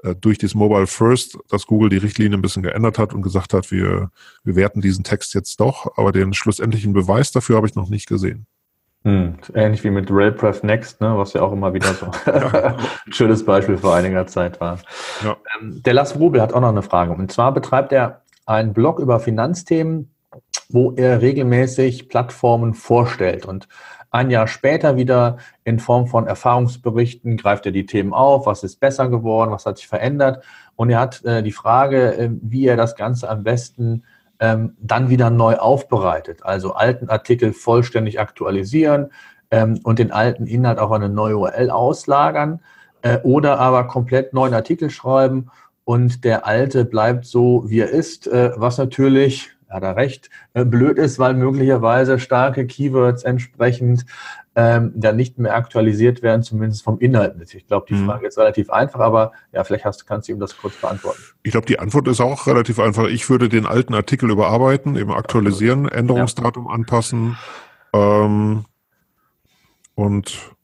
äh, 0.02 0.14
durch 0.16 0.38
das 0.38 0.54
Mobile 0.54 0.86
First, 0.86 1.38
dass 1.48 1.66
Google 1.66 1.90
die 1.90 1.98
Richtlinie 1.98 2.38
ein 2.38 2.42
bisschen 2.42 2.62
geändert 2.62 2.98
hat 2.98 3.14
und 3.14 3.22
gesagt 3.22 3.54
hat, 3.54 3.70
wir, 3.70 4.10
wir 4.44 4.56
werten 4.56 4.80
diesen 4.80 5.04
Text 5.04 5.34
jetzt 5.34 5.60
doch, 5.60 5.96
aber 5.96 6.12
den 6.12 6.34
schlussendlichen 6.34 6.92
Beweis 6.92 7.32
dafür 7.32 7.56
habe 7.56 7.66
ich 7.66 7.74
noch 7.74 7.88
nicht 7.88 8.08
gesehen. 8.08 8.46
Hm, 9.02 9.38
ähnlich 9.54 9.82
wie 9.82 9.90
mit 9.90 10.10
RailPref 10.10 10.62
Next, 10.62 11.00
ne, 11.00 11.16
was 11.16 11.32
ja 11.32 11.40
auch 11.40 11.52
immer 11.52 11.72
wieder 11.72 11.94
so 11.94 12.06
ein 12.30 12.76
schönes 13.12 13.44
Beispiel 13.44 13.78
vor 13.78 13.94
einiger 13.94 14.26
Zeit 14.26 14.60
war. 14.60 14.78
Ja. 15.24 15.36
Ähm, 15.58 15.82
der 15.82 15.94
Lars 15.94 16.18
Rubel 16.18 16.42
hat 16.42 16.52
auch 16.52 16.60
noch 16.60 16.68
eine 16.68 16.82
Frage. 16.82 17.12
Und 17.12 17.32
zwar 17.32 17.54
betreibt 17.54 17.92
er 17.92 18.22
einen 18.44 18.74
Blog 18.74 18.98
über 18.98 19.18
Finanzthemen, 19.18 20.10
wo 20.68 20.92
er 20.92 21.22
regelmäßig 21.22 22.10
Plattformen 22.10 22.74
vorstellt. 22.74 23.46
Und 23.46 23.68
ein 24.10 24.30
Jahr 24.30 24.48
später 24.48 24.96
wieder 24.96 25.38
in 25.64 25.78
Form 25.78 26.06
von 26.06 26.26
Erfahrungsberichten 26.26 27.36
greift 27.36 27.64
er 27.64 27.72
die 27.72 27.86
Themen 27.86 28.12
auf, 28.12 28.44
was 28.44 28.64
ist 28.64 28.80
besser 28.80 29.08
geworden, 29.08 29.50
was 29.50 29.66
hat 29.66 29.78
sich 29.78 29.88
verändert. 29.88 30.44
Und 30.76 30.90
er 30.90 31.00
hat 31.00 31.24
äh, 31.24 31.42
die 31.42 31.52
Frage, 31.52 32.16
äh, 32.18 32.30
wie 32.42 32.66
er 32.66 32.76
das 32.76 32.96
Ganze 32.96 33.30
am 33.30 33.44
besten 33.44 34.04
ähm, 34.40 34.76
dann 34.80 35.10
wieder 35.10 35.30
neu 35.30 35.56
aufbereitet. 35.56 36.44
Also 36.44 36.74
alten 36.74 37.08
Artikel 37.08 37.52
vollständig 37.52 38.18
aktualisieren 38.18 39.10
ähm, 39.50 39.78
und 39.84 39.98
den 39.98 40.10
alten 40.10 40.46
Inhalt 40.46 40.78
auf 40.78 40.90
eine 40.90 41.08
neue 41.08 41.36
URL 41.36 41.70
auslagern 41.70 42.60
äh, 43.02 43.18
oder 43.22 43.60
aber 43.60 43.86
komplett 43.86 44.32
neuen 44.32 44.54
Artikel 44.54 44.90
schreiben 44.90 45.50
und 45.84 46.24
der 46.24 46.46
alte 46.46 46.84
bleibt 46.84 47.26
so, 47.26 47.64
wie 47.66 47.80
er 47.80 47.90
ist, 47.90 48.26
äh, 48.26 48.52
was 48.56 48.78
natürlich, 48.78 49.50
hat 49.68 49.82
er 49.82 49.96
recht, 49.96 50.30
äh, 50.54 50.64
blöd 50.64 50.98
ist, 50.98 51.18
weil 51.18 51.34
möglicherweise 51.34 52.18
starke 52.18 52.66
Keywords 52.66 53.24
entsprechend 53.24 54.06
ähm, 54.56 54.92
dann 54.96 55.16
nicht 55.16 55.38
mehr 55.38 55.54
aktualisiert 55.54 56.22
werden, 56.22 56.42
zumindest 56.42 56.82
vom 56.82 56.98
Inhalt 56.98 57.38
nicht. 57.38 57.54
Ich 57.54 57.66
glaube, 57.66 57.86
die 57.88 57.94
mhm. 57.94 58.06
Frage 58.06 58.26
ist 58.26 58.38
relativ 58.38 58.70
einfach, 58.70 59.00
aber 59.00 59.32
ja, 59.52 59.62
vielleicht 59.64 59.84
hast, 59.84 60.06
kannst 60.06 60.28
du 60.28 60.32
ihm 60.32 60.40
das 60.40 60.56
kurz 60.56 60.76
beantworten. 60.76 61.20
Ich 61.42 61.52
glaube, 61.52 61.66
die 61.66 61.78
Antwort 61.78 62.08
ist 62.08 62.20
auch 62.20 62.46
relativ 62.46 62.80
einfach. 62.80 63.06
Ich 63.06 63.30
würde 63.30 63.48
den 63.48 63.66
alten 63.66 63.94
Artikel 63.94 64.30
überarbeiten, 64.30 64.96
eben 64.96 65.12
aktualisieren, 65.12 65.88
Änderungsdatum 65.88 66.66
ja. 66.66 66.72
anpassen 66.72 67.36
ähm, 67.92 68.64
und 69.94 70.54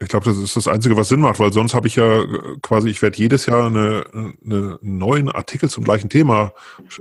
ich 0.00 0.08
glaube, 0.08 0.26
das 0.26 0.36
ist 0.36 0.56
das 0.56 0.68
Einzige, 0.68 0.96
was 0.96 1.08
Sinn 1.08 1.20
macht, 1.20 1.40
weil 1.40 1.52
sonst 1.52 1.74
habe 1.74 1.86
ich 1.86 1.96
ja 1.96 2.24
quasi, 2.62 2.90
ich 2.90 3.00
werde 3.00 3.16
jedes 3.16 3.46
Jahr 3.46 3.66
eine, 3.66 4.04
eine 4.44 4.78
neuen 4.82 5.30
Artikel 5.30 5.70
zum 5.70 5.84
gleichen 5.84 6.10
Thema 6.10 6.52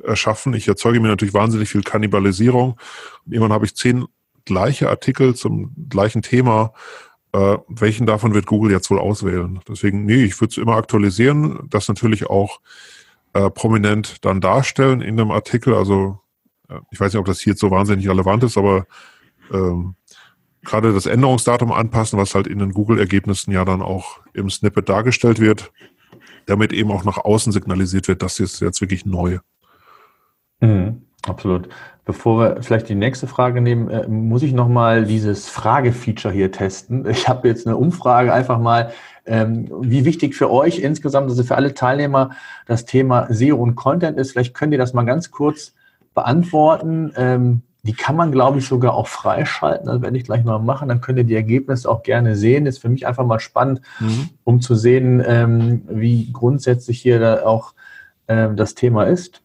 erschaffen. 0.03 0.53
Ich 0.53 0.68
erzeuge 0.68 0.99
mir 0.99 1.09
natürlich 1.09 1.34
wahnsinnig 1.34 1.70
viel 1.70 1.84
Kannibalisierung. 1.84 2.80
Irgendwann 3.26 3.51
habe 3.51 3.66
ich 3.66 3.76
zehn 3.76 4.05
gleiche 4.45 4.89
Artikel 4.89 5.35
zum 5.35 5.73
gleichen 5.89 6.21
Thema. 6.21 6.73
Äh, 7.33 7.57
welchen 7.67 8.05
davon 8.05 8.33
wird 8.33 8.45
Google 8.45 8.71
jetzt 8.71 8.89
wohl 8.89 8.99
auswählen? 8.99 9.59
Deswegen, 9.67 10.05
nee, 10.05 10.23
ich 10.23 10.39
würde 10.39 10.51
es 10.51 10.57
immer 10.57 10.75
aktualisieren, 10.75 11.67
das 11.69 11.87
natürlich 11.87 12.27
auch 12.27 12.59
äh, 13.33 13.49
prominent 13.49 14.23
dann 14.25 14.41
darstellen 14.41 15.01
in 15.01 15.17
dem 15.17 15.31
Artikel. 15.31 15.73
Also 15.73 16.19
äh, 16.69 16.79
ich 16.91 16.99
weiß 16.99 17.13
nicht, 17.13 17.19
ob 17.19 17.25
das 17.25 17.39
hier 17.39 17.53
jetzt 17.53 17.61
so 17.61 17.71
wahnsinnig 17.71 18.07
relevant 18.07 18.43
ist, 18.43 18.57
aber 18.57 18.85
ähm, 19.51 19.95
gerade 20.61 20.93
das 20.93 21.05
Änderungsdatum 21.05 21.71
anpassen, 21.71 22.19
was 22.19 22.35
halt 22.35 22.47
in 22.47 22.59
den 22.59 22.71
Google-Ergebnissen 22.71 23.51
ja 23.51 23.65
dann 23.65 23.81
auch 23.81 24.19
im 24.33 24.49
Snippet 24.49 24.87
dargestellt 24.87 25.39
wird. 25.39 25.71
damit 26.45 26.73
eben 26.73 26.91
auch 26.91 27.03
nach 27.03 27.17
außen 27.17 27.51
signalisiert 27.51 28.07
wird, 28.07 28.21
das 28.21 28.39
ist 28.39 28.59
jetzt 28.59 28.81
wirklich 28.81 29.05
neu. 29.05 29.39
Mhm, 30.59 31.03
absolut. 31.25 31.69
Bevor 32.05 32.39
wir 32.39 32.63
vielleicht 32.63 32.89
die 32.89 32.95
nächste 32.95 33.27
Frage 33.27 33.61
nehmen, 33.61 33.89
äh, 33.89 34.07
muss 34.07 34.43
ich 34.43 34.51
nochmal 34.51 35.05
dieses 35.05 35.47
Fragefeature 35.47 36.33
hier 36.33 36.51
testen. 36.51 37.05
Ich 37.09 37.29
habe 37.29 37.47
jetzt 37.47 37.65
eine 37.65 37.77
Umfrage 37.77 38.33
einfach 38.33 38.59
mal, 38.59 38.91
ähm, 39.25 39.69
wie 39.81 40.03
wichtig 40.03 40.35
für 40.35 40.51
euch 40.51 40.79
insgesamt, 40.79 41.29
also 41.29 41.43
für 41.43 41.55
alle 41.55 41.73
Teilnehmer, 41.73 42.31
das 42.65 42.85
Thema 42.85 43.27
SEO 43.29 43.55
und 43.55 43.75
Content 43.75 44.17
ist. 44.17 44.31
Vielleicht 44.31 44.53
könnt 44.53 44.73
ihr 44.73 44.79
das 44.79 44.93
mal 44.93 45.05
ganz 45.05 45.31
kurz 45.31 45.73
beantworten. 46.13 47.13
Ähm, 47.15 47.61
die 47.83 47.93
kann 47.93 48.15
man, 48.15 48.31
glaube 48.31 48.59
ich, 48.59 48.67
sogar 48.67 48.93
auch 48.93 49.07
freischalten. 49.07 49.87
Das 49.87 50.01
werde 50.01 50.17
ich 50.17 50.23
gleich 50.23 50.43
mal 50.43 50.59
machen. 50.59 50.89
Dann 50.89 51.01
könnt 51.01 51.19
ihr 51.19 51.25
die 51.25 51.35
Ergebnisse 51.35 51.89
auch 51.89 52.03
gerne 52.03 52.35
sehen. 52.35 52.65
Ist 52.65 52.79
für 52.79 52.89
mich 52.89 53.07
einfach 53.07 53.25
mal 53.25 53.39
spannend, 53.39 53.81
mhm. 53.99 54.29
um 54.43 54.61
zu 54.61 54.75
sehen, 54.75 55.23
ähm, 55.25 55.83
wie 55.89 56.31
grundsätzlich 56.31 57.01
hier 57.01 57.47
auch 57.47 57.73
ähm, 58.27 58.55
das 58.55 58.75
Thema 58.75 59.03
ist. 59.03 59.41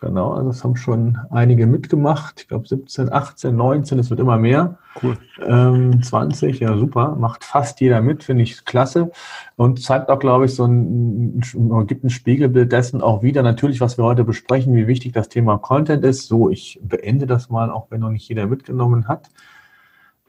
Genau, 0.00 0.32
also 0.32 0.50
das 0.50 0.62
haben 0.62 0.76
schon 0.76 1.18
einige 1.30 1.66
mitgemacht. 1.66 2.42
Ich 2.42 2.48
glaube 2.48 2.68
17, 2.68 3.12
18, 3.12 3.56
19, 3.56 3.98
es 3.98 4.10
wird 4.10 4.20
immer 4.20 4.38
mehr. 4.38 4.78
Cool. 5.02 5.16
Ähm, 5.44 6.02
20, 6.02 6.60
ja 6.60 6.76
super, 6.76 7.16
macht 7.16 7.44
fast 7.44 7.80
jeder 7.80 8.00
mit, 8.00 8.22
finde 8.22 8.44
ich 8.44 8.64
klasse. 8.64 9.10
Und 9.56 9.82
zeigt 9.82 10.08
auch, 10.08 10.20
glaube 10.20 10.44
ich, 10.44 10.54
so 10.54 10.66
ein, 10.66 11.40
gibt 11.86 12.04
ein 12.04 12.10
Spiegelbild 12.10 12.70
dessen 12.70 13.02
auch 13.02 13.22
wieder, 13.22 13.42
natürlich, 13.42 13.80
was 13.80 13.98
wir 13.98 14.04
heute 14.04 14.22
besprechen, 14.22 14.74
wie 14.76 14.86
wichtig 14.86 15.12
das 15.12 15.28
Thema 15.28 15.58
Content 15.58 16.04
ist. 16.04 16.28
So, 16.28 16.48
ich 16.48 16.78
beende 16.82 17.26
das 17.26 17.50
mal, 17.50 17.70
auch 17.70 17.90
wenn 17.90 18.00
noch 18.00 18.10
nicht 18.10 18.28
jeder 18.28 18.46
mitgenommen 18.46 19.08
hat. 19.08 19.30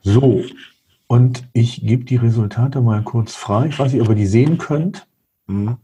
So, 0.02 0.42
und 1.06 1.48
ich 1.54 1.86
gebe 1.86 2.06
die 2.06 2.16
Resultate 2.16 2.82
mal 2.82 3.04
kurz 3.04 3.36
frei. 3.36 3.68
Ich 3.68 3.78
weiß 3.78 3.94
nicht, 3.94 4.02
ob 4.02 4.10
ihr 4.10 4.16
die 4.16 4.26
sehen 4.26 4.58
könnt. 4.58 5.08
Mhm. 5.48 5.78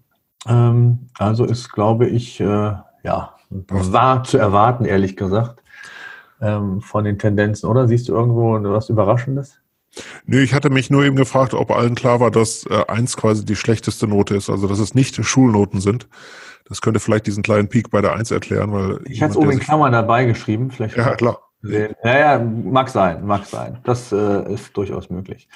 Ähm, 0.48 1.10
also 1.18 1.46
ist, 1.46 1.72
glaube 1.72 2.08
ich, 2.08 2.40
äh, 2.40 2.74
ja, 3.04 3.36
war 3.68 4.24
zu 4.24 4.38
erwarten, 4.38 4.86
ehrlich 4.86 5.16
gesagt, 5.16 5.62
ähm, 6.42 6.82
von 6.82 7.04
den 7.04 7.20
Tendenzen, 7.20 7.70
oder? 7.70 7.88
Siehst 7.88 8.08
du 8.08 8.14
irgendwo 8.14 8.62
was 8.72 8.90
Überraschendes? 8.90 9.60
Nö, 10.26 10.42
ich 10.42 10.54
hatte 10.54 10.70
mich 10.70 10.90
nur 10.90 11.06
eben 11.06 11.16
gefragt, 11.16 11.54
ob 11.54 11.72
allen 11.72 11.96
klar 11.96 12.20
war, 12.20 12.32
dass 12.32 12.66
äh, 12.66 12.84
eins 12.88 13.16
quasi 13.16 13.46
die 13.46 13.56
schlechteste 13.56 14.08
Note 14.08 14.36
ist, 14.36 14.50
also 14.50 14.68
dass 14.68 14.80
es 14.80 14.94
nicht 14.94 15.24
Schulnoten 15.24 15.80
sind. 15.80 16.08
Das 16.68 16.82
könnte 16.82 17.00
vielleicht 17.00 17.28
diesen 17.28 17.44
kleinen 17.44 17.70
Peak 17.70 17.92
bei 17.92 18.02
der 18.02 18.14
Eins 18.14 18.32
erklären, 18.32 18.74
weil. 18.74 19.00
Ich 19.06 19.22
hatte 19.22 19.32
es 19.32 19.38
oben 19.38 19.52
in 19.52 19.60
Klammern 19.60 19.92
dabei 19.92 20.26
geschrieben, 20.26 20.72
vielleicht. 20.72 20.98
Ja, 20.98 21.16
klar. 21.16 21.40
Sehen. 21.62 21.96
Ja, 22.04 22.20
ja, 22.20 22.40
mag 22.40 22.90
sein, 22.90 23.26
mag 23.26 23.46
sein. 23.46 23.80
Das 23.84 24.12
äh, 24.12 24.54
ist 24.54 24.76
durchaus 24.76 25.10
möglich. 25.10 25.48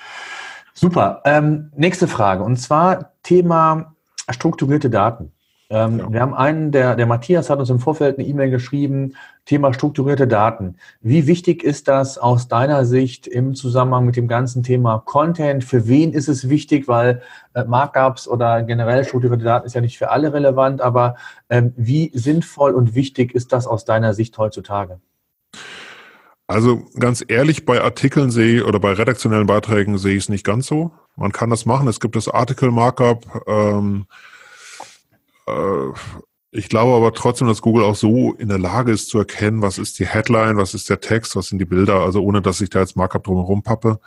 Super. 0.74 1.22
Ähm, 1.26 1.72
nächste 1.76 2.08
Frage 2.08 2.44
und 2.44 2.58
zwar 2.58 3.14
Thema 3.22 3.96
strukturierte 4.30 4.90
Daten. 4.90 5.32
Ähm, 5.72 6.00
ja. 6.00 6.12
Wir 6.12 6.22
haben 6.22 6.34
einen, 6.34 6.72
der, 6.72 6.96
der 6.96 7.06
Matthias 7.06 7.50
hat 7.50 7.60
uns 7.60 7.70
im 7.70 7.80
Vorfeld 7.80 8.18
eine 8.18 8.28
E-Mail 8.28 8.50
geschrieben, 8.50 9.16
Thema 9.46 9.72
strukturierte 9.74 10.28
Daten. 10.28 10.78
Wie 11.02 11.28
wichtig 11.28 11.64
ist 11.64 11.88
das 11.88 12.18
aus 12.18 12.48
deiner 12.48 12.86
Sicht 12.86 13.28
im 13.28 13.54
Zusammenhang 13.54 14.06
mit 14.06 14.16
dem 14.16 14.28
ganzen 14.28 14.64
Thema 14.64 15.00
Content? 15.06 15.64
Für 15.64 15.88
wen 15.88 16.12
ist 16.12 16.28
es 16.28 16.50
wichtig? 16.50 16.88
Weil 16.88 17.22
äh, 17.54 17.66
Markups 17.66 18.28
oder 18.28 18.64
generell 18.64 19.06
strukturierte 19.06 19.46
Daten 19.46 19.68
ist 19.68 19.76
ja 19.76 19.82
nicht 19.82 20.00
für 20.00 20.10
alle 20.10 20.34
relevant, 20.34 20.82
aber 20.82 21.16
ähm, 21.50 21.74
wie 21.78 22.12
sinnvoll 22.16 22.74
und 22.74 22.96
wichtig 22.96 23.36
ist 23.36 23.54
das 23.54 23.68
aus 23.68 23.86
deiner 23.86 24.16
Sicht 24.16 24.38
heutzutage? 24.40 25.00
Also 26.48 26.82
ganz 27.00 27.24
ehrlich, 27.28 27.66
bei 27.66 27.80
Artikeln 27.80 28.32
sehe 28.32 28.58
ich, 28.58 28.64
oder 28.64 28.80
bei 28.80 28.94
redaktionellen 28.94 29.46
Beiträgen 29.46 30.00
sehe 30.00 30.16
ich 30.16 30.24
es 30.24 30.30
nicht 30.30 30.44
ganz 30.44 30.66
so. 30.66 30.90
Man 31.16 31.32
kann 31.32 31.52
das 31.52 31.68
machen. 31.68 31.88
Es 31.88 32.00
gibt 32.00 32.16
das 32.16 32.28
Article 32.28 32.72
Markup. 32.72 33.44
Ähm, 33.48 34.08
äh, 34.10 34.39
ich 36.52 36.68
glaube 36.68 36.96
aber 36.96 37.14
trotzdem, 37.14 37.48
dass 37.48 37.62
Google 37.62 37.84
auch 37.84 37.96
so 37.96 38.34
in 38.34 38.50
der 38.50 38.58
Lage 38.58 38.92
ist 38.92 39.10
zu 39.10 39.20
erkennen, 39.20 39.62
was 39.62 39.78
ist 39.78 40.00
die 40.00 40.08
Headline, 40.08 40.58
was 40.58 40.74
ist 40.74 40.90
der 40.90 41.00
Text, 41.00 41.36
was 41.36 41.48
sind 41.48 41.60
die 41.60 41.66
Bilder, 41.66 42.02
also 42.02 42.24
ohne 42.24 42.42
dass 42.42 42.62
ich 42.62 42.70
da 42.70 42.80
jetzt 42.80 42.96
Markup 42.96 43.24
drumherum 43.24 43.62
pappe. 43.62 44.00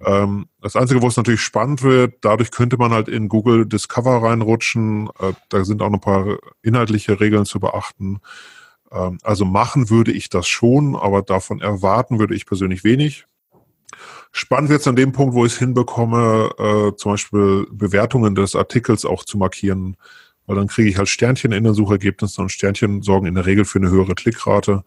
Ähm, 0.00 0.46
das 0.60 0.76
Einzige, 0.76 1.02
wo 1.02 1.08
es 1.08 1.16
natürlich 1.16 1.42
spannend 1.42 1.82
wird, 1.82 2.16
dadurch 2.22 2.50
könnte 2.50 2.78
man 2.78 2.92
halt 2.92 3.08
in 3.08 3.28
Google 3.28 3.66
Discover 3.66 4.22
reinrutschen. 4.22 5.08
Äh, 5.18 5.34
da 5.50 5.64
sind 5.64 5.82
auch 5.82 5.90
noch 5.90 5.98
ein 5.98 6.00
paar 6.00 6.38
inhaltliche 6.62 7.20
Regeln 7.20 7.44
zu 7.44 7.60
beachten. 7.60 8.20
Ähm, 8.90 9.18
also 9.22 9.44
machen 9.44 9.90
würde 9.90 10.12
ich 10.12 10.30
das 10.30 10.48
schon, 10.48 10.96
aber 10.96 11.22
davon 11.22 11.60
erwarten 11.60 12.18
würde 12.18 12.34
ich 12.34 12.46
persönlich 12.46 12.82
wenig. 12.84 13.26
Spannend 14.32 14.70
wird 14.70 14.80
es 14.80 14.88
an 14.88 14.96
dem 14.96 15.12
Punkt, 15.12 15.34
wo 15.34 15.44
ich 15.44 15.52
es 15.52 15.58
hinbekomme, 15.58 16.50
äh, 16.58 16.96
zum 16.96 17.12
Beispiel 17.12 17.66
Bewertungen 17.70 18.34
des 18.34 18.56
Artikels 18.56 19.04
auch 19.04 19.24
zu 19.24 19.38
markieren 19.38 19.96
weil 20.46 20.56
dann 20.56 20.68
kriege 20.68 20.88
ich 20.88 20.98
halt 20.98 21.08
Sternchen 21.08 21.52
in 21.52 21.64
den 21.64 21.74
Suchergebnissen 21.74 22.42
und 22.42 22.50
Sternchen 22.50 23.02
sorgen 23.02 23.26
in 23.26 23.34
der 23.34 23.46
Regel 23.46 23.64
für 23.64 23.78
eine 23.78 23.90
höhere 23.90 24.14
Klickrate. 24.14 24.84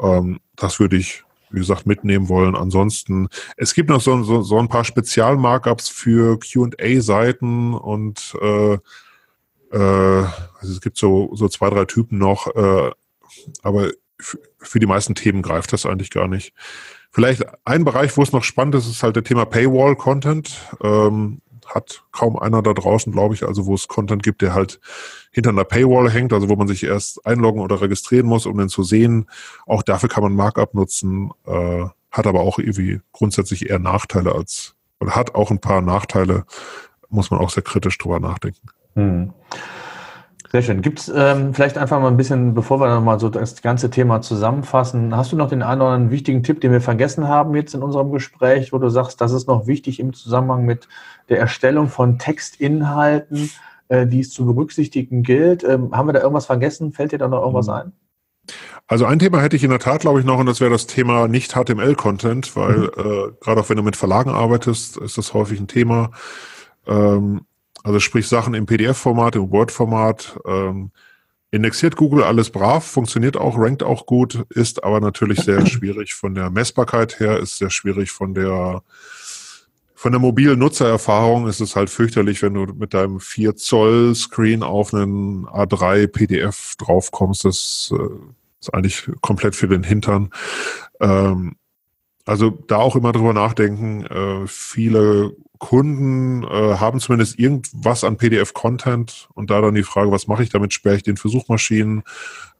Ähm, 0.00 0.40
das 0.56 0.80
würde 0.80 0.96
ich, 0.96 1.24
wie 1.50 1.60
gesagt, 1.60 1.86
mitnehmen 1.86 2.28
wollen. 2.28 2.54
Ansonsten, 2.54 3.28
es 3.56 3.74
gibt 3.74 3.90
noch 3.90 4.00
so, 4.00 4.22
so, 4.22 4.42
so 4.42 4.58
ein 4.58 4.68
paar 4.68 4.84
Spezialmarkups 4.84 5.88
für 5.88 6.38
QA-Seiten 6.38 7.74
und 7.74 8.34
äh, 8.40 8.78
äh, 9.72 10.24
also 10.60 10.72
es 10.72 10.80
gibt 10.80 10.98
so, 10.98 11.30
so 11.34 11.48
zwei, 11.48 11.70
drei 11.70 11.84
Typen 11.84 12.18
noch, 12.18 12.54
äh, 12.54 12.90
aber 13.62 13.90
für 14.58 14.80
die 14.80 14.86
meisten 14.86 15.14
Themen 15.14 15.42
greift 15.42 15.72
das 15.72 15.86
eigentlich 15.86 16.10
gar 16.10 16.28
nicht. 16.28 16.52
Vielleicht 17.10 17.44
ein 17.64 17.84
Bereich, 17.84 18.16
wo 18.16 18.22
es 18.22 18.32
noch 18.32 18.44
spannend 18.44 18.74
ist, 18.74 18.88
ist 18.88 19.02
halt 19.02 19.16
der 19.16 19.24
Thema 19.24 19.44
Paywall-Content. 19.44 20.56
Ähm, 20.82 21.40
hat 21.68 22.04
kaum 22.12 22.38
einer 22.38 22.62
da 22.62 22.72
draußen, 22.72 23.12
glaube 23.12 23.34
ich, 23.34 23.46
also 23.46 23.66
wo 23.66 23.74
es 23.74 23.88
Content 23.88 24.22
gibt, 24.22 24.42
der 24.42 24.54
halt 24.54 24.80
hinter 25.30 25.50
einer 25.50 25.64
Paywall 25.64 26.10
hängt, 26.10 26.32
also 26.32 26.48
wo 26.48 26.56
man 26.56 26.68
sich 26.68 26.84
erst 26.84 27.24
einloggen 27.26 27.60
oder 27.60 27.80
registrieren 27.80 28.26
muss, 28.26 28.46
um 28.46 28.58
den 28.58 28.68
zu 28.68 28.82
sehen. 28.82 29.26
Auch 29.66 29.82
dafür 29.82 30.08
kann 30.08 30.22
man 30.22 30.34
Markup 30.34 30.74
nutzen, 30.74 31.30
äh, 31.46 31.84
hat 32.10 32.26
aber 32.26 32.40
auch 32.40 32.58
irgendwie 32.58 33.00
grundsätzlich 33.12 33.68
eher 33.68 33.78
Nachteile 33.78 34.34
als, 34.34 34.74
oder 35.00 35.14
hat 35.14 35.34
auch 35.34 35.50
ein 35.50 35.60
paar 35.60 35.82
Nachteile, 35.82 36.44
muss 37.10 37.30
man 37.30 37.40
auch 37.40 37.50
sehr 37.50 37.62
kritisch 37.62 37.98
drüber 37.98 38.20
nachdenken. 38.20 38.68
Hm. 38.94 39.32
Sehr 40.50 40.62
schön. 40.62 40.80
Gibt 40.80 41.00
es 41.00 41.12
ähm, 41.14 41.52
vielleicht 41.52 41.76
einfach 41.76 42.00
mal 42.00 42.08
ein 42.08 42.16
bisschen, 42.16 42.54
bevor 42.54 42.80
wir 42.80 42.88
nochmal 42.88 43.20
so 43.20 43.28
das 43.28 43.60
ganze 43.60 43.90
Thema 43.90 44.22
zusammenfassen, 44.22 45.14
hast 45.14 45.30
du 45.30 45.36
noch 45.36 45.50
den 45.50 45.62
einen 45.62 45.82
oder 45.82 45.90
anderen 45.90 46.10
wichtigen 46.10 46.42
Tipp, 46.42 46.62
den 46.62 46.72
wir 46.72 46.80
vergessen 46.80 47.28
haben 47.28 47.54
jetzt 47.54 47.74
in 47.74 47.82
unserem 47.82 48.10
Gespräch, 48.12 48.72
wo 48.72 48.78
du 48.78 48.88
sagst, 48.88 49.20
das 49.20 49.32
ist 49.32 49.46
noch 49.46 49.66
wichtig 49.66 50.00
im 50.00 50.14
Zusammenhang 50.14 50.64
mit 50.64 50.88
der 51.28 51.38
Erstellung 51.38 51.88
von 51.88 52.18
Textinhalten, 52.18 53.50
äh, 53.88 54.06
die 54.06 54.20
es 54.20 54.30
zu 54.30 54.46
berücksichtigen 54.46 55.22
gilt? 55.22 55.64
Ähm, 55.64 55.90
haben 55.92 56.08
wir 56.08 56.14
da 56.14 56.20
irgendwas 56.20 56.46
vergessen? 56.46 56.92
Fällt 56.92 57.12
dir 57.12 57.18
da 57.18 57.28
noch 57.28 57.42
irgendwas 57.42 57.66
mhm. 57.66 57.72
ein? 57.74 57.92
Also 58.86 59.04
ein 59.04 59.18
Thema 59.18 59.42
hätte 59.42 59.56
ich 59.56 59.64
in 59.64 59.70
der 59.70 59.80
Tat, 59.80 60.00
glaube 60.00 60.20
ich, 60.20 60.24
noch, 60.24 60.38
und 60.38 60.46
das 60.46 60.62
wäre 60.62 60.70
das 60.70 60.86
Thema 60.86 61.28
Nicht-HTML-Content, 61.28 62.56
weil 62.56 62.78
mhm. 62.78 62.84
äh, 62.96 63.32
gerade 63.42 63.60
auch 63.60 63.68
wenn 63.68 63.76
du 63.76 63.82
mit 63.82 63.96
Verlagen 63.96 64.30
arbeitest, 64.30 64.96
ist 64.96 65.18
das 65.18 65.34
häufig 65.34 65.60
ein 65.60 65.68
Thema. 65.68 66.10
Ähm, 66.86 67.42
also 67.88 68.00
sprich 68.00 68.28
Sachen 68.28 68.52
im 68.52 68.66
PDF-Format, 68.66 69.34
im 69.36 69.50
Word-Format. 69.50 70.38
Ähm, 70.44 70.90
indexiert 71.50 71.96
Google 71.96 72.22
alles 72.22 72.50
brav, 72.50 72.84
funktioniert 72.84 73.38
auch, 73.38 73.56
rankt 73.56 73.82
auch 73.82 74.04
gut, 74.04 74.44
ist 74.50 74.84
aber 74.84 75.00
natürlich 75.00 75.40
sehr 75.40 75.64
schwierig 75.66 76.12
von 76.12 76.34
der 76.34 76.50
Messbarkeit 76.50 77.18
her, 77.18 77.38
ist 77.38 77.56
sehr 77.56 77.70
schwierig 77.70 78.10
von 78.10 78.34
der 78.34 78.82
von 79.94 80.12
der 80.12 80.20
mobilen 80.20 80.58
Nutzererfahrung 80.58 81.48
ist 81.48 81.60
es 81.60 81.74
halt 81.74 81.88
fürchterlich, 81.90 82.42
wenn 82.42 82.54
du 82.54 82.66
mit 82.66 82.92
deinem 82.92 83.18
4 83.18 83.56
Zoll 83.56 84.14
Screen 84.14 84.62
auf 84.62 84.92
einen 84.94 85.46
A3 85.46 86.06
PDF 86.08 86.74
draufkommst. 86.78 87.46
Das 87.46 87.92
äh, 87.98 88.14
ist 88.60 88.72
eigentlich 88.72 89.10
komplett 89.22 89.56
für 89.56 89.66
den 89.66 89.82
Hintern. 89.82 90.30
Ähm, 91.00 91.56
also 92.26 92.50
da 92.50 92.76
auch 92.76 92.94
immer 92.94 93.10
drüber 93.10 93.32
nachdenken. 93.32 94.04
Äh, 94.04 94.46
viele 94.46 95.34
Kunden 95.58 96.44
äh, 96.44 96.76
haben 96.76 97.00
zumindest 97.00 97.38
irgendwas 97.38 98.04
an 98.04 98.16
PDF-Content 98.16 99.28
und 99.34 99.50
da 99.50 99.60
dann 99.60 99.74
die 99.74 99.82
Frage, 99.82 100.10
was 100.10 100.26
mache 100.26 100.42
ich 100.42 100.50
damit? 100.50 100.72
Sperre 100.72 100.96
ich 100.96 101.02
den 101.02 101.16
für 101.16 101.28
Suchmaschinen 101.28 102.02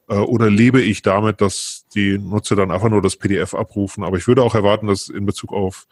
äh, 0.08 0.16
oder 0.16 0.50
lebe 0.50 0.80
ich 0.80 1.02
damit, 1.02 1.40
dass 1.40 1.86
die 1.94 2.18
Nutzer 2.18 2.56
dann 2.56 2.70
einfach 2.70 2.88
nur 2.88 3.02
das 3.02 3.16
PDF 3.16 3.54
abrufen? 3.54 4.04
Aber 4.04 4.16
ich 4.16 4.26
würde 4.26 4.42
auch 4.42 4.54
erwarten, 4.54 4.86
dass 4.86 5.08
in 5.08 5.26
Bezug 5.26 5.52
auf 5.52 5.86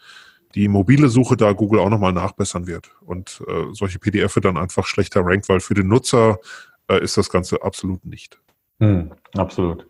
die 0.55 0.69
mobile 0.69 1.09
Suche 1.09 1.37
da 1.37 1.53
Google 1.53 1.81
auch 1.81 1.91
nochmal 1.91 2.13
nachbessern 2.13 2.67
wird 2.67 2.91
und 3.05 3.43
äh, 3.47 3.73
solche 3.73 3.99
PDF 3.99 4.39
dann 4.41 4.57
einfach 4.57 4.87
schlechter 4.87 5.21
rankt, 5.25 5.49
weil 5.49 5.61
für 5.61 5.75
den 5.75 5.89
Nutzer 5.89 6.39
äh, 6.89 7.03
ist 7.03 7.17
das 7.17 7.31
Ganze 7.31 7.63
absolut 7.63 8.05
nicht. 8.05 8.41
Hm, 8.81 9.13
absolut. 9.37 9.87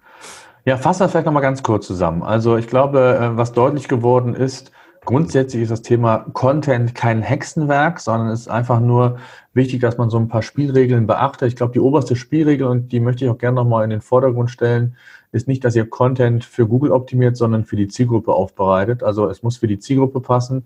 Ja, 0.65 0.77
fassen 0.77 1.01
wir 1.01 1.09
vielleicht 1.09 1.27
nochmal 1.27 1.43
ganz 1.43 1.63
kurz 1.63 1.87
zusammen. 1.87 2.23
Also 2.23 2.57
ich 2.57 2.67
glaube, 2.67 3.19
äh, 3.21 3.37
was 3.37 3.53
deutlich 3.53 3.87
geworden 3.87 4.35
ist, 4.35 4.73
Grundsätzlich 5.07 5.63
ist 5.63 5.71
das 5.71 5.83
Thema 5.83 6.27
Content 6.33 6.97
kein 6.97 7.23
Hexenwerk, 7.23 8.01
sondern 8.01 8.29
es 8.29 8.41
ist 8.41 8.49
einfach 8.49 8.81
nur 8.81 9.19
wichtig, 9.55 9.81
dass 9.81 9.99
man 9.99 10.11
so 10.11 10.19
ein 10.19 10.27
paar 10.27 10.43
Spielregeln 10.43 11.07
beachtet. 11.07 11.49
Ich 11.49 11.57
glaube, 11.57 11.73
die 11.73 11.81
oberste 11.81 12.17
Spielregel, 12.17 12.67
und 12.67 12.91
die 12.91 12.99
möchte 12.99 13.25
ich 13.25 13.31
auch 13.31 13.39
gerne 13.39 13.55
nochmal 13.55 13.85
in 13.85 13.91
den 13.91 14.01
Vordergrund 14.01 14.51
stellen, 14.51 14.97
ist 15.31 15.47
nicht, 15.47 15.65
dass 15.65 15.77
ihr 15.77 15.89
Content 15.89 16.45
für 16.45 16.67
Google 16.67 16.91
optimiert, 16.91 17.37
sondern 17.37 17.65
für 17.65 17.77
die 17.77 17.87
Zielgruppe 17.87 18.33
aufbereitet. 18.33 19.05
Also 19.05 19.29
es 19.29 19.45
muss 19.45 19.59
für 19.59 19.69
die 19.69 19.79
Zielgruppe 19.79 20.21
passen. 20.21 20.65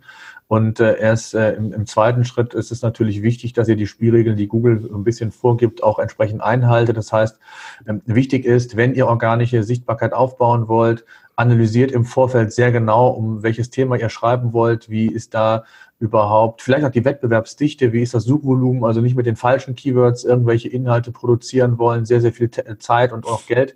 Und 0.48 0.80
äh, 0.80 0.98
erst 0.98 1.34
äh, 1.34 1.52
im, 1.52 1.72
im, 1.72 1.86
zweiten 1.86 2.24
Schritt 2.24 2.54
ist 2.54 2.72
es 2.72 2.80
natürlich 2.80 3.22
wichtig, 3.22 3.52
dass 3.52 3.68
ihr 3.68 3.76
die 3.76 3.86
Spielregeln, 3.86 4.36
die 4.36 4.48
Google 4.48 4.88
ein 4.92 5.04
bisschen 5.04 5.32
vorgibt, 5.32 5.82
auch 5.82 5.98
entsprechend 5.98 6.40
einhaltet. 6.40 6.96
Das 6.96 7.12
heißt, 7.12 7.38
ähm, 7.86 8.00
wichtig 8.06 8.46
ist, 8.46 8.76
wenn 8.76 8.94
ihr 8.94 9.06
organische 9.06 9.62
Sichtbarkeit 9.64 10.12
aufbauen 10.12 10.66
wollt, 10.66 11.04
analysiert 11.40 11.90
im 11.90 12.04
Vorfeld 12.04 12.52
sehr 12.52 12.70
genau, 12.70 13.08
um 13.08 13.42
welches 13.42 13.70
Thema 13.70 13.96
ihr 13.96 14.10
schreiben 14.10 14.52
wollt, 14.52 14.90
wie 14.90 15.06
ist 15.06 15.32
da 15.32 15.64
überhaupt, 15.98 16.62
vielleicht 16.62 16.84
auch 16.84 16.90
die 16.90 17.04
Wettbewerbsdichte, 17.04 17.92
wie 17.92 18.02
ist 18.02 18.14
das 18.14 18.24
Suchvolumen, 18.24 18.84
also 18.84 19.00
nicht 19.00 19.16
mit 19.16 19.26
den 19.26 19.36
falschen 19.36 19.74
Keywords 19.74 20.24
irgendwelche 20.24 20.68
Inhalte 20.68 21.12
produzieren 21.12 21.78
wollen, 21.78 22.04
sehr, 22.04 22.20
sehr 22.20 22.32
viel 22.32 22.50
Zeit 22.78 23.12
und 23.12 23.26
auch 23.26 23.46
Geld 23.46 23.74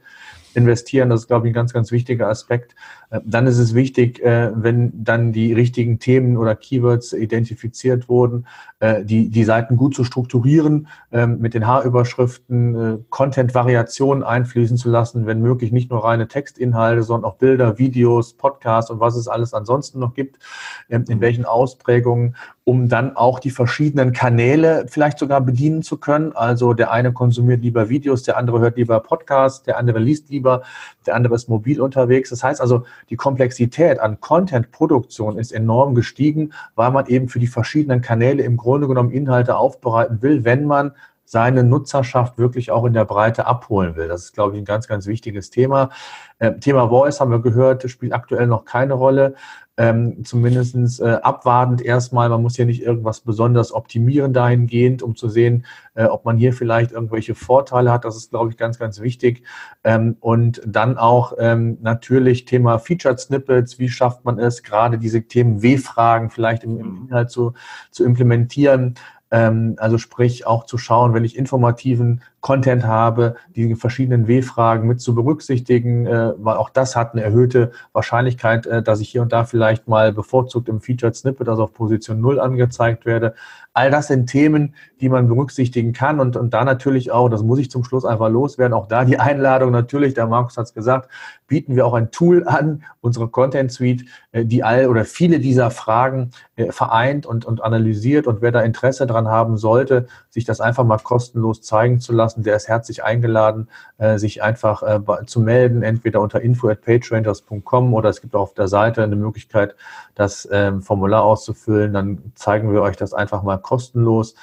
investieren. 0.57 1.11
Das 1.11 1.23
ist, 1.23 1.27
glaube 1.27 1.47
ich, 1.47 1.53
ein 1.53 1.55
ganz, 1.55 1.73
ganz 1.73 1.93
wichtiger 1.93 2.29
Aspekt. 2.29 2.75
Äh, 3.11 3.21
dann 3.25 3.47
ist 3.47 3.59
es 3.59 3.75
wichtig, 3.75 4.23
äh, 4.23 4.51
wenn 4.55 5.05
dann 5.05 5.33
die 5.33 5.53
richtigen 5.53 5.99
Themen 5.99 6.37
oder 6.37 6.55
Keywords 6.55 7.13
identifiziert 7.13 8.09
wurden, 8.09 8.47
äh, 8.81 9.05
die, 9.05 9.29
die 9.29 9.45
Seiten 9.45 9.77
gut 9.77 9.95
zu 9.95 10.05
strukturieren, 10.05 10.89
ähm, 11.13 11.39
mit 11.41 11.55
den 11.55 11.67
Haarüberschriften, 11.67 13.05
Content-Variationen 13.11 14.23
einfließen 14.23 14.77
zu 14.77 14.91
lassen, 14.91 15.27
wenn 15.27 15.41
möglich 15.41 15.73
nicht 15.73 15.91
nur 15.91 16.05
reine 16.05 16.29
Textinhalte, 16.29 17.03
sondern 17.03 17.31
auch 17.31 17.37
Bilder, 17.37 17.79
Videos, 17.79 18.35
Podcasts 18.35 18.91
und 18.91 19.01
was 19.01 19.17
es 19.17 19.29
alles 19.29 19.55
ansonsten 19.55 19.99
noch 19.99 20.15
gibt, 20.15 20.39
ähm, 20.89 21.05
in 21.09 21.21
welchen 21.21 21.45
Ausprägungen, 21.45 22.37
um 22.65 22.89
dann 22.89 23.15
auch 23.15 23.41
die 23.41 23.51
verschiedenen 23.51 24.15
Kanäle 24.15 24.87
vielleicht 24.89 25.19
sogar 25.19 25.43
bedienen 25.43 25.83
zu 25.83 25.99
können. 25.99 26.33
Also 26.35 26.73
der 26.73 26.91
eine 26.91 27.13
konsumiert 27.13 27.61
lieber 27.61 27.91
Videos, 27.91 28.23
der 28.23 28.39
andere 28.39 28.61
hört 28.61 28.79
lieber 28.79 29.01
Podcasts, 29.01 29.63
der 29.63 29.77
andere 29.77 29.99
liest 29.99 30.31
lieber, 30.31 30.63
der 31.07 31.15
andere 31.15 31.35
ist 31.35 31.51
mobil 31.51 31.81
unterwegs. 31.81 32.31
Das 32.31 32.43
heißt 32.43 32.63
also, 32.63 32.85
die 33.11 33.17
Komplexität 33.17 34.01
an 34.01 34.19
Content-Produktion 34.19 35.39
ist 35.39 35.53
enorm 35.53 35.95
gestiegen, 35.95 36.55
weil 36.75 36.91
man 36.91 37.07
eben 37.07 37.29
für 37.29 37.39
die 37.39 37.47
verschiedenen 37.47 38.01
Kanäle 38.01 38.43
im 38.43 38.57
Grunde 38.57 38.89
genommen 38.89 39.11
Inhalte 39.11 39.57
aufbereiten 39.57 40.23
will, 40.23 40.45
wenn 40.45 40.65
man 40.65 40.93
seine 41.25 41.65
Nutzerschaft 41.65 42.39
wirklich 42.39 42.71
auch 42.71 42.85
in 42.85 42.93
der 42.93 43.05
Breite 43.05 43.47
abholen 43.47 43.97
will. 43.97 44.09
Das 44.09 44.25
ist, 44.25 44.33
glaube 44.35 44.55
ich, 44.55 44.63
ein 44.63 44.65
ganz, 44.65 44.87
ganz 44.89 45.07
wichtiges 45.07 45.51
Thema. 45.51 45.91
Äh, 46.39 46.59
Thema 46.59 46.89
Voice 46.89 47.21
haben 47.21 47.31
wir 47.31 47.41
gehört, 47.41 47.89
spielt 47.91 48.13
aktuell 48.13 48.47
noch 48.47 48.65
keine 48.65 48.95
Rolle 48.95 49.35
ähm, 49.77 50.25
zumindest 50.25 51.01
äh, 51.01 51.19
abwartend 51.23 51.83
erstmal. 51.83 52.29
Man 52.29 52.43
muss 52.43 52.57
hier 52.57 52.67
nicht 52.67 52.83
irgendwas 52.83 53.21
besonders 53.21 53.73
optimieren 53.73 54.33
dahingehend, 54.33 55.03
um 55.03 55.17
zu 55.17 55.29
sehen, 55.29 55.67
äh, 55.95 56.05
ob 56.05 56.25
man 56.25 56.37
hier 56.37 56.53
vielleicht 56.53 56.93
irgendwelche 56.93 57.35
Vorteile 57.35 57.91
hat. 57.93 58.05
Das 58.05 58.17
ist, 58.17 58.31
glaube 58.31 58.51
ich, 58.51 58.57
ganz, 58.57 58.79
ganz 58.79 59.01
wichtig. 59.01 59.43
Ähm, 59.83 60.17
und 60.21 60.63
dann 60.65 60.97
auch 60.97 61.33
ähm, 61.39 61.79
natürlich 61.81 62.45
Thema 62.45 62.79
Featured 62.79 63.19
Snippets. 63.19 63.79
Wie 63.79 63.89
schafft 63.89 64.25
man 64.25 64.39
es, 64.39 64.63
gerade 64.63 64.99
diese 64.99 65.23
Themen 65.23 65.63
W-Fragen 65.63 66.31
vielleicht 66.31 66.63
im, 66.63 66.79
im 66.79 67.07
Inhalt 67.09 67.31
zu, 67.31 67.55
zu 67.91 68.05
implementieren? 68.05 68.95
Ähm, 69.35 69.75
also 69.79 69.99
sprich 69.99 70.47
auch 70.47 70.65
zu 70.65 70.79
schauen, 70.79 71.13
wenn 71.13 71.25
ich 71.25 71.37
informativen 71.37 72.23
Content 72.45 72.85
habe, 72.85 73.37
die 73.57 73.75
verschiedenen 73.75 74.29
W-Fragen 74.29 74.87
mit 74.87 75.01
zu 75.01 75.15
berücksichtigen, 75.15 76.07
äh, 76.07 76.35
weil 76.37 76.59
auch 76.59 76.69
das 76.69 76.95
hat 76.95 77.15
eine 77.15 77.23
erhöhte 77.23 77.73
Wahrscheinlichkeit, 77.95 78.67
äh, 78.67 78.83
dass 78.83 79.01
ich 79.01 79.09
hier 79.09 79.23
und 79.23 79.33
da 79.33 79.45
vielleicht 79.45 79.89
mal 79.89 80.13
bevorzugt 80.13 80.69
im 80.69 80.83
Featured 80.83 81.17
Snippet, 81.17 81.49
also 81.49 81.63
auf 81.65 81.73
Position 81.73 82.21
0 82.21 82.39
angezeigt 82.39 83.07
werde. 83.07 83.35
All 83.73 83.91
das 83.91 84.09
sind 84.09 84.27
Themen, 84.27 84.75
die 85.01 85.09
man 85.09 85.27
berücksichtigen 85.27 85.95
kann 85.95 86.21
und, 86.21 86.37
und 86.37 86.53
da 86.53 86.67
natürlich 86.67 87.11
auch, 87.11 87.31
das 87.31 87.43
muss 87.43 87.59
ich 87.59 87.71
zum 87.71 87.83
Schluss 87.83 88.05
einfach 88.05 88.29
loswerden, 88.29 88.75
auch 88.75 88.89
da 88.89 89.07
die 89.07 89.19
Einladung 89.19 89.71
natürlich, 89.71 90.13
der 90.13 90.27
Markus 90.27 90.59
hat 90.59 90.67
es 90.67 90.75
gesagt, 90.75 91.09
bieten 91.47 91.77
wir 91.77 91.87
auch 91.87 91.95
ein 91.95 92.11
Tool 92.11 92.47
an, 92.47 92.83
unsere 93.01 93.29
Content 93.29 93.73
Suite, 93.73 94.05
äh, 94.33 94.45
die 94.45 94.63
all 94.63 94.89
oder 94.89 95.07
viele 95.07 95.41
dieser 95.41 95.71
Fragen 95.71 96.31
vereint 96.71 97.27
und, 97.27 97.45
und 97.45 97.65
analysiert 97.65 98.29
und 98.29 98.41
wer 98.41 98.53
da 98.53 98.61
Interesse 98.61 99.09
dran 99.09 99.27
haben 99.27 99.57
sollte, 99.57 100.07
sich 100.31 100.45
das 100.45 100.61
einfach 100.61 100.85
mal 100.85 100.99
kostenlos 100.99 101.63
zeigen 101.63 101.99
zu 101.99 102.13
lassen, 102.13 102.34
der 102.43 102.57
ist 102.57 102.69
herzlich 102.69 103.05
eingeladen, 103.05 103.69
äh, 103.99 104.19
sich 104.19 104.43
einfach 104.43 104.83
zu 105.27 105.41
melden, 105.41 105.83
entweder 105.83 106.21
unter 106.21 106.41
info 106.41 106.69
at 106.69 106.83
pagerangers.com 106.83 107.95
oder 107.95 108.09
es 108.09 108.21
gibt 108.21 108.35
auch 108.35 108.43
auf 108.43 108.55
der 108.55 108.69
Seite 108.69 109.03
eine 109.03 109.17
Möglichkeit, 109.17 109.75
das 110.15 110.49
ähm, 110.51 110.83
Formular 110.83 111.23
auszufüllen, 111.25 111.93
dann 111.93 112.33
zeigen 112.35 112.73
wir 112.73 112.83
euch 112.83 112.97
das 112.97 113.15
einfach 113.15 113.43
mal 113.43 113.59
kostenlos. 113.59 114.35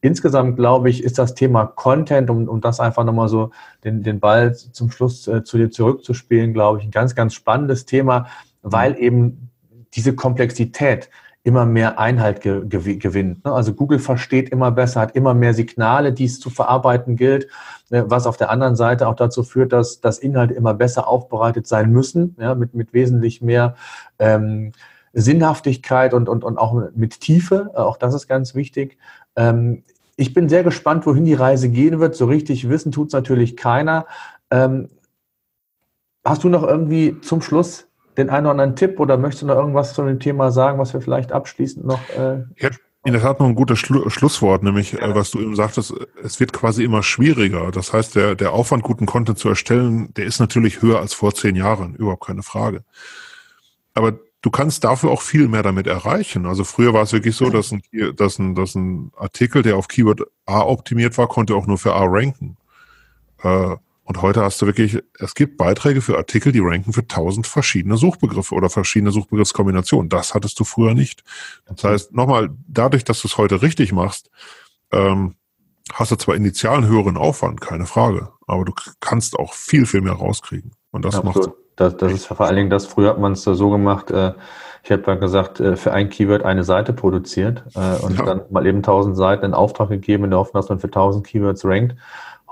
Insgesamt 0.00 0.56
glaube 0.56 0.90
ich, 0.90 1.02
ist 1.02 1.18
das 1.18 1.34
Thema 1.34 1.66
Content, 1.66 2.30
um, 2.30 2.48
um 2.48 2.60
das 2.60 2.80
einfach 2.80 3.04
nochmal 3.04 3.28
so 3.28 3.50
den, 3.82 4.02
den 4.02 4.20
Ball 4.20 4.54
zum 4.54 4.90
Schluss 4.90 5.26
äh, 5.26 5.42
zu 5.42 5.56
dir 5.56 5.70
zurückzuspielen, 5.70 6.52
glaube 6.52 6.78
ich, 6.78 6.84
ein 6.84 6.90
ganz, 6.90 7.14
ganz 7.14 7.34
spannendes 7.34 7.86
Thema, 7.86 8.26
weil 8.62 8.98
eben 8.98 9.50
diese 9.94 10.14
Komplexität 10.14 11.08
immer 11.46 11.64
mehr 11.64 12.00
Einhalt 12.00 12.40
ge 12.40 12.64
gewinnt. 12.66 13.44
Ne? 13.44 13.52
Also 13.52 13.72
Google 13.72 14.00
versteht 14.00 14.48
immer 14.48 14.72
besser, 14.72 15.00
hat 15.00 15.14
immer 15.14 15.32
mehr 15.32 15.54
Signale, 15.54 16.12
die 16.12 16.24
es 16.24 16.40
zu 16.40 16.50
verarbeiten 16.50 17.14
gilt, 17.14 17.44
äh, 17.90 18.02
was 18.04 18.26
auf 18.26 18.36
der 18.36 18.50
anderen 18.50 18.74
Seite 18.74 19.06
auch 19.06 19.14
dazu 19.14 19.44
führt, 19.44 19.72
dass, 19.72 20.00
dass 20.00 20.18
Inhalte 20.18 20.54
immer 20.54 20.74
besser 20.74 21.06
aufbereitet 21.06 21.68
sein 21.68 21.92
müssen, 21.92 22.34
ja, 22.40 22.56
mit, 22.56 22.74
mit 22.74 22.92
wesentlich 22.92 23.42
mehr 23.42 23.76
ähm, 24.18 24.72
Sinnhaftigkeit 25.12 26.14
und, 26.14 26.28
und, 26.28 26.42
und 26.42 26.58
auch 26.58 26.90
mit 26.96 27.20
Tiefe. 27.20 27.70
Auch 27.74 27.96
das 27.96 28.12
ist 28.12 28.26
ganz 28.26 28.56
wichtig. 28.56 28.98
Ähm, 29.36 29.84
ich 30.16 30.34
bin 30.34 30.48
sehr 30.48 30.64
gespannt, 30.64 31.06
wohin 31.06 31.24
die 31.24 31.34
Reise 31.34 31.68
gehen 31.68 32.00
wird. 32.00 32.16
So 32.16 32.26
richtig 32.26 32.68
wissen 32.68 32.90
tut 32.90 33.08
es 33.08 33.12
natürlich 33.12 33.56
keiner. 33.56 34.06
Ähm, 34.50 34.88
hast 36.24 36.42
du 36.42 36.48
noch 36.48 36.64
irgendwie 36.64 37.20
zum 37.20 37.40
Schluss 37.40 37.86
den 38.18 38.30
einen 38.30 38.46
oder 38.46 38.52
anderen 38.52 38.76
Tipp 38.76 38.98
oder 39.00 39.16
möchtest 39.18 39.42
du 39.42 39.46
noch 39.46 39.56
irgendwas 39.56 39.94
zu 39.94 40.04
dem 40.04 40.20
Thema 40.20 40.50
sagen, 40.50 40.78
was 40.78 40.92
wir 40.92 41.00
vielleicht 41.00 41.32
abschließend 41.32 41.86
noch. 41.86 42.00
Äh, 42.10 42.44
ja, 42.58 42.70
in 43.04 43.12
der 43.12 43.22
Tat 43.22 43.38
noch 43.38 43.46
ein 43.46 43.54
gutes 43.54 43.78
Schlu 43.78 44.10
Schlusswort, 44.10 44.64
nämlich 44.64 44.92
ja. 44.92 45.00
äh, 45.00 45.14
was 45.14 45.30
du 45.30 45.40
eben 45.40 45.54
sagtest, 45.54 45.94
es 46.22 46.40
wird 46.40 46.52
quasi 46.52 46.82
immer 46.82 47.02
schwieriger. 47.02 47.70
Das 47.70 47.92
heißt, 47.92 48.16
der, 48.16 48.34
der 48.34 48.52
Aufwand, 48.52 48.82
guten 48.82 49.06
Content 49.06 49.38
zu 49.38 49.48
erstellen, 49.48 50.12
der 50.14 50.24
ist 50.24 50.40
natürlich 50.40 50.82
höher 50.82 50.98
als 50.98 51.14
vor 51.14 51.32
zehn 51.32 51.54
Jahren, 51.54 51.94
überhaupt 51.94 52.26
keine 52.26 52.42
Frage. 52.42 52.82
Aber 53.94 54.18
du 54.42 54.50
kannst 54.50 54.82
dafür 54.82 55.10
auch 55.10 55.22
viel 55.22 55.46
mehr 55.46 55.62
damit 55.62 55.86
erreichen. 55.86 56.46
Also 56.46 56.64
früher 56.64 56.92
war 56.94 57.02
es 57.02 57.12
wirklich 57.12 57.36
so, 57.36 57.48
dass 57.48 57.72
ein, 57.72 57.82
dass 58.16 58.38
ein, 58.38 58.54
dass 58.54 58.74
ein 58.74 59.12
Artikel, 59.16 59.62
der 59.62 59.76
auf 59.76 59.86
Keyword 59.86 60.22
A 60.44 60.62
optimiert 60.62 61.16
war, 61.16 61.28
konnte 61.28 61.54
auch 61.54 61.66
nur 61.66 61.78
für 61.78 61.94
A 61.94 62.04
ranken. 62.04 62.56
Äh, 63.42 63.76
und 64.06 64.22
heute 64.22 64.42
hast 64.42 64.62
du 64.62 64.66
wirklich, 64.66 65.02
es 65.18 65.34
gibt 65.34 65.56
Beiträge 65.56 66.00
für 66.00 66.16
Artikel, 66.16 66.52
die 66.52 66.60
ranken 66.60 66.92
für 66.92 67.06
tausend 67.06 67.46
verschiedene 67.46 67.96
Suchbegriffe 67.96 68.54
oder 68.54 68.70
verschiedene 68.70 69.10
Suchbegriffskombinationen. 69.10 70.08
Das 70.08 70.32
hattest 70.32 70.58
du 70.60 70.64
früher 70.64 70.94
nicht. 70.94 71.24
Das 71.66 71.82
heißt, 71.82 72.14
nochmal, 72.14 72.50
dadurch, 72.68 73.02
dass 73.02 73.20
du 73.22 73.28
es 73.28 73.36
heute 73.36 73.62
richtig 73.62 73.92
machst, 73.92 74.30
ähm, 74.92 75.34
hast 75.92 76.12
du 76.12 76.16
zwar 76.16 76.36
initial 76.36 76.76
einen 76.76 76.88
höheren 76.88 77.16
Aufwand, 77.16 77.60
keine 77.60 77.86
Frage, 77.86 78.30
aber 78.46 78.64
du 78.64 78.72
kannst 79.00 79.36
auch 79.36 79.52
viel, 79.52 79.86
viel 79.86 80.02
mehr 80.02 80.14
rauskriegen. 80.14 80.72
Und 80.92 81.04
das 81.04 81.22
macht 81.24 81.50
das, 81.76 81.96
das 81.98 82.12
ist 82.12 82.26
vor 82.26 82.40
allen 82.40 82.56
Dingen 82.56 82.70
das, 82.70 82.86
früher 82.86 83.10
hat 83.10 83.18
man 83.18 83.32
es 83.32 83.44
so 83.44 83.70
gemacht, 83.70 84.10
äh, 84.10 84.32
ich 84.82 84.90
hätte 84.90 85.06
mal 85.06 85.18
gesagt, 85.18 85.60
äh, 85.60 85.76
für 85.76 85.92
ein 85.92 86.08
Keyword 86.08 86.44
eine 86.44 86.64
Seite 86.64 86.92
produziert 86.92 87.64
äh, 87.74 88.02
und 88.02 88.18
ja. 88.18 88.24
dann 88.24 88.42
mal 88.50 88.66
eben 88.66 88.78
1000 88.78 89.16
Seiten 89.16 89.44
in 89.44 89.54
Auftrag 89.54 89.90
gegeben, 89.90 90.24
in 90.24 90.30
der 90.30 90.38
Hoffnung, 90.38 90.62
dass 90.62 90.68
man 90.68 90.78
für 90.78 90.86
1000 90.86 91.26
Keywords 91.26 91.64
rankt. 91.64 91.96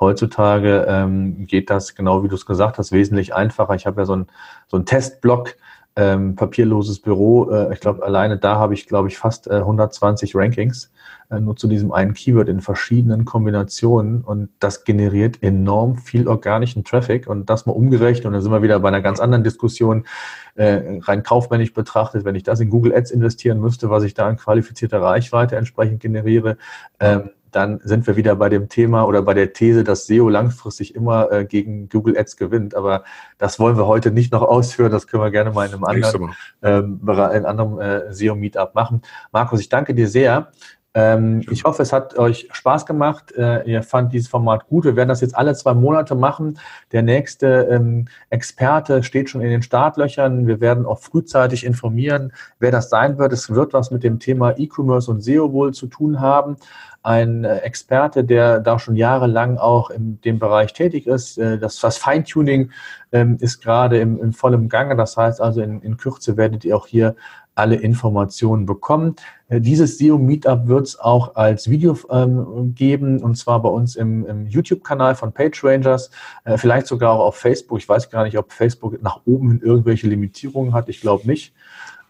Heutzutage 0.05 0.86
ähm, 0.88 1.46
geht 1.46 1.70
das, 1.70 1.94
genau 1.94 2.22
wie 2.22 2.28
du 2.28 2.34
es 2.34 2.46
gesagt 2.46 2.78
hast, 2.78 2.92
wesentlich 2.92 3.34
einfacher. 3.34 3.74
Ich 3.74 3.86
habe 3.86 4.02
ja 4.02 4.05
so 4.05 4.12
einen 4.12 4.26
so 4.66 4.78
Testblock, 4.78 5.57
ähm, 5.96 6.34
papierloses 6.34 7.00
Büro. 7.00 7.50
Äh, 7.50 7.72
ich 7.72 7.80
glaube, 7.80 8.02
alleine 8.02 8.36
da 8.38 8.57
habe 8.57 8.74
ich, 8.74 8.86
glaube 8.86 9.09
ich, 9.09 9.16
fast 9.16 9.46
äh, 9.46 9.55
120 9.55 10.34
Rankings 10.34 10.90
äh, 11.30 11.40
nur 11.40 11.57
zu 11.57 11.68
diesem 11.68 11.92
einen 11.92 12.14
Keyword 12.14 12.48
in 12.48 12.61
verschiedenen 12.61 13.24
Kombinationen 13.24 14.22
und 14.22 14.50
das 14.59 14.84
generiert 14.84 15.42
enorm 15.42 15.96
viel 15.96 16.28
organischen 16.28 16.84
Traffic 16.84 17.26
und 17.26 17.48
das 17.48 17.66
mal 17.66 17.72
umgerechnet 17.72 18.26
und 18.26 18.32
dann 18.32 18.42
sind 18.42 18.52
wir 18.52 18.62
wieder 18.62 18.80
bei 18.80 18.88
einer 18.88 19.02
ganz 19.02 19.20
anderen 19.20 19.44
Diskussion, 19.44 20.05
äh, 20.57 20.98
rein 21.00 21.22
kaufmännisch 21.22 21.72
betrachtet, 21.72 22.24
wenn 22.24 22.34
ich 22.34 22.42
das 22.42 22.61
in 22.61 22.70
Google 22.70 22.94
Ads 22.94 23.11
investieren 23.11 23.61
müsste, 23.61 23.90
was 23.90 24.05
ich 24.05 24.14
da 24.14 24.26
an 24.26 24.36
qualifizierter 24.36 25.00
Reichweite 25.00 25.57
entsprechend 25.57 26.00
generiere, 26.00 26.57
ähm, 27.00 27.30
dann 27.55 27.80
sind 27.84 28.07
wir 28.07 28.16
wieder 28.16 28.34
bei 28.36 28.48
dem 28.48 28.68
Thema 28.68 29.05
oder 29.05 29.22
bei 29.22 29.34
der 29.34 29.52
These, 29.52 29.84
dass 29.84 30.07
SEO 30.07 30.28
langfristig 30.28 30.94
immer 30.94 31.30
äh, 31.30 31.44
gegen 31.44 31.88
Google 31.88 32.18
Ads 32.18 32.36
gewinnt. 32.36 32.74
Aber 32.74 33.05
das 33.38 33.59
wollen 33.61 33.76
wir 33.76 33.86
heute 33.86 34.11
nicht 34.11 34.32
noch 34.32 34.42
ausführen. 34.55 34.90
Das 34.90 35.07
können 35.07 35.22
wir 35.22 35.30
gerne 35.30 35.52
mal 35.52 35.66
in 35.66 35.74
einem 35.74 35.84
anderen, 35.84 36.34
ähm, 36.62 37.00
in 37.02 37.11
einem 37.11 37.46
anderen 37.46 37.80
äh, 37.80 38.12
SEO-Meetup 38.12 38.74
machen. 38.74 39.02
Markus, 39.32 39.61
ich 39.61 39.68
danke 39.68 39.94
dir 39.94 40.09
sehr. 40.09 40.48
Ähm, 40.96 41.44
ich 41.50 41.64
hoffe, 41.64 41.82
es 41.82 41.92
hat 41.92 42.16
euch 42.18 42.48
Spaß 42.52 42.86
gemacht. 42.86 43.32
Äh, 43.32 43.68
ihr 43.68 43.82
fand 43.82 44.12
dieses 44.12 44.28
Format 44.28 44.68
gut. 44.68 44.84
Wir 44.84 44.94
werden 44.94 45.09
das 45.09 45.20
jetzt 45.20 45.36
alle 45.36 45.55
zwei 45.55 45.74
Monate 45.74 46.14
machen. 46.14 46.59
Der 46.92 47.02
nächste 47.02 47.68
ähm, 47.70 48.07
Experte 48.30 49.02
steht 49.02 49.28
schon 49.28 49.40
in 49.40 49.50
den 49.50 49.62
Startlöchern. 49.62 50.46
Wir 50.46 50.61
werden 50.61 50.86
auch 50.86 51.00
frühzeitig 51.00 51.66
informieren, 51.66 52.32
wer 52.61 52.70
das 52.70 52.90
sein 52.90 53.18
wird. 53.18 53.32
Es 53.32 53.50
wird 53.50 53.72
was 53.72 53.90
mit 53.90 54.05
dem 54.05 54.20
Thema 54.20 54.57
E-Commerce 54.57 55.11
und 55.11 55.20
SEO 55.20 55.52
wohl 55.52 55.74
zu 55.74 55.88
tun 55.88 56.20
haben 56.20 56.57
ein 57.05 57.44
äh, 57.44 57.59
Experte, 57.59 58.24
der 58.24 58.61
da 58.61 58.78
schon 58.78 58.96
jahrelang 58.96 59.59
auch 59.59 59.90
in 59.90 60.20
dem 60.22 60.38
Bereich 60.38 60.72
tätig 60.72 61.07
ist. 61.07 61.38
Äh, 61.38 61.59
das, 61.59 61.78
das 61.78 61.98
Feintuning 61.98 62.70
ähm, 63.12 63.36
ist 63.40 63.62
gerade 63.62 64.00
im, 64.00 64.18
im 64.18 64.32
vollen 64.32 64.70
Gange. 64.70 64.96
Das 64.96 65.16
heißt 65.16 65.40
also, 65.40 65.61
in, 65.61 65.82
in 65.82 65.98
Kürze 65.98 66.38
werdet 66.38 66.64
ihr 66.64 66.74
auch 66.74 66.86
hier 66.86 67.14
alle 67.55 67.76
Informationen 67.76 68.64
bekommen. 68.64 69.16
Äh, 69.48 69.61
dieses 69.61 69.98
SEO 69.98 70.16
Meetup 70.16 70.66
wird 70.66 70.86
es 70.86 70.98
auch 70.98 71.36
als 71.36 71.68
Video 71.68 71.96
ähm, 72.11 72.74
geben 72.74 73.22
und 73.22 73.36
zwar 73.36 73.61
bei 73.61 73.68
uns 73.68 73.96
im, 73.96 74.24
im 74.24 74.46
YouTube-Kanal 74.46 75.14
von 75.14 75.32
PageRangers, 75.32 76.11
vielleicht 76.57 76.86
sogar 76.86 77.12
auch 77.12 77.26
auf 77.26 77.36
Facebook. 77.36 77.78
Ich 77.78 77.88
weiß 77.88 78.09
gar 78.09 78.24
nicht, 78.24 78.38
ob 78.38 78.50
Facebook 78.50 79.00
nach 79.02 79.20
oben 79.26 79.61
irgendwelche 79.61 80.09
Limitierungen 80.09 80.72
hat. 80.72 80.88
Ich 80.88 81.02
glaube 81.02 81.26
nicht. 81.26 81.55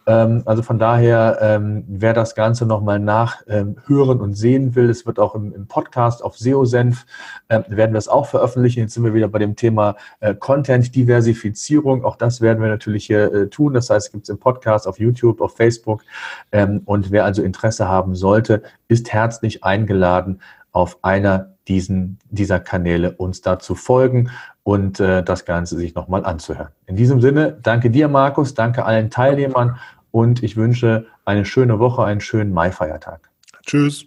Ähm, 0.07 0.43
also 0.45 0.61
von 0.61 0.77
daher, 0.77 1.39
ähm, 1.41 1.83
wer 1.87 2.13
das 2.13 2.35
Ganze 2.35 2.65
nochmal 2.65 2.99
nachhören 2.99 3.77
ähm, 3.89 4.21
und 4.21 4.33
sehen 4.35 4.75
will, 4.75 4.89
es 4.89 5.05
wird 5.05 5.19
auch 5.19 5.35
im, 5.35 5.53
im 5.53 5.67
Podcast 5.67 6.23
auf 6.23 6.37
SEO-Senf, 6.37 7.05
äh, 7.47 7.61
werden 7.67 7.93
wir 7.93 7.97
es 7.97 8.07
auch 8.07 8.27
veröffentlichen. 8.27 8.81
Jetzt 8.81 8.93
sind 8.93 9.03
wir 9.03 9.13
wieder 9.13 9.27
bei 9.27 9.39
dem 9.39 9.55
Thema 9.55 9.95
äh, 10.19 10.35
Content-Diversifizierung. 10.35 12.05
Auch 12.05 12.15
das 12.15 12.41
werden 12.41 12.61
wir 12.61 12.69
natürlich 12.69 13.05
hier 13.05 13.33
äh, 13.33 13.49
tun. 13.49 13.73
Das 13.73 13.89
heißt, 13.89 14.07
es 14.07 14.11
gibt 14.11 14.23
es 14.23 14.29
im 14.29 14.37
Podcast, 14.37 14.87
auf 14.87 14.99
YouTube, 14.99 15.41
auf 15.41 15.55
Facebook. 15.55 16.03
Ähm, 16.51 16.81
und 16.85 17.11
wer 17.11 17.25
also 17.25 17.41
Interesse 17.41 17.87
haben 17.87 18.15
sollte, 18.15 18.61
ist 18.87 19.11
herzlich 19.11 19.63
eingeladen, 19.63 20.41
auf 20.71 20.99
einer 21.03 21.55
diesen, 21.67 22.19
dieser 22.29 22.59
Kanäle 22.59 23.13
uns 23.13 23.41
dazu 23.41 23.75
folgen 23.75 24.29
und 24.63 24.99
äh, 24.99 25.23
das 25.23 25.45
Ganze 25.45 25.77
sich 25.77 25.95
nochmal 25.95 26.25
anzuhören. 26.25 26.69
In 26.85 26.95
diesem 26.95 27.21
Sinne, 27.21 27.57
danke 27.61 27.89
dir, 27.89 28.07
Markus, 28.07 28.53
danke 28.53 28.83
allen 28.83 29.09
Teilnehmern 29.09 29.77
und 30.15 30.43
ich 30.43 30.55
wünsche 30.55 31.07
eine 31.25 31.43
schöne 31.43 31.77
Woche, 31.77 32.05
einen 32.05 32.21
schönen 32.21 32.53
Mai-Feiertag. 32.53 33.29
Tschüss. 33.65 34.05